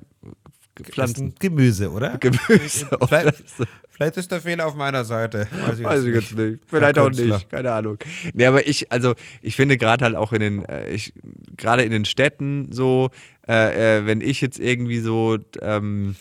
Pflanzen. 0.82 1.34
Gemüse, 1.38 1.90
oder? 1.90 2.18
Gemüse. 2.18 2.88
Vielleicht, 3.08 3.44
vielleicht 3.90 4.16
ist 4.16 4.30
der 4.30 4.40
Fehler 4.40 4.66
auf 4.66 4.74
meiner 4.74 5.04
Seite. 5.04 5.48
Weiß 5.66 5.78
ich, 5.78 5.84
Weiß 5.84 6.04
ich 6.04 6.14
jetzt 6.14 6.36
nicht. 6.36 6.60
Vielleicht 6.66 6.96
Herr 6.96 7.04
auch 7.04 7.10
nicht. 7.10 7.50
Keine 7.50 7.72
Ahnung. 7.72 7.98
Nee, 8.32 8.46
aber 8.46 8.66
ich, 8.66 8.90
also 8.92 9.14
ich 9.42 9.56
finde 9.56 9.76
gerade 9.76 10.04
halt 10.04 10.14
auch 10.14 10.32
in 10.32 10.40
den, 10.40 10.64
äh, 10.64 10.88
ich, 10.90 11.12
gerade 11.56 11.82
in 11.82 11.90
den 11.90 12.04
Städten 12.04 12.70
so, 12.70 13.10
äh, 13.48 13.98
äh, 13.98 14.06
wenn 14.06 14.20
ich 14.20 14.40
jetzt 14.40 14.60
irgendwie 14.60 15.00
so 15.00 15.38
ähm, 15.60 16.14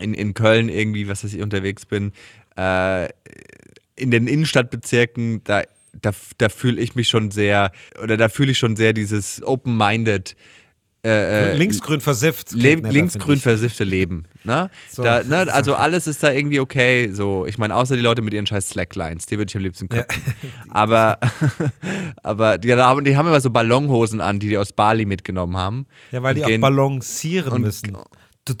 in, 0.00 0.14
in 0.14 0.34
Köln 0.34 0.68
irgendwie, 0.68 1.08
was 1.08 1.24
weiß 1.24 1.32
ich, 1.34 1.42
unterwegs 1.42 1.86
bin, 1.86 2.12
äh, 2.56 3.06
in 3.96 4.10
den 4.10 4.26
Innenstadtbezirken, 4.26 5.42
da, 5.44 5.62
da, 6.00 6.10
da 6.38 6.48
fühle 6.48 6.80
ich 6.80 6.94
mich 6.94 7.08
schon 7.08 7.30
sehr, 7.30 7.72
oder 8.02 8.16
da 8.16 8.28
fühle 8.28 8.52
ich 8.52 8.58
schon 8.58 8.76
sehr 8.76 8.92
dieses 8.92 9.42
open-minded 9.42 10.36
äh, 11.04 11.52
äh, 11.52 11.56
Linksgrün 11.56 12.00
versifft. 12.00 12.50
Le 12.52 12.74
linksgrün 12.74 13.38
versiffte 13.38 13.84
Leben. 13.84 14.24
Ne? 14.42 14.70
So. 14.90 15.04
Da, 15.04 15.22
ne? 15.22 15.46
Also 15.52 15.76
alles 15.76 16.08
ist 16.08 16.22
da 16.24 16.32
irgendwie 16.32 16.58
okay. 16.58 17.10
So, 17.12 17.46
ich 17.46 17.58
meine, 17.58 17.76
außer 17.76 17.94
die 17.94 18.02
Leute 18.02 18.22
mit 18.22 18.34
ihren 18.34 18.46
scheiß 18.46 18.70
Slacklines, 18.70 19.26
die 19.26 19.38
würde 19.38 19.48
ich 19.48 19.56
am 19.56 19.62
liebsten 19.62 19.88
köpfen. 19.88 20.22
Aber, 20.68 21.18
aber 22.24 22.58
die, 22.58 22.74
haben- 22.74 23.04
die 23.04 23.16
haben 23.16 23.28
immer 23.28 23.40
so 23.40 23.50
Ballonhosen 23.50 24.20
an, 24.20 24.40
die 24.40 24.48
die 24.48 24.58
aus 24.58 24.72
Bali 24.72 25.04
mitgenommen 25.04 25.56
haben. 25.56 25.86
Ja, 26.10 26.22
weil 26.24 26.34
die 26.34 26.42
Und 26.42 26.52
auch 26.54 26.60
balancieren 26.60 27.52
und- 27.52 27.62
müssen. 27.62 27.96
Du, 28.44 28.54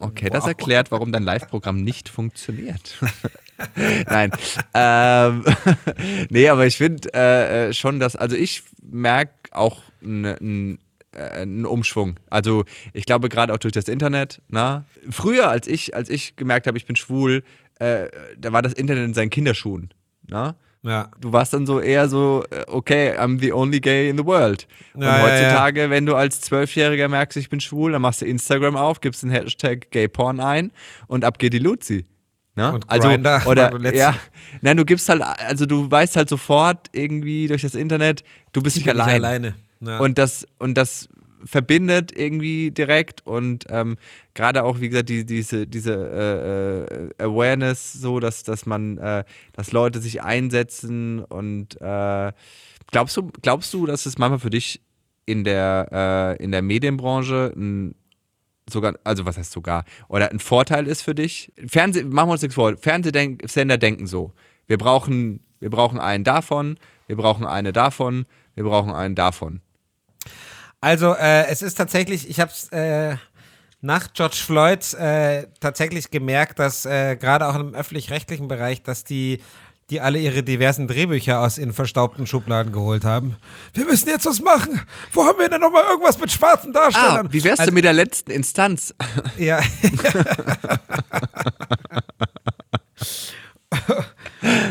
Okay, 0.00 0.28
das 0.28 0.46
erklärt, 0.46 0.90
warum 0.90 1.12
dein 1.12 1.22
Live-Programm 1.22 1.82
nicht 1.82 2.08
funktioniert. 2.08 2.98
Nein. 4.06 4.32
Ähm, 4.74 5.44
nee, 6.30 6.48
aber 6.48 6.66
ich 6.66 6.76
finde 6.76 7.08
äh, 7.14 7.68
äh, 7.68 7.72
schon, 7.72 8.00
dass, 8.00 8.16
also 8.16 8.36
ich 8.36 8.64
merke 8.82 9.32
auch 9.52 9.82
einen 10.02 10.78
einen 11.14 11.64
Umschwung. 11.64 12.18
Also 12.28 12.64
ich 12.92 13.06
glaube 13.06 13.28
gerade 13.28 13.52
auch 13.52 13.58
durch 13.58 13.72
das 13.72 13.86
Internet. 13.86 14.42
Na? 14.48 14.84
Früher, 15.10 15.48
als 15.48 15.68
ich, 15.68 15.94
als 15.94 16.08
ich 16.08 16.34
gemerkt 16.34 16.66
habe, 16.66 16.76
ich 16.76 16.86
bin 16.86 16.96
schwul, 16.96 17.44
äh, 17.78 18.08
da 18.36 18.52
war 18.52 18.62
das 18.62 18.72
Internet 18.72 19.04
in 19.04 19.14
seinen 19.14 19.30
Kinderschuhen. 19.30 19.90
Na? 20.26 20.56
Ja. 20.84 21.08
Du 21.18 21.32
warst 21.32 21.54
dann 21.54 21.66
so 21.66 21.80
eher 21.80 22.08
so, 22.08 22.44
äh, 22.50 22.64
okay, 22.66 23.16
I'm 23.18 23.40
the 23.40 23.52
only 23.52 23.80
gay 23.80 24.10
in 24.10 24.18
the 24.18 24.24
world. 24.24 24.68
Und 24.92 25.02
Ja, 25.02 25.16
ja, 25.16 25.22
heutzutage, 25.22 25.88
wenn 25.88 26.04
du 26.04 26.14
als 26.14 26.42
Zwölfjähriger 26.42 27.08
merkst, 27.08 27.38
ich 27.38 27.48
bin 27.48 27.60
schwul, 27.60 27.92
dann 27.92 28.02
machst 28.02 28.20
du 28.20 28.26
Instagram 28.26 28.76
auf, 28.76 29.00
gibst 29.00 29.22
den 29.22 29.30
Hashtag 29.30 29.90
Gayporn 29.90 30.40
ein 30.40 30.72
und 31.06 31.24
ab 31.24 31.38
geht 31.38 31.54
die 31.54 31.58
Luzi. 31.58 32.04
Ne? 32.54 32.72
Und 32.72 32.88
also, 32.88 33.08
Grindr 33.08 33.42
oder, 33.46 33.80
ja, 33.94 34.14
nein, 34.60 34.76
du 34.76 34.84
gibst 34.84 35.08
halt, 35.08 35.22
also 35.22 35.64
du 35.64 35.90
weißt 35.90 36.16
halt 36.16 36.28
sofort 36.28 36.88
irgendwie 36.92 37.48
durch 37.48 37.62
das 37.62 37.74
Internet, 37.74 38.22
du 38.52 38.62
bist 38.62 38.76
nicht 38.76 38.84
bin 38.84 39.00
allein. 39.00 39.24
alleine. 39.24 39.54
Ja. 39.80 39.98
Und 39.98 40.18
das, 40.18 40.46
und 40.58 40.74
das 40.74 41.08
verbindet 41.44 42.16
irgendwie 42.16 42.70
direkt 42.70 43.26
und 43.26 43.66
ähm, 43.68 43.96
gerade 44.34 44.64
auch, 44.64 44.80
wie 44.80 44.88
gesagt, 44.88 45.08
die, 45.08 45.24
diese, 45.24 45.66
diese 45.66 45.94
äh, 47.18 47.22
äh, 47.22 47.24
Awareness, 47.24 47.92
so 47.92 48.20
dass, 48.20 48.42
dass 48.42 48.66
man, 48.66 48.98
äh, 48.98 49.24
dass 49.52 49.72
Leute 49.72 50.00
sich 50.00 50.22
einsetzen 50.22 51.24
und 51.24 51.80
äh, 51.80 52.32
glaubst 52.90 53.16
du, 53.16 53.30
glaubst 53.42 53.72
du, 53.74 53.86
dass 53.86 54.06
es 54.06 54.18
manchmal 54.18 54.40
für 54.40 54.50
dich 54.50 54.80
in 55.26 55.44
der, 55.44 56.36
äh, 56.38 56.42
in 56.42 56.52
der 56.52 56.62
Medienbranche 56.62 57.52
ein 57.56 57.94
sogar, 58.70 58.94
also 59.04 59.26
was 59.26 59.36
heißt 59.36 59.52
sogar, 59.52 59.84
oder 60.08 60.30
ein 60.30 60.38
Vorteil 60.38 60.86
ist 60.86 61.02
für 61.02 61.14
dich? 61.14 61.52
Fernseh, 61.66 62.04
machen 62.04 62.28
wir 62.28 62.32
uns 62.32 62.42
nichts 62.42 62.54
vor, 62.54 62.76
Fernsehsender 62.76 63.78
denken 63.78 64.06
so. 64.06 64.32
Wir 64.66 64.78
brauchen, 64.78 65.40
wir 65.60 65.70
brauchen 65.70 65.98
einen 65.98 66.24
davon, 66.24 66.78
wir 67.06 67.16
brauchen 67.16 67.44
eine 67.44 67.72
davon, 67.72 68.26
wir 68.54 68.64
brauchen 68.64 68.92
einen 68.92 69.14
davon. 69.14 69.60
Also 70.84 71.14
äh, 71.14 71.46
es 71.46 71.62
ist 71.62 71.76
tatsächlich, 71.76 72.28
ich 72.28 72.40
habe 72.40 72.50
es 72.50 72.68
äh, 72.70 73.16
nach 73.80 74.12
George 74.12 74.36
Floyd 74.36 74.92
äh, 74.94 75.46
tatsächlich 75.58 76.10
gemerkt, 76.10 76.58
dass 76.58 76.84
äh, 76.84 77.16
gerade 77.16 77.46
auch 77.46 77.54
im 77.54 77.74
öffentlich-rechtlichen 77.74 78.48
Bereich, 78.48 78.82
dass 78.82 79.02
die 79.04 79.40
die 79.90 80.00
alle 80.00 80.18
ihre 80.18 80.42
diversen 80.42 80.88
Drehbücher 80.88 81.40
aus 81.40 81.58
in 81.58 81.74
verstaubten 81.74 82.26
Schubladen 82.26 82.72
geholt 82.72 83.04
haben. 83.04 83.36
Wir 83.74 83.84
müssen 83.84 84.08
jetzt 84.08 84.24
was 84.24 84.40
machen. 84.40 84.80
Wo 85.12 85.24
haben 85.26 85.38
wir 85.38 85.50
denn 85.50 85.60
noch 85.60 85.70
mal 85.70 85.84
irgendwas 85.84 86.18
mit 86.18 86.32
schwarzen 86.32 86.70
Ah, 86.74 86.84
Darstellern? 86.90 87.30
wie 87.32 87.44
wär's 87.44 87.60
Also- 87.60 87.68
denn 87.70 87.74
mit 87.74 87.84
der 87.84 87.92
letzten 87.94 88.30
Instanz? 88.30 88.94
Ja. 89.38 89.60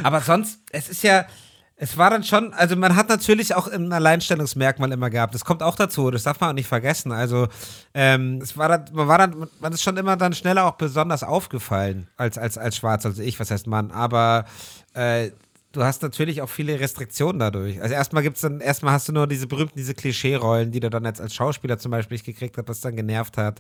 Aber 0.04 0.22
sonst, 0.22 0.60
es 0.72 0.90
ist 0.90 1.04
ja, 1.04 1.26
es 1.76 1.98
war 1.98 2.10
dann 2.10 2.24
schon, 2.24 2.54
also 2.54 2.76
man 2.76 2.96
hat 2.96 3.10
natürlich 3.10 3.56
auch 3.56 3.68
ein 3.68 3.92
Alleinstellungsmerkmal 3.92 4.92
immer 4.92 5.10
gehabt. 5.10 5.34
Das 5.34 5.44
kommt 5.44 5.64
auch 5.64 5.76
dazu, 5.76 6.12
das 6.12 6.24
darf 6.24 6.40
man 6.40 6.52
auch 6.52 6.54
nicht 6.54 6.68
vergessen. 6.68 7.12
Also 7.12 7.48
ähm, 7.94 8.40
es 8.42 8.58
war 8.58 8.70
dann, 8.70 8.86
man 8.94 9.08
war 9.08 9.18
dann, 9.18 9.48
man 9.60 9.74
ist 9.74 9.82
schon 9.82 9.98
immer 9.98 10.16
dann 10.16 10.34
schneller 10.34 10.66
auch 10.66 10.76
besonders 10.76 11.24
aufgefallen 11.24 12.08
als, 12.16 12.38
als, 12.38 12.58
als 12.58 12.78
Schwarz, 12.78 13.06
also 13.06 13.22
ich, 13.22 13.40
was 13.40 13.50
heißt 13.50 13.68
Mann. 13.68 13.92
Aber 13.92 14.46
äh, 14.94 15.32
du 15.74 15.84
hast 15.84 16.02
natürlich 16.02 16.42
auch 16.42 16.50
viele 16.50 16.80
Restriktionen 16.80 17.40
dadurch. 17.40 17.82
Also 17.82 17.94
erstmal 17.94 18.24
gibt's 18.24 18.42
dann, 18.42 18.62
erstmal 18.62 18.94
hast 18.94 19.10
du 19.10 19.12
nur 19.12 19.28
diese 19.28 19.48
berühmten, 19.48 19.78
diese 19.78 19.94
Klischee-Rollen, 19.94 20.72
die 20.72 20.80
du 20.80 20.90
dann 20.90 21.04
jetzt 21.04 21.20
als 21.20 21.36
Schauspieler 21.36 21.78
zum 21.78 21.92
Beispiel 21.92 22.16
nicht 22.16 22.26
gekriegt 22.26 22.58
hast, 22.58 22.70
was 22.70 22.80
dann 22.80 22.96
genervt 22.96 23.38
hat. 23.38 23.60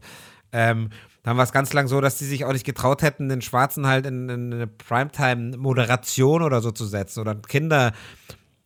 Ähm, 0.54 0.90
dann 1.24 1.36
war 1.36 1.44
es 1.44 1.52
ganz 1.52 1.74
lang 1.74 1.88
so, 1.88 2.00
dass 2.00 2.18
die 2.18 2.26
sich 2.26 2.46
auch 2.46 2.54
nicht 2.54 2.66
getraut 2.66 3.02
hätten, 3.02 3.28
den 3.28 3.42
Schwarzen 3.42 3.88
halt 3.88 4.06
in, 4.06 4.30
in 4.30 4.54
eine 4.54 4.68
Primetime-Moderation 4.68 6.44
oder 6.44 6.62
so 6.62 6.72
zu 6.72 6.86
setzen. 6.86 7.22
Oder 7.22 7.36
Kinder, 7.36 7.92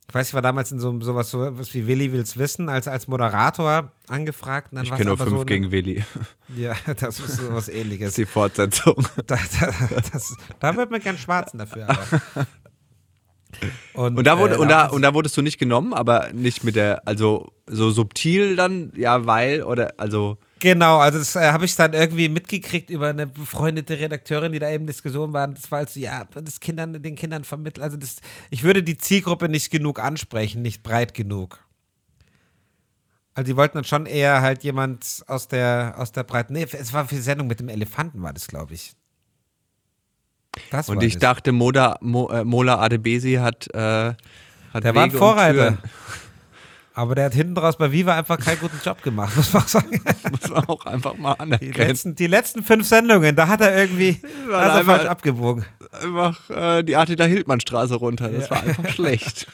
ich 0.10 0.16
weiß, 0.16 0.30
ich 0.30 0.34
war 0.34 0.42
damals 0.42 0.72
in 0.72 0.80
so 0.80 0.98
sowas 1.02 1.30
so 1.30 1.58
was 1.58 1.74
wie 1.74 1.86
Willi 1.86 2.14
will's 2.14 2.38
wissen, 2.38 2.70
als, 2.70 2.88
als 2.88 3.10
Moderator 3.10 3.92
angefragt. 4.08 4.72
Ich 4.82 4.90
kenne 4.90 5.06
nur 5.06 5.18
fünf 5.18 5.30
so 5.30 5.46
gegen 5.46 5.70
Willi. 5.72 6.02
Ja, 6.56 6.76
das 6.98 7.20
ist 7.20 7.38
so 7.38 7.54
was 7.54 7.66
Das 7.66 7.76
ähnliches. 7.76 8.10
ist 8.10 8.18
die 8.18 8.26
Fortsetzung. 8.26 8.96
Da, 9.28 9.38
da, 9.60 9.74
das, 10.14 10.34
da 10.62 10.76
wird 10.78 10.92
man 10.92 11.02
gern 11.02 11.18
Schwarzen 11.18 11.58
dafür. 11.58 11.90
Aber. 11.90 12.48
Und 13.94 14.26
da, 14.26 14.38
wurde, 14.38 14.56
äh, 14.56 14.58
und, 14.58 14.70
da, 14.70 14.88
und 14.88 15.02
da 15.02 15.14
wurdest 15.14 15.36
du 15.38 15.42
nicht 15.42 15.58
genommen, 15.58 15.94
aber 15.94 16.30
nicht 16.34 16.64
mit 16.64 16.76
der, 16.76 17.08
also 17.08 17.52
so 17.66 17.90
subtil 17.90 18.56
dann, 18.56 18.92
ja, 18.96 19.26
weil, 19.26 19.64
oder, 19.64 19.94
also, 19.98 20.38
Genau, 20.60 20.98
also 20.98 21.20
das 21.20 21.36
äh, 21.36 21.52
habe 21.52 21.66
ich 21.66 21.76
dann 21.76 21.94
irgendwie 21.94 22.30
mitgekriegt 22.30 22.90
über 22.90 23.10
eine 23.10 23.28
befreundete 23.28 24.00
Redakteurin, 24.00 24.52
die 24.52 24.60
da 24.60 24.70
eben 24.72 24.88
Diskussion 24.88 25.32
war. 25.32 25.48
Das 25.48 25.70
war 25.72 25.80
halt 25.80 25.90
so, 25.90 26.00
ja, 26.00 26.26
das 26.34 26.60
Kindern, 26.60 27.02
den 27.02 27.16
Kindern 27.16 27.44
vermittelt. 27.44 27.84
Also 27.84 27.96
das, 27.96 28.18
ich 28.50 28.64
würde 28.64 28.82
die 28.82 28.98
Zielgruppe 28.98 29.50
nicht 29.50 29.70
genug 29.70 30.00
ansprechen, 30.00 30.64
nicht 30.64 30.82
breit 30.82 31.14
genug. 31.14 31.60
Also 33.36 33.52
die 33.52 33.56
wollten 33.56 33.78
dann 33.78 33.84
schon 33.84 34.08
eher 34.08 34.42
halt 34.42 34.64
jemand 34.64 35.24
aus 35.28 35.48
der, 35.48 35.94
aus 35.98 36.12
der 36.12 36.24
breiten, 36.24 36.54
nee, 36.54 36.66
es 36.72 36.92
war 36.92 37.08
für 37.08 37.16
die 37.16 37.22
Sendung 37.22 37.46
mit 37.46 37.60
dem 37.60 37.70
Elefanten, 37.70 38.24
war 38.24 38.34
das, 38.34 38.48
glaube 38.48 38.74
ich. 38.74 38.96
Das 40.72 40.90
und 40.90 41.02
ich 41.04 41.14
das. 41.14 41.22
dachte, 41.22 41.52
Moda, 41.52 41.98
Mo, 42.02 42.30
äh, 42.30 42.44
Mola 42.44 42.80
Adebesi 42.80 43.36
hat, 43.36 43.68
äh, 43.74 44.14
hat 44.74 44.84
Der 44.84 44.96
war 44.96 45.04
ein 45.04 45.10
Wege 45.12 45.18
Vorreiter. 45.18 45.78
Aber 46.94 47.14
der 47.14 47.26
hat 47.26 47.36
hinten 47.36 47.54
draus 47.54 47.78
bei 47.78 47.92
Viva 47.92 48.16
einfach 48.18 48.40
keinen 48.40 48.60
guten 48.60 48.80
Job 48.84 49.04
gemacht, 49.04 49.36
muss 49.38 49.54
man 49.54 49.68
sagen. 49.68 50.02
Muss 50.32 50.50
man 50.50 50.66
auch 50.66 50.84
einfach 50.88 51.16
mal 51.16 51.36
Die 51.36 51.40
anerkennen. 51.42 51.74
letzten, 51.90 52.16
die 52.16 52.26
letzten 52.26 52.64
fünf 52.64 52.88
Sendungen, 52.88 53.36
da 53.36 53.48
hat 53.48 53.62
er 53.62 53.78
irgendwie 53.78 54.20
War 54.50 54.64
er 54.64 54.74
einfach- 54.74 54.96
falsch 54.98 55.08
abgebogen. 55.08 55.64
Einfach 55.92 56.50
äh, 56.50 56.82
die 56.84 56.96
Attila 56.96 57.26
Hildmann 57.26 57.60
Straße 57.60 57.94
runter. 57.96 58.30
Das 58.30 58.50
war 58.50 58.64
einfach 58.64 58.90
schlecht. 58.90 59.46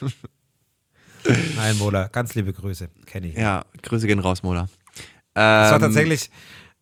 Nein, 1.56 1.76
Mola, 1.78 2.08
ganz 2.08 2.34
liebe 2.34 2.52
Grüße, 2.52 2.88
kenne 3.06 3.28
ich. 3.28 3.36
ja, 3.36 3.64
Grüße 3.82 4.06
gehen 4.06 4.18
raus, 4.20 4.42
Mola. 4.42 4.68
Das 5.34 5.70
war 5.70 5.74
Ähm, 5.74 5.80
tatsächlich, 5.80 6.30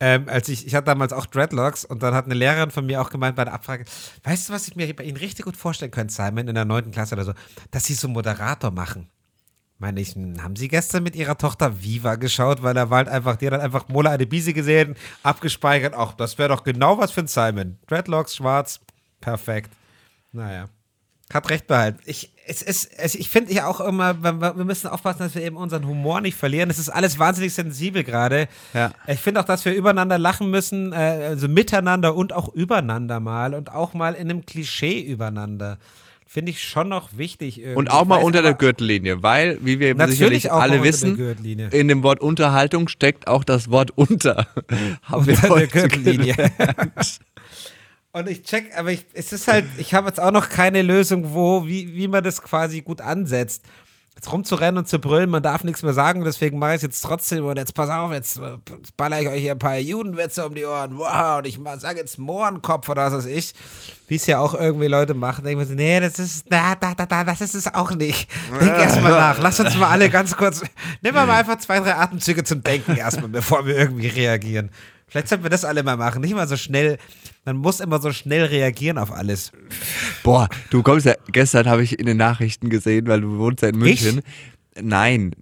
ähm, 0.04 0.28
als 0.28 0.48
ich, 0.48 0.66
ich 0.66 0.74
hatte 0.74 0.86
damals 0.86 1.12
auch 1.12 1.26
Dreadlocks 1.26 1.84
und 1.84 2.02
dann 2.02 2.12
hat 2.12 2.24
eine 2.24 2.34
Lehrerin 2.34 2.72
von 2.72 2.84
mir 2.84 3.00
auch 3.00 3.08
gemeint 3.08 3.36
bei 3.36 3.44
der 3.44 3.54
Abfrage, 3.54 3.84
weißt 4.24 4.48
du, 4.48 4.52
was 4.52 4.66
ich 4.66 4.74
mir 4.74 4.92
bei 4.96 5.04
Ihnen 5.04 5.16
richtig 5.16 5.44
gut 5.44 5.56
vorstellen 5.56 5.92
könnte, 5.92 6.12
Simon, 6.12 6.48
in 6.48 6.56
der 6.56 6.64
neunten 6.64 6.90
Klasse 6.90 7.14
oder 7.14 7.24
so, 7.24 7.34
dass 7.70 7.84
Sie 7.84 7.94
so 7.94 8.08
Moderator 8.08 8.72
machen. 8.72 9.08
Meine 9.78 10.00
ich, 10.00 10.16
hm, 10.16 10.42
haben 10.42 10.56
Sie 10.56 10.66
gestern 10.66 11.04
mit 11.04 11.14
Ihrer 11.14 11.38
Tochter 11.38 11.84
Viva 11.84 12.16
geschaut, 12.16 12.64
weil 12.64 12.76
er 12.76 12.90
war 12.90 12.96
halt 12.98 13.08
einfach, 13.08 13.36
die 13.36 13.46
hat 13.46 13.60
einfach 13.60 13.86
Mola 13.86 14.10
Adebisi 14.10 14.52
gesehen, 14.52 14.96
abgespeichert, 15.22 15.94
ach, 15.96 16.14
das 16.14 16.36
wäre 16.36 16.48
doch 16.48 16.64
genau 16.64 16.98
was 16.98 17.12
für 17.12 17.20
ein 17.20 17.28
Simon. 17.28 17.78
Dreadlocks, 17.86 18.34
schwarz, 18.34 18.80
perfekt. 19.20 19.70
Naja. 20.32 20.68
Hat 21.32 21.48
recht 21.48 21.68
behalten. 21.68 22.00
Ich, 22.06 22.31
es 22.46 22.62
ist, 22.62 22.90
es, 22.96 23.14
ich 23.14 23.28
finde 23.28 23.52
ja 23.52 23.66
auch 23.66 23.80
immer, 23.80 24.22
wir, 24.22 24.56
wir 24.56 24.64
müssen 24.64 24.88
aufpassen, 24.88 25.20
dass 25.20 25.34
wir 25.34 25.42
eben 25.42 25.56
unseren 25.56 25.86
Humor 25.86 26.20
nicht 26.20 26.36
verlieren. 26.36 26.70
Es 26.70 26.78
ist 26.78 26.88
alles 26.88 27.18
wahnsinnig 27.18 27.54
sensibel 27.54 28.02
gerade. 28.04 28.48
Ja. 28.74 28.92
Ich 29.06 29.20
finde 29.20 29.40
auch, 29.40 29.44
dass 29.44 29.64
wir 29.64 29.74
übereinander 29.74 30.18
lachen 30.18 30.50
müssen, 30.50 30.92
äh, 30.92 30.96
also 30.96 31.48
miteinander 31.48 32.14
und 32.14 32.32
auch 32.32 32.52
übereinander 32.52 33.20
mal 33.20 33.54
und 33.54 33.72
auch 33.72 33.94
mal 33.94 34.14
in 34.14 34.30
einem 34.30 34.44
Klischee 34.44 35.00
übereinander. 35.00 35.78
Finde 36.26 36.50
ich 36.50 36.62
schon 36.62 36.88
noch 36.88 37.10
wichtig. 37.18 37.58
Irgendwie. 37.58 37.76
Und 37.76 37.90
auch 37.90 38.06
mal 38.06 38.16
weiß 38.16 38.24
unter 38.24 38.40
der 38.40 38.54
Gürtellinie, 38.54 39.22
weil, 39.22 39.58
wie 39.60 39.78
wir 39.78 39.94
sicherlich 40.08 40.50
alle 40.50 40.76
der 40.76 40.82
wissen, 40.82 41.18
in 41.70 41.88
dem 41.88 42.02
Wort 42.02 42.20
Unterhaltung 42.20 42.88
steckt 42.88 43.28
auch 43.28 43.44
das 43.44 43.70
Wort 43.70 43.90
unter. 43.96 44.46
Haben 45.02 45.26
wir 45.26 45.34
Unter 45.34 45.42
der 45.42 45.50
heute 45.50 45.68
Gürtellinie. 45.68 46.34
Und 48.14 48.28
ich 48.28 48.42
check, 48.42 48.76
aber 48.76 48.92
ich, 48.92 49.06
es 49.14 49.32
ist 49.32 49.48
halt, 49.48 49.64
ich 49.78 49.94
habe 49.94 50.08
jetzt 50.08 50.20
auch 50.20 50.32
noch 50.32 50.50
keine 50.50 50.82
Lösung, 50.82 51.32
wo, 51.32 51.66
wie, 51.66 51.94
wie 51.94 52.08
man 52.08 52.22
das 52.22 52.42
quasi 52.42 52.82
gut 52.82 53.00
ansetzt. 53.00 53.64
Jetzt 54.14 54.30
rumzurennen 54.30 54.76
und 54.76 54.86
zu 54.86 54.98
brüllen, 54.98 55.30
man 55.30 55.42
darf 55.42 55.64
nichts 55.64 55.82
mehr 55.82 55.94
sagen, 55.94 56.22
deswegen 56.22 56.58
mache 56.58 56.72
ich 56.72 56.76
es 56.76 56.82
jetzt 56.82 57.00
trotzdem. 57.00 57.46
Und 57.46 57.56
jetzt 57.56 57.72
pass 57.72 57.88
auf, 57.88 58.12
jetzt 58.12 58.36
äh, 58.36 58.58
baller 58.98 59.22
ich 59.22 59.28
euch 59.28 59.40
hier 59.40 59.52
ein 59.52 59.58
paar 59.58 59.78
Judenwitze 59.78 60.46
um 60.46 60.54
die 60.54 60.66
Ohren. 60.66 60.98
Wow, 60.98 61.38
und 61.38 61.46
ich 61.46 61.58
sage 61.78 62.00
jetzt 62.00 62.18
Mohrenkopf 62.18 62.86
oder 62.90 63.06
was 63.06 63.24
weiß 63.24 63.26
ich. 63.26 63.54
Wie 64.08 64.16
es 64.16 64.26
ja 64.26 64.40
auch 64.40 64.52
irgendwie 64.52 64.88
Leute 64.88 65.14
machen. 65.14 65.44
Denken 65.44 65.64
so, 65.64 65.72
nee, 65.72 65.98
das 65.98 66.18
ist, 66.18 66.44
na, 66.50 66.74
da, 66.74 66.94
da, 66.94 67.06
da, 67.06 67.24
das 67.24 67.40
ist 67.40 67.54
es 67.54 67.72
auch 67.72 67.92
nicht. 67.92 68.28
Denk 68.60 68.76
erstmal 68.76 69.12
nach. 69.12 69.40
Lass 69.40 69.58
uns 69.58 69.74
mal 69.78 69.88
alle 69.88 70.10
ganz 70.10 70.36
kurz, 70.36 70.60
nehmen 71.00 71.16
wir 71.16 71.24
mal 71.24 71.40
einfach 71.40 71.56
zwei, 71.56 71.80
drei 71.80 71.94
Atemzüge 71.94 72.44
zum 72.44 72.62
Denken 72.62 72.94
erstmal, 72.94 73.30
bevor 73.30 73.64
wir 73.64 73.74
irgendwie 73.74 74.08
reagieren. 74.08 74.70
Vielleicht 75.12 75.28
sollten 75.28 75.44
wir 75.44 75.50
das 75.50 75.66
alle 75.66 75.82
mal 75.82 75.98
machen. 75.98 76.22
Nicht 76.22 76.34
mal 76.34 76.48
so 76.48 76.56
schnell, 76.56 76.96
man 77.44 77.58
muss 77.58 77.80
immer 77.80 78.00
so 78.00 78.12
schnell 78.12 78.46
reagieren 78.46 78.96
auf 78.96 79.12
alles. 79.12 79.52
Boah, 80.22 80.48
du 80.70 80.82
kommst 80.82 81.04
ja, 81.04 81.12
gestern 81.30 81.66
habe 81.68 81.82
ich 81.82 81.98
in 81.98 82.06
den 82.06 82.16
Nachrichten 82.16 82.70
gesehen, 82.70 83.06
weil 83.08 83.20
du 83.20 83.36
wohnst 83.36 83.60
ja 83.60 83.68
in 83.68 83.78
München. 83.78 84.22
Nein. 84.80 85.32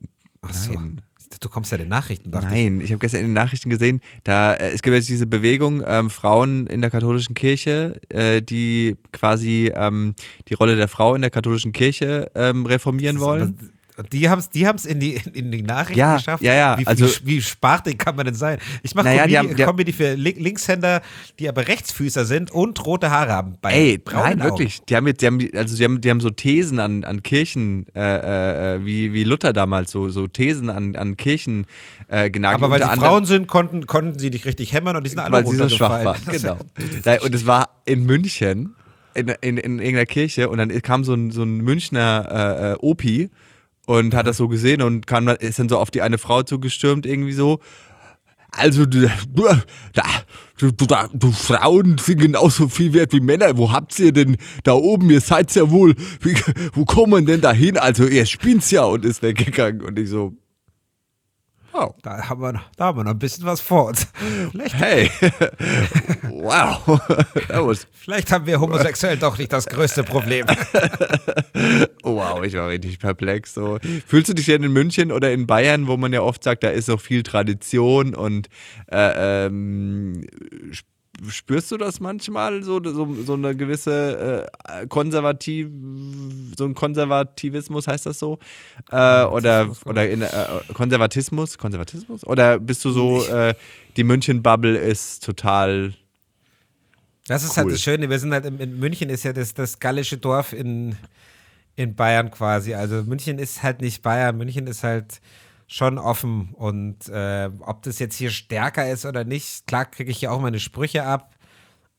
Ach 0.43 0.53
so. 0.53 0.73
Nein. 0.73 1.03
Du 1.39 1.49
kommst 1.49 1.71
ja 1.71 1.79
den 1.79 1.87
Nachrichten, 1.87 2.33
dachte 2.33 2.49
ich. 2.49 2.53
Nein, 2.53 2.81
ich 2.81 2.91
habe 2.91 2.99
gestern 2.99 3.21
in 3.21 3.27
den 3.27 3.33
Nachrichten 3.33 3.71
gesehen, 3.71 4.01
da 4.25 4.55
äh, 4.55 4.73
es 4.73 4.83
gibt 4.83 4.97
jetzt 4.97 5.09
diese 5.09 5.29
Bewegung 5.29 5.85
ähm, 5.87 6.11
Frauen 6.11 6.67
in 6.67 6.81
der 6.81 6.91
katholischen 6.91 7.37
Kirche, 7.37 8.01
äh, 8.09 8.43
die 8.43 8.97
quasi 9.13 9.73
ähm, 9.73 10.17
die 10.49 10.55
Rolle 10.55 10.75
der 10.75 10.89
Frau 10.89 11.15
in 11.15 11.23
der 11.23 11.31
katholischen 11.31 11.71
Kirche 11.71 12.29
ähm, 12.35 12.67
reformieren 12.67 13.21
wollen. 13.21 13.71
Die 14.13 14.29
haben 14.29 14.39
es 14.39 14.51
die 14.51 14.67
haben's 14.67 14.85
in, 14.85 15.01
die, 15.01 15.21
in 15.33 15.51
die 15.51 15.63
Nachrichten 15.63 15.99
Ja, 15.99 16.17
geschafft. 16.17 16.43
ja, 16.43 16.55
ja, 16.55 16.79
Wie, 16.79 16.87
also- 16.87 17.07
wie, 17.07 17.37
wie 17.37 17.43
spartig 17.43 17.99
kann 17.99 18.17
man 18.17 18.27
denn 18.27 18.35
sein? 18.35 18.59
Ich 18.83 18.95
mache 18.95 19.07
Naja, 19.07 19.27
die 19.27 19.35
Comedy, 19.35 19.55
die 19.55 19.63
haben- 19.65 19.71
Comedy 19.71 19.93
für 19.93 20.15
Link 20.15 20.39
Linkshänder, 20.39 21.03
die 21.39 21.49
aber 21.49 21.69
Rechtsfüßer 21.69 22.25
sind 22.25 22.51
und 22.51 22.85
rote 22.87 23.11
Haare 23.11 23.33
haben. 23.33 23.55
Bei 23.61 23.73
Ey, 23.73 24.03
nein, 24.13 24.41
Augen. 24.41 24.43
wirklich. 24.43 24.81
Die 24.89 24.97
haben 24.97 25.07
jetzt, 25.07 25.21
die 25.23 25.27
haben, 25.27 25.39
also 25.55 25.77
die 25.77 25.85
haben, 25.85 26.01
die 26.01 26.11
haben 26.11 26.21
so 26.21 26.31
Thesen 26.31 26.79
an, 26.81 27.05
an 27.05 27.23
Kirchen, 27.23 27.87
äh, 27.95 28.77
äh, 28.77 28.85
wie, 28.85 29.13
wie 29.13 29.25
Luther 29.25 29.53
damals, 29.53 29.91
so, 29.91 30.09
so 30.09 30.27
Thesen 30.27 30.71
an, 30.71 30.97
an 30.97 31.17
Kirchen 31.17 31.67
äh, 32.09 32.31
genagelt. 32.31 32.63
Aber 32.63 32.71
weil 32.73 32.83
sie 32.83 32.97
Frauen 33.01 33.25
sind, 33.25 33.47
konnten, 33.47 33.87
konnten 33.87 34.19
sie 34.19 34.31
nicht 34.31 34.45
richtig 34.47 34.73
hämmern 34.73 34.97
und 34.97 35.05
die 35.05 35.11
sind 35.11 35.19
alle 35.21 35.33
weil 35.33 35.47
sie 35.47 35.57
so 35.57 35.69
schwach 35.69 36.05
waren. 36.05 36.21
Genau. 36.31 36.57
Und 37.25 37.35
es 37.35 37.47
war 37.47 37.69
in 37.85 38.05
München 38.07 38.75
in, 39.15 39.29
in, 39.41 39.57
in 39.57 39.79
irgendeiner 39.79 40.07
Kirche 40.07 40.49
und 40.49 40.59
dann 40.59 40.71
kam 40.83 41.03
so 41.05 41.15
ein, 41.15 41.31
so 41.33 41.43
ein 41.43 41.59
Münchner 41.59 42.29
äh, 42.31 42.73
äh, 42.73 42.77
Opi 42.81 43.29
und 43.91 44.15
hat 44.15 44.29
das 44.29 44.37
so 44.37 44.47
gesehen 44.47 44.83
und 44.83 45.09
kam, 45.09 45.27
ist 45.27 45.59
dann 45.59 45.69
so 45.69 45.77
auf 45.79 45.91
die 45.91 46.01
eine 46.01 46.17
Frau 46.19 46.45
zugestürmt, 46.45 47.07
irgendwie 47.07 47.33
so. 47.33 47.59
Also, 48.53 48.85
da, 48.87 49.11
du, 50.59 50.71
da- 50.71 51.09
du 51.13 51.33
Frauen 51.33 51.99
sind 51.99 52.21
genauso 52.21 52.69
viel 52.69 52.93
wert 52.93 53.13
wie 53.13 53.21
Männer. 53.21 53.57
Wo 53.57 53.73
habt 53.73 53.99
ihr 53.99 54.13
denn 54.13 54.37
da 54.65 54.73
oben? 54.75 55.11
Ihr 55.11 55.21
seid 55.21 55.53
ja 55.57 55.71
wohl, 55.71 55.95
wie, 56.21 56.35
wo 56.73 56.85
kommen 56.85 57.27
denn 57.27 57.41
da 57.41 57.53
hin? 57.53 57.77
Also, 57.79 58.07
ihr 58.07 58.27
spinnt's 58.27 58.71
ja 58.71 58.85
und 58.85 59.05
ist 59.05 59.23
weggegangen. 59.23 59.83
Und 59.83 59.99
ich 59.99 60.09
so, 60.09 60.35
oh, 61.73 61.95
Da 62.03 62.29
haben 62.29 62.41
wir, 62.43 62.53
noch- 62.53 62.71
da 62.77 62.85
haben 62.87 62.99
wir 62.99 63.05
noch 63.05 63.13
ein 63.13 63.19
bisschen 63.19 63.45
was 63.45 63.61
vor 63.61 63.87
uns. 63.87 64.07
Vielleicht, 64.53 64.75
hey, 64.75 65.11
wow, 66.31 66.85
that 67.49 67.67
was 67.67 67.87
vielleicht 67.93 68.33
haben 68.33 68.47
wir 68.47 68.61
Homosexuellen 68.61 69.21
doch 69.21 69.37
nicht 69.39 69.53
das 69.53 69.67
größte 69.67 70.03
Problem. 70.05 70.47
Wow, 72.03 72.43
ich 72.45 72.55
war 72.55 72.69
richtig 72.69 72.99
perplex. 72.99 73.55
So. 73.55 73.79
Fühlst 74.07 74.29
du 74.31 74.35
dich 74.35 74.47
denn 74.47 74.63
in 74.63 74.73
München 74.73 75.13
oder 75.13 75.33
in 75.33 75.47
Bayern, 75.47 75.87
wo 75.87 75.97
man 75.97 76.13
ja 76.13 76.23
oft 76.23 76.43
sagt, 76.43 76.63
da 76.65 76.71
ist 76.71 76.89
noch 76.89 77.01
viel 77.01 77.23
Tradition 77.23 78.15
und 78.15 78.49
äh, 78.91 79.47
ähm, 79.47 80.25
spürst 81.29 81.71
du 81.71 81.77
das 81.77 82.01
manchmal, 82.01 82.63
so, 82.63 82.81
so, 82.83 83.15
so 83.25 83.35
eine 83.35 83.55
gewisse 83.55 84.49
äh, 84.65 84.87
konservativ, 84.87 85.69
so 86.57 86.65
ein 86.65 86.75
Konservativismus, 86.75 87.87
heißt 87.89 88.07
das 88.07 88.19
so? 88.19 88.39
Äh, 88.91 89.25
oder 89.25 89.71
oder 89.85 90.09
in, 90.09 90.23
äh, 90.23 90.29
Konservatismus, 90.73 91.59
Konservatismus? 91.59 92.27
Oder 92.27 92.59
bist 92.59 92.85
du 92.85 92.91
so, 92.91 93.25
äh, 93.27 93.55
die 93.97 94.05
München-Bubble 94.05 94.77
ist 94.79 95.25
total 95.25 95.95
Das 97.27 97.45
ist 97.45 97.51
Cool. 97.51 97.65
halt 97.65 97.73
das 97.75 97.83
Schöne. 97.83 98.09
Wir 98.11 98.19
sind 98.19 98.33
halt 98.33 98.47
in, 98.47 98.59
in 98.59 98.79
München 98.79 99.11
ist 99.11 99.23
ja 99.25 99.33
das, 99.33 99.55
das 99.55 99.79
gallische 99.79 100.17
Dorf 100.19 100.53
in, 100.53 100.97
in 101.77 101.95
Bayern 101.95 102.31
quasi. 102.31 102.75
Also 102.75 103.03
München 103.05 103.39
ist 103.39 103.63
halt 103.63 103.81
nicht 103.81 104.03
Bayern. 104.03 104.37
München 104.37 104.67
ist 104.67 104.83
halt 104.85 105.21
schon 105.71 105.99
offen. 105.99 106.51
Und 106.55 107.09
äh, 107.09 107.49
ob 107.61 107.83
das 107.83 107.99
jetzt 108.01 108.17
hier 108.17 108.31
stärker 108.31 108.91
ist 108.91 109.07
oder 109.07 109.25
nicht, 109.25 109.67
klar 109.67 109.85
kriege 109.85 110.11
ich 110.11 110.19
hier 110.19 110.33
auch 110.33 110.41
meine 110.41 110.61
Sprüche 110.61 111.05
ab. 111.05 111.37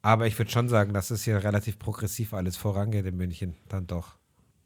Aber 0.02 0.28
ich 0.28 0.38
würde 0.38 0.52
schon 0.52 0.68
sagen, 0.68 0.94
dass 0.94 1.10
es 1.10 1.24
hier 1.24 1.44
relativ 1.44 1.80
progressiv 1.80 2.34
alles 2.34 2.58
vorangeht 2.58 3.06
in 3.06 3.16
München. 3.16 3.56
Dann 3.70 3.88
doch. 3.88 4.16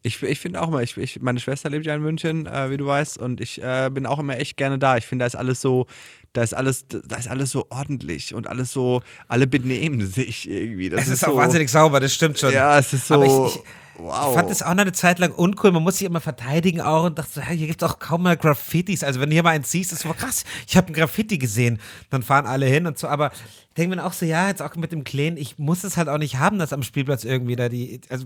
Ich, 0.02 0.22
ich 0.22 0.40
finde 0.40 0.62
auch 0.62 0.70
mal, 0.70 0.84
ich, 0.84 0.98
ich, 0.98 1.22
meine 1.22 1.40
Schwester 1.40 1.70
lebt 1.70 1.86
ja 1.86 1.96
in 1.96 2.02
München, 2.02 2.46
äh, 2.46 2.70
wie 2.70 2.78
du 2.78 2.86
weißt, 2.86 3.18
und 3.18 3.42
ich 3.42 3.62
äh, 3.62 3.90
bin 3.92 4.06
auch 4.06 4.20
immer 4.20 4.38
echt 4.38 4.56
gerne 4.56 4.78
da. 4.78 4.98
Ich 4.98 5.06
finde, 5.06 5.24
da 5.24 5.28
ist 5.28 5.36
alles 5.36 5.62
so, 5.62 5.88
da 6.34 6.44
ist 6.44 6.54
alles, 6.54 6.86
da 6.88 7.16
ist 7.16 7.28
alles 7.28 7.52
so 7.52 7.68
ordentlich 7.70 8.34
und 8.34 8.48
alles 8.48 8.72
so, 8.72 9.02
alle 9.28 9.48
benehmen 9.48 10.06
sich 10.06 10.50
irgendwie. 10.50 10.90
Das 10.90 11.02
Es 11.02 11.08
ist, 11.10 11.20
so, 11.22 11.32
auch 11.32 11.38
wahnsinnig 11.38 11.70
sauber, 11.70 12.00
das 12.00 12.14
stimmt 12.14 12.40
schon. 12.40 12.54
Ja, 12.54 12.78
es 12.78 12.94
ist 12.94 13.08
so. 13.08 13.52
Wow. 13.98 14.30
Ich 14.30 14.36
fand 14.36 14.50
das 14.50 14.62
auch 14.62 14.74
noch 14.74 14.82
eine 14.82 14.92
Zeit 14.92 15.20
lang 15.20 15.32
uncool. 15.32 15.72
Man 15.72 15.84
muss 15.84 15.98
sich 15.98 16.08
immer 16.08 16.20
verteidigen 16.22 16.82
auch 16.82 17.06
und 17.06 17.18
dachte, 17.18 17.46
hier 17.48 17.68
gibt 17.68 17.82
es 17.82 17.90
auch 17.90 18.00
kaum 18.00 18.24
mal 18.24 18.36
Graffitis. 18.36 19.04
Also 19.04 19.20
wenn 19.20 19.30
du 19.30 19.34
hier 19.34 19.44
mal 19.44 19.52
eins 19.52 19.72
siehst, 19.72 19.94
ist 19.94 20.02
so 20.02 20.10
krass, 20.14 20.44
ich 20.68 20.76
habe 20.76 20.88
ein 20.88 20.94
Graffiti 20.94 21.38
gesehen. 21.38 21.80
Dann 22.10 22.22
fahren 22.24 22.46
alle 22.46 22.66
hin 22.66 22.88
und 22.88 22.98
so. 22.98 23.08
Aber 23.08 23.32
ich 23.32 23.74
denke 23.78 23.96
mir 23.96 24.06
auch 24.06 24.14
so, 24.14 24.26
ja, 24.26 24.48
jetzt 24.50 24.62
auch 24.62 24.76
mit 24.76 24.92
dem 24.92 25.04
Kleen, 25.04 25.38
ich 25.38 25.58
muss 25.58 25.84
es 25.84 25.98
halt 25.98 26.10
auch 26.10 26.18
nicht 26.18 26.38
haben, 26.40 26.60
dass 26.60 26.74
am 26.74 26.84
Spielplatz 26.84 27.24
irgendwie 27.24 27.56
da 27.56 27.70
die, 27.70 28.02
also 28.10 28.26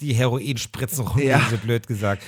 die 0.00 0.12
Heroinspritzen 0.12 1.06
rumgehen, 1.06 1.30
Ja. 1.30 1.46
so 1.50 1.56
blöd 1.56 1.86
gesagt. 1.86 2.22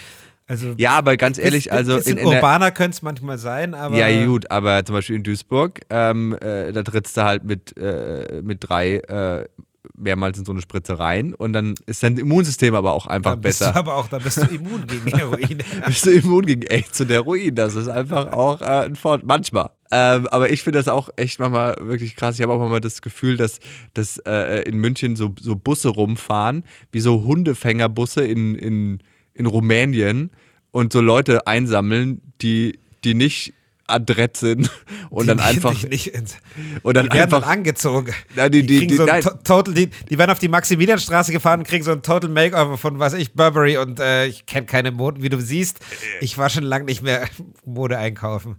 Also 0.47 0.75
ja, 0.79 0.99
aber 0.99 1.17
ganz 1.17 1.39
ehrlich, 1.39 1.71
also 1.73 1.97
in, 1.99 2.17
in 2.17 2.27
urbaner 2.27 2.73
könnte 2.73 2.97
es 2.97 3.03
manchmal 3.03 3.39
sein, 3.39 3.73
aber 3.73 3.97
Ja, 3.97 4.27
gut, 4.27 4.51
aber 4.51 4.85
zum 4.85 4.97
Beispiel 4.97 5.15
in 5.15 5.23
Duisburg, 5.23 5.81
ähm, 5.91 6.37
äh, 6.41 6.73
da 6.73 6.83
trittst 6.83 7.17
du 7.17 7.23
halt 7.23 7.45
mit, 7.45 7.77
äh, 7.77 8.43
mit 8.43 8.59
drei 8.69 8.97
äh, 8.97 9.49
mehrmals 9.97 10.39
in 10.39 10.45
so 10.45 10.53
eine 10.53 10.61
Spritze 10.61 10.99
rein 10.99 11.35
und 11.35 11.53
dann 11.53 11.75
ist 11.87 12.03
dein 12.03 12.17
Immunsystem 12.17 12.75
aber 12.75 12.93
auch 12.93 13.07
einfach 13.07 13.33
dann 13.33 13.41
bist 13.41 13.61
besser. 13.61 13.73
du 13.73 13.79
aber 13.79 13.97
auch, 13.97 14.09
dann 14.09 14.23
bist 14.23 14.39
du 14.39 14.47
immun 14.47 14.87
gegen 14.87 15.07
Heroin. 15.17 15.59
bist 15.87 16.07
du 16.07 16.11
immun 16.11 16.47
gegen 16.47 16.63
AIDS 16.63 17.01
und 17.01 17.11
Heroin. 17.11 17.55
Das 17.55 17.75
ist 17.75 17.89
einfach 17.89 18.33
auch 18.33 18.61
äh, 18.61 18.87
ein 18.87 18.97
Vorteil. 18.97 19.27
Manchmal. 19.27 19.71
Ähm, 19.93 20.27
aber 20.29 20.51
ich 20.51 20.63
finde 20.63 20.79
das 20.79 20.89
auch 20.89 21.11
echt 21.17 21.41
manchmal 21.41 21.77
wirklich 21.81 22.17
krass. 22.17 22.37
Ich 22.37 22.43
habe 22.43 22.53
auch 22.53 22.59
manchmal 22.59 22.81
das 22.81 23.03
Gefühl, 23.03 23.37
dass, 23.37 23.59
dass 23.95 24.19
äh, 24.19 24.63
in 24.63 24.79
München 24.79 25.17
so, 25.17 25.35
so 25.41 25.57
Busse 25.57 25.89
rumfahren, 25.89 26.65
wie 26.93 27.01
so 27.01 27.25
Hundefängerbusse 27.25 28.25
in, 28.25 28.55
in, 28.55 29.03
in 29.35 29.47
Rumänien 29.47 30.31
und 30.71 30.93
so 30.93 31.01
Leute 31.01 31.47
einsammeln, 31.47 32.21
die, 32.41 32.79
die 33.05 33.15
nicht 33.15 33.55
adrett 33.91 34.37
sind 34.37 34.71
und 35.11 35.27
dann 35.27 35.39
Die 35.39 35.43
einfach 35.45 35.73
dich 35.73 35.89
nicht 35.89 36.07
ins, 36.09 36.37
und 36.83 36.97
dann 36.97 37.07
die 37.07 37.13
werden 37.13 37.25
einfach 37.25 37.41
dann 37.43 37.51
angezogen. 37.59 38.13
Ja, 38.37 38.49
die- 38.49 38.65
die- 38.67 38.79
kriegen 38.79 38.89
die- 38.91 38.97
so 38.97 39.07
total, 39.07 39.75
die, 39.75 39.89
die 40.09 40.19
werden 40.19 40.31
auf 40.31 40.39
die 40.39 40.49
Maximilianstraße 40.49 41.33
gefahren 41.33 41.61
und 41.61 41.67
kriegen 41.69 41.85
so 41.85 41.93
ein 41.93 42.03
Total 42.03 42.31
Makeover 42.31 42.79
von, 42.79 42.99
was 42.99 43.15
ich, 43.15 43.33
Burberry 43.35 43.77
und 43.79 44.01
äh, 44.01 44.27
ich 44.27 44.47
kenne 44.47 44.67
keine 44.67 44.91
Mode, 44.93 45.23
wie 45.23 45.29
du 45.29 45.41
siehst. 45.41 45.81
Ich 46.21 46.39
war 46.39 46.49
schon 46.51 46.65
lange 46.65 46.85
nicht 46.87 47.03
mehr 47.03 47.29
Mode 47.65 47.99
einkaufen. 47.99 48.57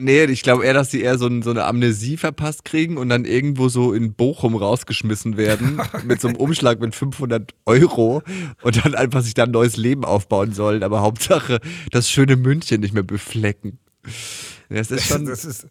Nee, 0.00 0.24
ich 0.24 0.42
glaube 0.42 0.64
eher, 0.64 0.74
dass 0.74 0.92
sie 0.92 1.00
eher 1.02 1.18
so, 1.18 1.26
ein, 1.26 1.42
so 1.42 1.50
eine 1.50 1.64
Amnesie 1.64 2.18
verpasst 2.18 2.64
kriegen 2.64 2.98
und 2.98 3.08
dann 3.08 3.24
irgendwo 3.24 3.68
so 3.68 3.92
in 3.92 4.12
Bochum 4.12 4.54
rausgeschmissen 4.54 5.36
werden 5.36 5.80
mit 6.04 6.20
so 6.20 6.28
einem 6.28 6.36
Umschlag 6.36 6.78
mit 6.78 6.94
500 6.94 7.52
Euro 7.66 8.22
und 8.62 8.84
dann 8.84 8.94
einfach 8.94 9.22
sich 9.22 9.34
da 9.34 9.44
ein 9.44 9.50
neues 9.50 9.76
Leben 9.76 10.04
aufbauen 10.04 10.52
sollen. 10.52 10.84
Aber 10.84 11.00
Hauptsache 11.00 11.58
das 11.90 12.08
schöne 12.08 12.36
München 12.36 12.80
nicht 12.80 12.94
mehr 12.94 13.02
beflecken. 13.02 13.78
Das 14.68 14.90
ist 14.90 15.04
schon. 15.08 15.26
Das 15.26 15.44
ist, 15.44 15.66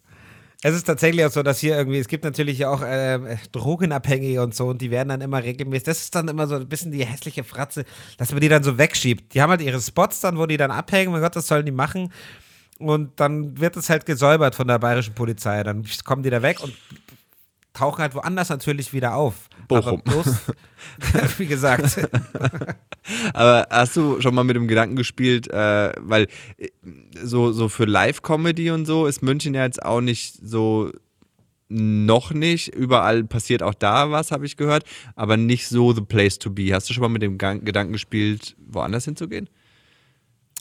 es 0.64 0.74
ist 0.74 0.84
tatsächlich 0.86 1.24
auch 1.24 1.32
so, 1.32 1.44
dass 1.44 1.60
hier 1.60 1.78
irgendwie, 1.78 2.00
es 2.00 2.08
gibt 2.08 2.24
natürlich 2.24 2.66
auch 2.66 2.82
äh, 2.82 3.38
Drogenabhängige 3.52 4.42
und 4.42 4.56
so 4.56 4.68
und 4.68 4.82
die 4.82 4.90
werden 4.90 5.10
dann 5.10 5.22
immer 5.22 5.44
regelmäßig, 5.44 5.84
das 5.84 6.02
ist 6.02 6.16
dann 6.16 6.28
immer 6.28 6.48
so 6.48 6.56
ein 6.56 6.68
bisschen 6.68 6.92
die 6.92 7.06
hässliche 7.06 7.44
Fratze, 7.44 7.86
dass 8.18 8.32
man 8.32 8.42
die 8.42 8.50
dann 8.50 8.64
so 8.64 8.78
wegschiebt. 8.78 9.36
Die 9.36 9.42
haben 9.42 9.52
halt 9.52 9.62
ihre 9.62 9.80
Spots 9.80 10.20
dann, 10.22 10.38
wo 10.38 10.48
die 10.48 10.58
dann 10.58 10.72
abhängen, 10.72 11.12
mein 11.12 11.22
Gott, 11.22 11.36
was 11.36 11.48
sollen 11.48 11.66
die 11.66 11.72
machen? 11.72 12.12
Und 12.80 13.20
dann 13.20 13.60
wird 13.60 13.78
es 13.78 13.90
halt 13.90 14.06
gesäubert 14.06 14.56
von 14.56 14.68
der 14.68 14.80
bayerischen 14.80 15.14
Polizei. 15.14 15.62
Dann 15.64 15.86
kommen 16.04 16.24
die 16.24 16.30
da 16.30 16.42
weg 16.42 16.62
und 16.64 16.74
tauchen 17.74 18.02
halt 18.02 18.16
woanders 18.16 18.50
natürlich 18.50 18.94
wieder 18.94 19.16
auf. 19.16 19.47
Bochum. 19.68 20.02
Bloß, 20.02 20.28
wie 21.38 21.46
gesagt, 21.46 22.08
Aber 23.34 23.68
hast 23.70 23.96
du 23.96 24.22
schon 24.22 24.36
mal 24.36 24.44
mit 24.44 24.56
dem 24.56 24.68
Gedanken 24.68 24.96
gespielt, 24.96 25.50
äh, 25.50 25.92
weil 26.00 26.28
äh, 26.58 26.70
so, 27.22 27.52
so 27.52 27.70
für 27.70 27.86
Live-Comedy 27.86 28.72
und 28.72 28.86
so 28.86 29.06
ist 29.06 29.22
München 29.22 29.54
ja 29.54 29.64
jetzt 29.64 29.84
auch 29.84 30.02
nicht 30.02 30.36
so 30.42 30.92
noch 31.70 32.32
nicht. 32.32 32.70
Überall 32.70 33.24
passiert 33.24 33.62
auch 33.62 33.74
da 33.74 34.12
was, 34.12 34.32
habe 34.32 34.46
ich 34.46 34.58
gehört, 34.58 34.84
aber 35.16 35.38
nicht 35.38 35.68
so 35.68 35.94
the 35.94 36.02
place 36.02 36.40
to 36.40 36.50
be. 36.50 36.74
Hast 36.74 36.90
du 36.90 36.94
schon 36.94 37.02
mal 37.02 37.10
mit 37.10 37.22
dem 37.22 37.38
Gedanken 37.38 37.94
gespielt, 37.94 38.56
woanders 38.66 39.06
hinzugehen? 39.06 39.50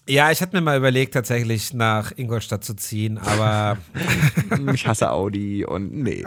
Ja, 0.09 0.31
ich 0.31 0.41
hatte 0.41 0.57
mir 0.57 0.63
mal 0.63 0.77
überlegt, 0.77 1.15
tatsächlich 1.15 1.75
nach 1.75 2.13
Ingolstadt 2.17 2.65
zu 2.65 2.75
ziehen, 2.75 3.19
aber 3.19 3.79
Ich 4.75 4.87
hasse 4.87 5.11
Audi 5.11 5.65
und 5.65 5.93
nee. 5.93 6.25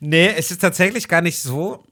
Nee, 0.00 0.28
es 0.36 0.50
ist 0.50 0.60
tatsächlich 0.60 1.08
gar 1.08 1.20
nicht 1.20 1.38
so. 1.38 1.84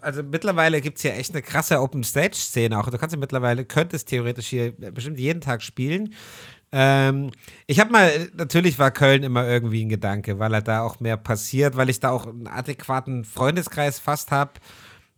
Also 0.00 0.22
mittlerweile 0.22 0.80
gibt 0.80 0.96
es 0.96 1.02
hier 1.02 1.14
echt 1.14 1.32
eine 1.32 1.42
krasse 1.42 1.80
Open-Stage-Szene 1.80 2.78
auch. 2.78 2.90
Du 2.90 2.98
kannst 2.98 3.14
ja 3.14 3.18
mittlerweile, 3.18 3.64
könntest 3.64 4.08
theoretisch 4.08 4.48
hier 4.48 4.72
bestimmt 4.72 5.18
jeden 5.18 5.40
Tag 5.40 5.62
spielen. 5.62 6.14
Ähm, 6.72 7.30
ich 7.66 7.78
habe 7.80 7.92
mal, 7.92 8.28
natürlich 8.34 8.78
war 8.78 8.90
Köln 8.90 9.22
immer 9.22 9.46
irgendwie 9.46 9.84
ein 9.84 9.88
Gedanke, 9.88 10.38
weil 10.38 10.52
halt 10.52 10.68
da 10.68 10.82
auch 10.82 11.00
mehr 11.00 11.16
passiert, 11.16 11.76
weil 11.76 11.88
ich 11.88 12.00
da 12.00 12.10
auch 12.10 12.26
einen 12.26 12.46
adäquaten 12.48 13.24
Freundeskreis 13.24 13.98
fast 13.98 14.30
habe. 14.30 14.52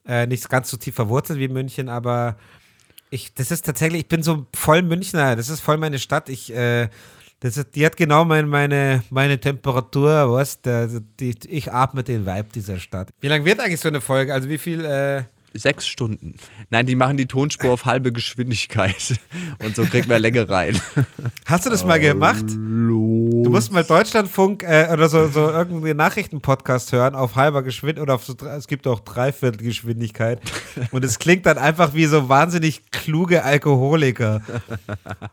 Äh, 0.06 0.26
nicht 0.26 0.48
ganz 0.48 0.70
so 0.70 0.76
tief 0.76 0.94
verwurzelt 0.94 1.38
wie 1.38 1.48
München, 1.48 1.88
aber 1.88 2.36
ich, 3.10 3.34
das 3.34 3.50
ist 3.50 3.64
tatsächlich, 3.64 4.02
ich 4.02 4.08
bin 4.08 4.22
so 4.22 4.46
voll 4.54 4.82
Münchner, 4.82 5.36
das 5.36 5.48
ist 5.48 5.60
voll 5.60 5.76
meine 5.76 5.98
Stadt. 5.98 6.28
Ich, 6.28 6.52
äh, 6.52 6.88
das 7.40 7.56
ist, 7.56 7.74
die 7.74 7.84
hat 7.84 7.96
genau 7.96 8.24
mein, 8.24 8.48
meine, 8.48 9.02
meine 9.10 9.38
Temperatur, 9.38 10.32
was? 10.32 10.62
Der, 10.62 10.88
die, 11.20 11.34
ich 11.48 11.72
atme 11.72 12.02
den 12.02 12.26
Vibe 12.26 12.48
dieser 12.54 12.78
Stadt. 12.78 13.10
Wie 13.20 13.28
lang 13.28 13.44
wird 13.44 13.60
eigentlich 13.60 13.80
so 13.80 13.88
eine 13.88 14.00
Folge? 14.00 14.32
Also 14.32 14.48
wie 14.48 14.58
viel, 14.58 14.84
äh, 14.84 15.24
Sechs 15.54 15.86
Stunden. 15.86 16.34
Nein, 16.70 16.86
die 16.86 16.96
machen 16.96 17.16
die 17.16 17.26
Tonspur 17.26 17.72
auf 17.72 17.84
halbe 17.84 18.12
Geschwindigkeit. 18.12 19.18
Und 19.64 19.74
so 19.76 19.84
kriegt 19.84 20.08
man 20.08 20.20
Länge 20.20 20.48
rein. 20.48 20.78
hast 21.46 21.66
du 21.66 21.70
das 21.70 21.84
mal 21.84 21.98
gemacht? 21.98 22.44
Du 22.48 23.48
musst 23.48 23.72
mal 23.72 23.84
Deutschlandfunk 23.84 24.62
äh, 24.62 24.88
oder 24.92 25.08
so, 25.08 25.28
so 25.28 25.48
irgendeinen 25.50 25.96
Nachrichtenpodcast 25.96 26.92
hören 26.92 27.14
auf 27.14 27.36
halber 27.36 27.62
Geschwindigkeit 27.62 28.02
oder 28.02 28.14
auf 28.14 28.24
so, 28.24 28.34
es 28.34 28.66
gibt 28.66 28.86
auch 28.86 29.00
Dreiviertelgeschwindigkeit. 29.00 30.40
Und 30.90 31.04
es 31.04 31.18
klingt 31.18 31.46
dann 31.46 31.58
einfach 31.58 31.94
wie 31.94 32.06
so 32.06 32.28
wahnsinnig 32.28 32.90
kluge 32.90 33.44
Alkoholiker. 33.44 34.42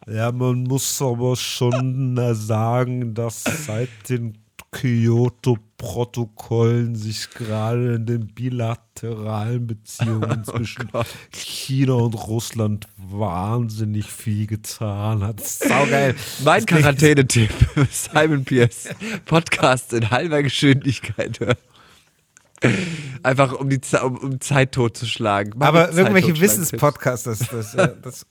Ja, 0.08 0.32
man 0.32 0.64
muss 0.64 1.02
aber 1.02 1.36
schon 1.36 2.18
sagen, 2.36 3.14
dass 3.14 3.44
seit 3.44 3.90
den 4.10 4.43
Kyoto-Protokollen 4.74 6.96
sich 6.96 7.30
gerade 7.30 7.96
in 7.96 8.06
den 8.06 8.28
bilateralen 8.28 9.66
Beziehungen 9.68 10.44
zwischen 10.46 10.90
China 11.32 11.94
und 11.94 12.16
Russland 12.16 12.90
wahnsinnig 12.98 14.12
viel 14.12 14.48
getan 14.48 15.24
hat. 15.24 15.40
Saugeil. 15.46 16.16
Mein 16.44 16.66
Quarantänetipp: 16.66 17.52
Simon 17.90 18.44
Pierce. 18.44 18.90
Podcast 19.26 19.94
in 19.94 20.10
halber 20.10 20.44
Geschwindigkeit 20.44 21.40
hören. 21.40 21.56
Einfach 23.24 23.54
um 23.54 23.70
die 23.70 23.82
um, 24.02 24.18
um 24.18 24.42
Zeit 24.42 24.72
totzuschlagen. 24.72 25.58
Mal 25.58 25.68
Aber 25.68 25.94
irgendwelche 25.94 26.40
Wissenspodcasts, 26.40 27.26
das, 27.26 27.40
das, 27.50 27.76
äh, 27.76 27.94
das. 28.02 28.26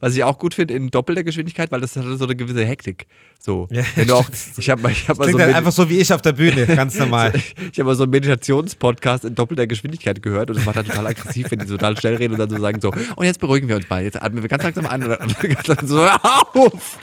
Was 0.00 0.14
ich 0.14 0.24
auch 0.24 0.38
gut 0.38 0.54
finde 0.54 0.74
in 0.74 0.90
doppelter 0.90 1.22
Geschwindigkeit, 1.22 1.70
weil 1.70 1.80
das 1.80 1.94
hat 1.96 2.04
so 2.04 2.24
eine 2.24 2.34
gewisse 2.34 2.64
Hektik. 2.64 3.06
So, 3.38 3.68
Ja, 3.70 3.82
wenn 3.94 4.08
du 4.08 4.14
auch, 4.14 4.28
ich 4.56 4.70
habe 4.70 4.80
mal, 4.80 4.92
ich 4.92 5.08
hab 5.08 5.18
mal 5.18 5.30
so 5.30 5.38
halt 5.38 5.54
einfach 5.54 5.72
so 5.72 5.88
wie 5.90 5.98
ich 5.98 6.12
auf 6.12 6.22
der 6.22 6.32
Bühne, 6.32 6.66
ganz 6.66 6.98
normal. 6.98 7.32
Ich 7.72 7.78
habe 7.78 7.84
mal 7.84 7.94
so 7.94 8.04
einen 8.04 8.12
Meditationspodcast 8.12 9.24
in 9.26 9.34
doppelter 9.34 9.66
Geschwindigkeit 9.66 10.22
gehört 10.22 10.50
und 10.50 10.56
es 10.56 10.66
war 10.66 10.72
dann 10.72 10.86
total 10.86 11.06
aggressiv, 11.06 11.50
wenn 11.50 11.58
die 11.58 11.66
so 11.66 11.76
total 11.76 11.98
schnell 11.98 12.16
reden 12.16 12.34
und 12.34 12.40
dann 12.40 12.50
so 12.50 12.58
sagen 12.58 12.80
so, 12.80 12.90
und 13.16 13.24
jetzt 13.24 13.40
beruhigen 13.40 13.68
wir 13.68 13.76
uns 13.76 13.88
mal, 13.88 14.02
jetzt 14.02 14.20
atmen 14.20 14.42
wir 14.42 14.48
ganz 14.48 14.62
langsam 14.62 14.86
an 14.86 15.02
und 15.02 15.10
dann, 15.10 15.28
ganz 15.28 15.66
langsam 15.66 15.88
so, 15.88 16.06
auf! 16.06 16.98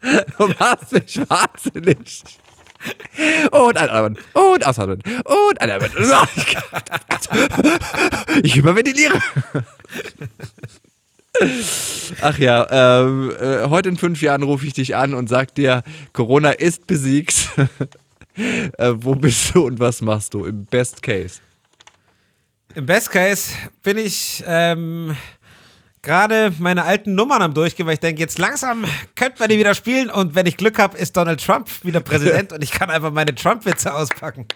Du 0.38 0.48
machst 0.58 0.92
mich 0.92 1.18
wahnsinnig. 1.28 2.22
Und 3.50 3.76
einatmen. 3.76 4.18
Und 4.34 4.66
ausatmen. 4.66 5.02
Und 5.24 5.60
einatmen. 5.60 5.90
Ich 8.42 8.54
hyperventiliere. 8.54 9.20
Ach 12.20 12.38
ja, 12.38 13.02
ähm, 13.02 13.32
äh, 13.38 13.68
heute 13.68 13.88
in 13.88 13.96
fünf 13.96 14.22
Jahren 14.22 14.42
rufe 14.42 14.66
ich 14.66 14.72
dich 14.72 14.96
an 14.96 15.14
und 15.14 15.28
sag 15.28 15.54
dir, 15.54 15.82
Corona 16.12 16.50
ist 16.50 16.86
besiegt. 16.86 17.50
äh, 18.36 18.92
wo 18.96 19.14
bist 19.14 19.54
du 19.54 19.66
und 19.66 19.80
was 19.80 20.02
machst 20.02 20.34
du 20.34 20.44
im 20.44 20.64
Best 20.66 21.02
Case? 21.02 21.40
Im 22.74 22.86
Best 22.86 23.10
Case 23.10 23.52
bin 23.82 23.98
ich 23.98 24.44
ähm, 24.46 25.16
gerade 26.02 26.52
meine 26.58 26.84
alten 26.84 27.14
Nummern 27.14 27.42
am 27.42 27.54
Durchgehen, 27.54 27.86
weil 27.86 27.94
ich 27.94 28.00
denke, 28.00 28.20
jetzt 28.20 28.38
langsam 28.38 28.84
könnte 29.14 29.40
man 29.40 29.48
die 29.48 29.58
wieder 29.58 29.74
spielen 29.74 30.10
und 30.10 30.34
wenn 30.34 30.46
ich 30.46 30.56
Glück 30.56 30.78
habe, 30.78 30.96
ist 30.96 31.16
Donald 31.16 31.44
Trump 31.44 31.68
wieder 31.84 32.00
Präsident 32.00 32.52
und 32.54 32.62
ich 32.62 32.70
kann 32.70 32.90
einfach 32.90 33.12
meine 33.12 33.34
Trump-Witze 33.34 33.94
auspacken. 33.94 34.46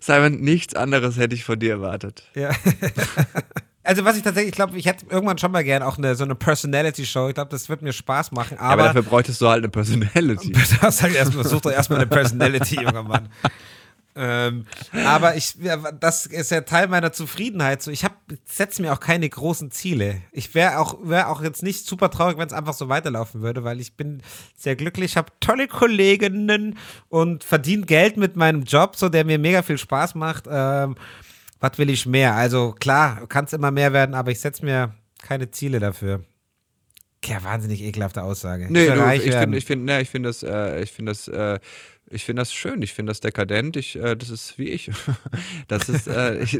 Simon, 0.00 0.40
nichts 0.40 0.74
anderes 0.74 1.16
hätte 1.16 1.34
ich 1.34 1.44
von 1.44 1.58
dir 1.58 1.72
erwartet. 1.72 2.24
Ja. 2.34 2.50
Also 3.82 4.04
was 4.04 4.16
ich 4.16 4.22
tatsächlich, 4.22 4.50
ich 4.50 4.56
glaube, 4.56 4.76
ich 4.76 4.84
hätte 4.86 5.06
irgendwann 5.08 5.38
schon 5.38 5.52
mal 5.52 5.64
gerne 5.64 5.86
auch 5.86 5.96
eine, 5.96 6.14
so 6.14 6.24
eine 6.24 6.34
Personality-Show. 6.34 7.28
Ich 7.28 7.34
glaube, 7.34 7.50
das 7.50 7.68
wird 7.68 7.80
mir 7.80 7.92
Spaß 7.92 8.32
machen. 8.32 8.58
Aber, 8.58 8.72
Aber, 8.72 8.82
dafür 8.84 9.02
bräuchtest 9.02 9.40
du 9.40 9.48
halt 9.48 9.58
eine 9.58 9.70
Personality. 9.70 10.52
das 10.80 11.02
halt 11.02 11.14
erstmal, 11.14 11.46
such 11.46 11.62
doch 11.62 11.72
erstmal 11.72 12.00
eine 12.00 12.06
Personality, 12.06 12.76
junger 12.76 13.02
Mann. 13.02 13.28
Ähm, 14.16 14.66
aber 15.06 15.36
ich, 15.36 15.54
ja, 15.60 15.76
das 15.92 16.26
ist 16.26 16.50
ja 16.50 16.62
Teil 16.62 16.88
meiner 16.88 17.12
Zufriedenheit. 17.12 17.80
So, 17.80 17.90
ich 17.90 18.04
setze 18.44 18.82
mir 18.82 18.92
auch 18.92 19.00
keine 19.00 19.28
großen 19.28 19.70
Ziele. 19.70 20.20
Ich 20.32 20.54
wäre 20.54 20.78
auch, 20.78 20.98
wäre 21.02 21.28
auch 21.28 21.42
jetzt 21.42 21.62
nicht 21.62 21.86
super 21.86 22.10
traurig, 22.10 22.36
wenn 22.36 22.46
es 22.46 22.52
einfach 22.52 22.74
so 22.74 22.88
weiterlaufen 22.88 23.40
würde, 23.40 23.62
weil 23.62 23.80
ich 23.80 23.94
bin 23.96 24.22
sehr 24.56 24.76
glücklich, 24.76 25.16
habe 25.16 25.32
tolle 25.40 25.68
Kolleginnen 25.68 26.76
und 27.08 27.44
verdiene 27.44 27.86
Geld 27.86 28.16
mit 28.16 28.36
meinem 28.36 28.64
Job, 28.64 28.96
so 28.96 29.08
der 29.08 29.24
mir 29.24 29.38
mega 29.38 29.62
viel 29.62 29.78
Spaß 29.78 30.16
macht. 30.16 30.44
Ähm, 30.50 30.96
was 31.60 31.78
will 31.78 31.90
ich 31.90 32.06
mehr? 32.06 32.34
Also 32.34 32.72
klar, 32.72 33.26
kann 33.28 33.44
es 33.44 33.52
immer 33.52 33.70
mehr 33.70 33.92
werden, 33.92 34.14
aber 34.14 34.30
ich 34.30 34.40
setze 34.40 34.64
mir 34.64 34.94
keine 35.22 35.50
Ziele 35.50 35.78
dafür. 35.78 36.24
Ja, 37.24 37.44
wahnsinnig 37.44 37.82
ekelhafte 37.82 38.22
Aussage. 38.22 38.68
Nee, 38.70 38.84
ich 38.84 38.88
werden. 38.88 39.40
finde 39.40 39.58
ich 39.58 39.64
find, 39.66 39.84
nee, 39.84 40.00
ich 40.00 40.08
find 40.08 40.24
das, 40.24 40.42
äh, 40.42 40.82
ich 40.82 40.90
finde 40.90 41.12
das, 41.12 41.28
äh, 41.28 41.60
ich 42.12 42.24
finde 42.24 42.40
das 42.40 42.52
schön, 42.52 42.82
ich 42.82 42.92
finde 42.92 43.10
das 43.10 43.20
dekadent, 43.20 43.76
ich, 43.76 43.96
äh, 43.96 44.16
das 44.16 44.30
ist 44.30 44.58
wie 44.58 44.68
ich. 44.68 44.90
Das 45.68 45.88
ist, 45.88 46.08
äh, 46.08 46.42
ich, 46.42 46.58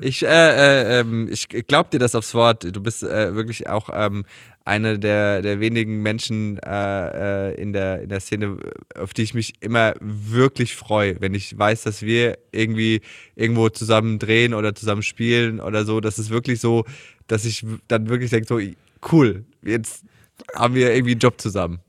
ich, 0.00 0.22
äh, 0.22 0.28
äh, 0.28 1.00
ähm, 1.00 1.28
ich 1.30 1.48
glaub 1.48 1.90
dir 1.90 1.98
das 1.98 2.14
aufs 2.14 2.34
Wort. 2.34 2.64
Du 2.64 2.80
bist 2.80 3.02
äh, 3.02 3.34
wirklich 3.34 3.68
auch 3.68 3.90
ähm, 3.92 4.24
eine 4.64 4.98
der, 4.98 5.42
der 5.42 5.58
wenigen 5.60 6.02
Menschen 6.02 6.58
äh, 6.58 7.50
äh, 7.50 7.60
in, 7.60 7.72
der, 7.72 8.02
in 8.02 8.08
der 8.08 8.20
Szene, 8.20 8.56
auf 8.94 9.12
die 9.12 9.22
ich 9.22 9.34
mich 9.34 9.54
immer 9.60 9.94
wirklich 10.00 10.76
freue, 10.76 11.20
wenn 11.20 11.34
ich 11.34 11.58
weiß, 11.58 11.82
dass 11.82 12.02
wir 12.02 12.38
irgendwie 12.52 13.00
irgendwo 13.34 13.68
zusammen 13.68 14.18
drehen 14.18 14.54
oder 14.54 14.74
zusammen 14.74 15.02
spielen 15.02 15.60
oder 15.60 15.84
so. 15.84 16.00
Das 16.00 16.18
ist 16.18 16.30
wirklich 16.30 16.60
so, 16.60 16.84
dass 17.26 17.44
ich 17.44 17.66
dann 17.88 18.08
wirklich 18.08 18.30
denke, 18.30 18.46
so 18.46 18.60
cool, 19.12 19.44
jetzt 19.62 20.04
haben 20.54 20.74
wir 20.74 20.94
irgendwie 20.94 21.12
einen 21.12 21.20
Job 21.20 21.40
zusammen. 21.40 21.80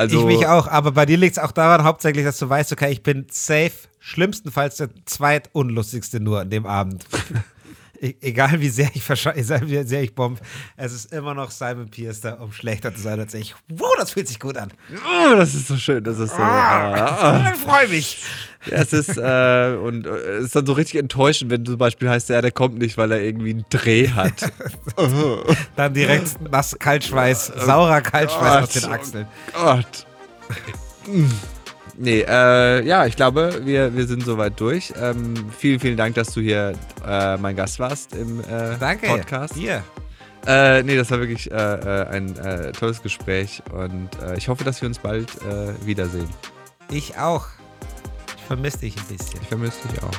Also, 0.00 0.20
ich 0.20 0.38
mich 0.38 0.46
auch, 0.46 0.66
aber 0.66 0.92
bei 0.92 1.04
dir 1.04 1.18
liegt 1.18 1.36
es 1.36 1.42
auch 1.42 1.52
daran 1.52 1.84
hauptsächlich, 1.84 2.24
dass 2.24 2.38
du 2.38 2.48
weißt, 2.48 2.72
okay, 2.72 2.90
ich 2.90 3.02
bin 3.02 3.26
safe, 3.30 3.72
schlimmstenfalls 3.98 4.78
der 4.78 4.88
zweitunlustigste 5.04 6.20
nur 6.20 6.40
an 6.40 6.48
dem 6.48 6.64
Abend. 6.64 7.04
E 8.02 8.14
egal 8.22 8.58
wie 8.60 8.70
sehr 8.70 8.88
ich 8.94 9.06
wie 9.10 9.84
sehr 9.84 10.02
ich 10.02 10.14
bomb, 10.14 10.40
es 10.78 10.92
ist 10.92 11.12
immer 11.12 11.34
noch 11.34 11.50
Simon 11.50 11.90
Pierce 11.90 12.22
da, 12.22 12.32
um 12.34 12.50
schlechter 12.50 12.94
zu 12.94 13.02
sein 13.02 13.20
als 13.20 13.34
ich. 13.34 13.54
Wow, 13.68 13.92
das 13.98 14.12
fühlt 14.12 14.26
sich 14.26 14.40
gut 14.40 14.56
an. 14.56 14.72
Oh, 14.90 15.34
das 15.36 15.54
ist 15.54 15.68
so 15.68 15.76
schön, 15.76 16.02
das 16.02 16.18
ist 16.18 16.34
so. 16.34 16.42
Ah, 16.42 17.52
Ich 17.54 17.60
freue 17.68 17.88
mich. 17.88 18.22
es 18.70 18.94
ist 18.94 19.18
äh, 19.18 19.76
und 19.76 20.06
äh, 20.06 20.10
es 20.38 20.46
ist 20.46 20.56
dann 20.56 20.64
so 20.64 20.72
richtig 20.72 20.98
enttäuschend, 20.98 21.50
wenn 21.50 21.66
zum 21.66 21.76
Beispiel 21.76 22.08
heißt, 22.08 22.30
ja, 22.30 22.40
der 22.40 22.52
kommt 22.52 22.78
nicht, 22.78 22.96
weil 22.96 23.12
er 23.12 23.20
irgendwie 23.20 23.50
einen 23.50 23.66
Dreh 23.68 24.08
hat. 24.08 24.50
Dann 25.76 25.92
direkt 25.92 26.40
nass 26.50 26.76
Kaltschweiß, 26.78 27.52
saurer 27.66 28.00
Kaltschweiß 28.00 28.62
aus 28.62 28.68
den 28.70 28.84
Achseln. 28.92 29.26
Gott. 29.52 30.06
Nee, 32.02 32.24
äh, 32.26 32.82
ja, 32.86 33.04
ich 33.04 33.14
glaube, 33.14 33.60
wir, 33.66 33.94
wir 33.94 34.06
sind 34.06 34.24
soweit 34.24 34.58
durch. 34.58 34.90
Ähm, 34.98 35.34
vielen, 35.50 35.78
vielen 35.78 35.98
Dank, 35.98 36.14
dass 36.14 36.32
du 36.32 36.40
hier 36.40 36.72
äh, 37.06 37.36
mein 37.36 37.54
Gast 37.54 37.78
warst 37.78 38.14
im 38.14 38.40
äh, 38.40 38.78
Danke. 38.80 39.06
Podcast. 39.06 39.54
Dir. 39.54 39.84
Äh, 40.46 40.82
nee, 40.82 40.96
das 40.96 41.10
war 41.10 41.18
wirklich 41.18 41.50
äh, 41.50 41.54
äh, 41.54 42.06
ein 42.06 42.34
äh, 42.38 42.72
tolles 42.72 43.02
Gespräch 43.02 43.62
und 43.74 44.08
äh, 44.22 44.38
ich 44.38 44.48
hoffe, 44.48 44.64
dass 44.64 44.80
wir 44.80 44.88
uns 44.88 44.98
bald 44.98 45.28
äh, 45.42 45.74
wiedersehen. 45.86 46.28
Ich 46.90 47.18
auch. 47.18 47.48
Ich 48.34 48.44
vermisse 48.44 48.78
dich 48.78 48.96
ein 48.96 49.04
bisschen. 49.04 49.38
Ich 49.42 49.48
vermisse 49.48 49.86
dich 49.86 50.02
auch. 50.02 50.10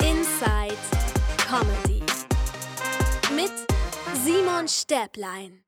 Inside 0.00 0.76
Comedy 1.48 2.02
mit 3.34 3.52
Simon 4.22 4.68
Stäblein. 4.68 5.61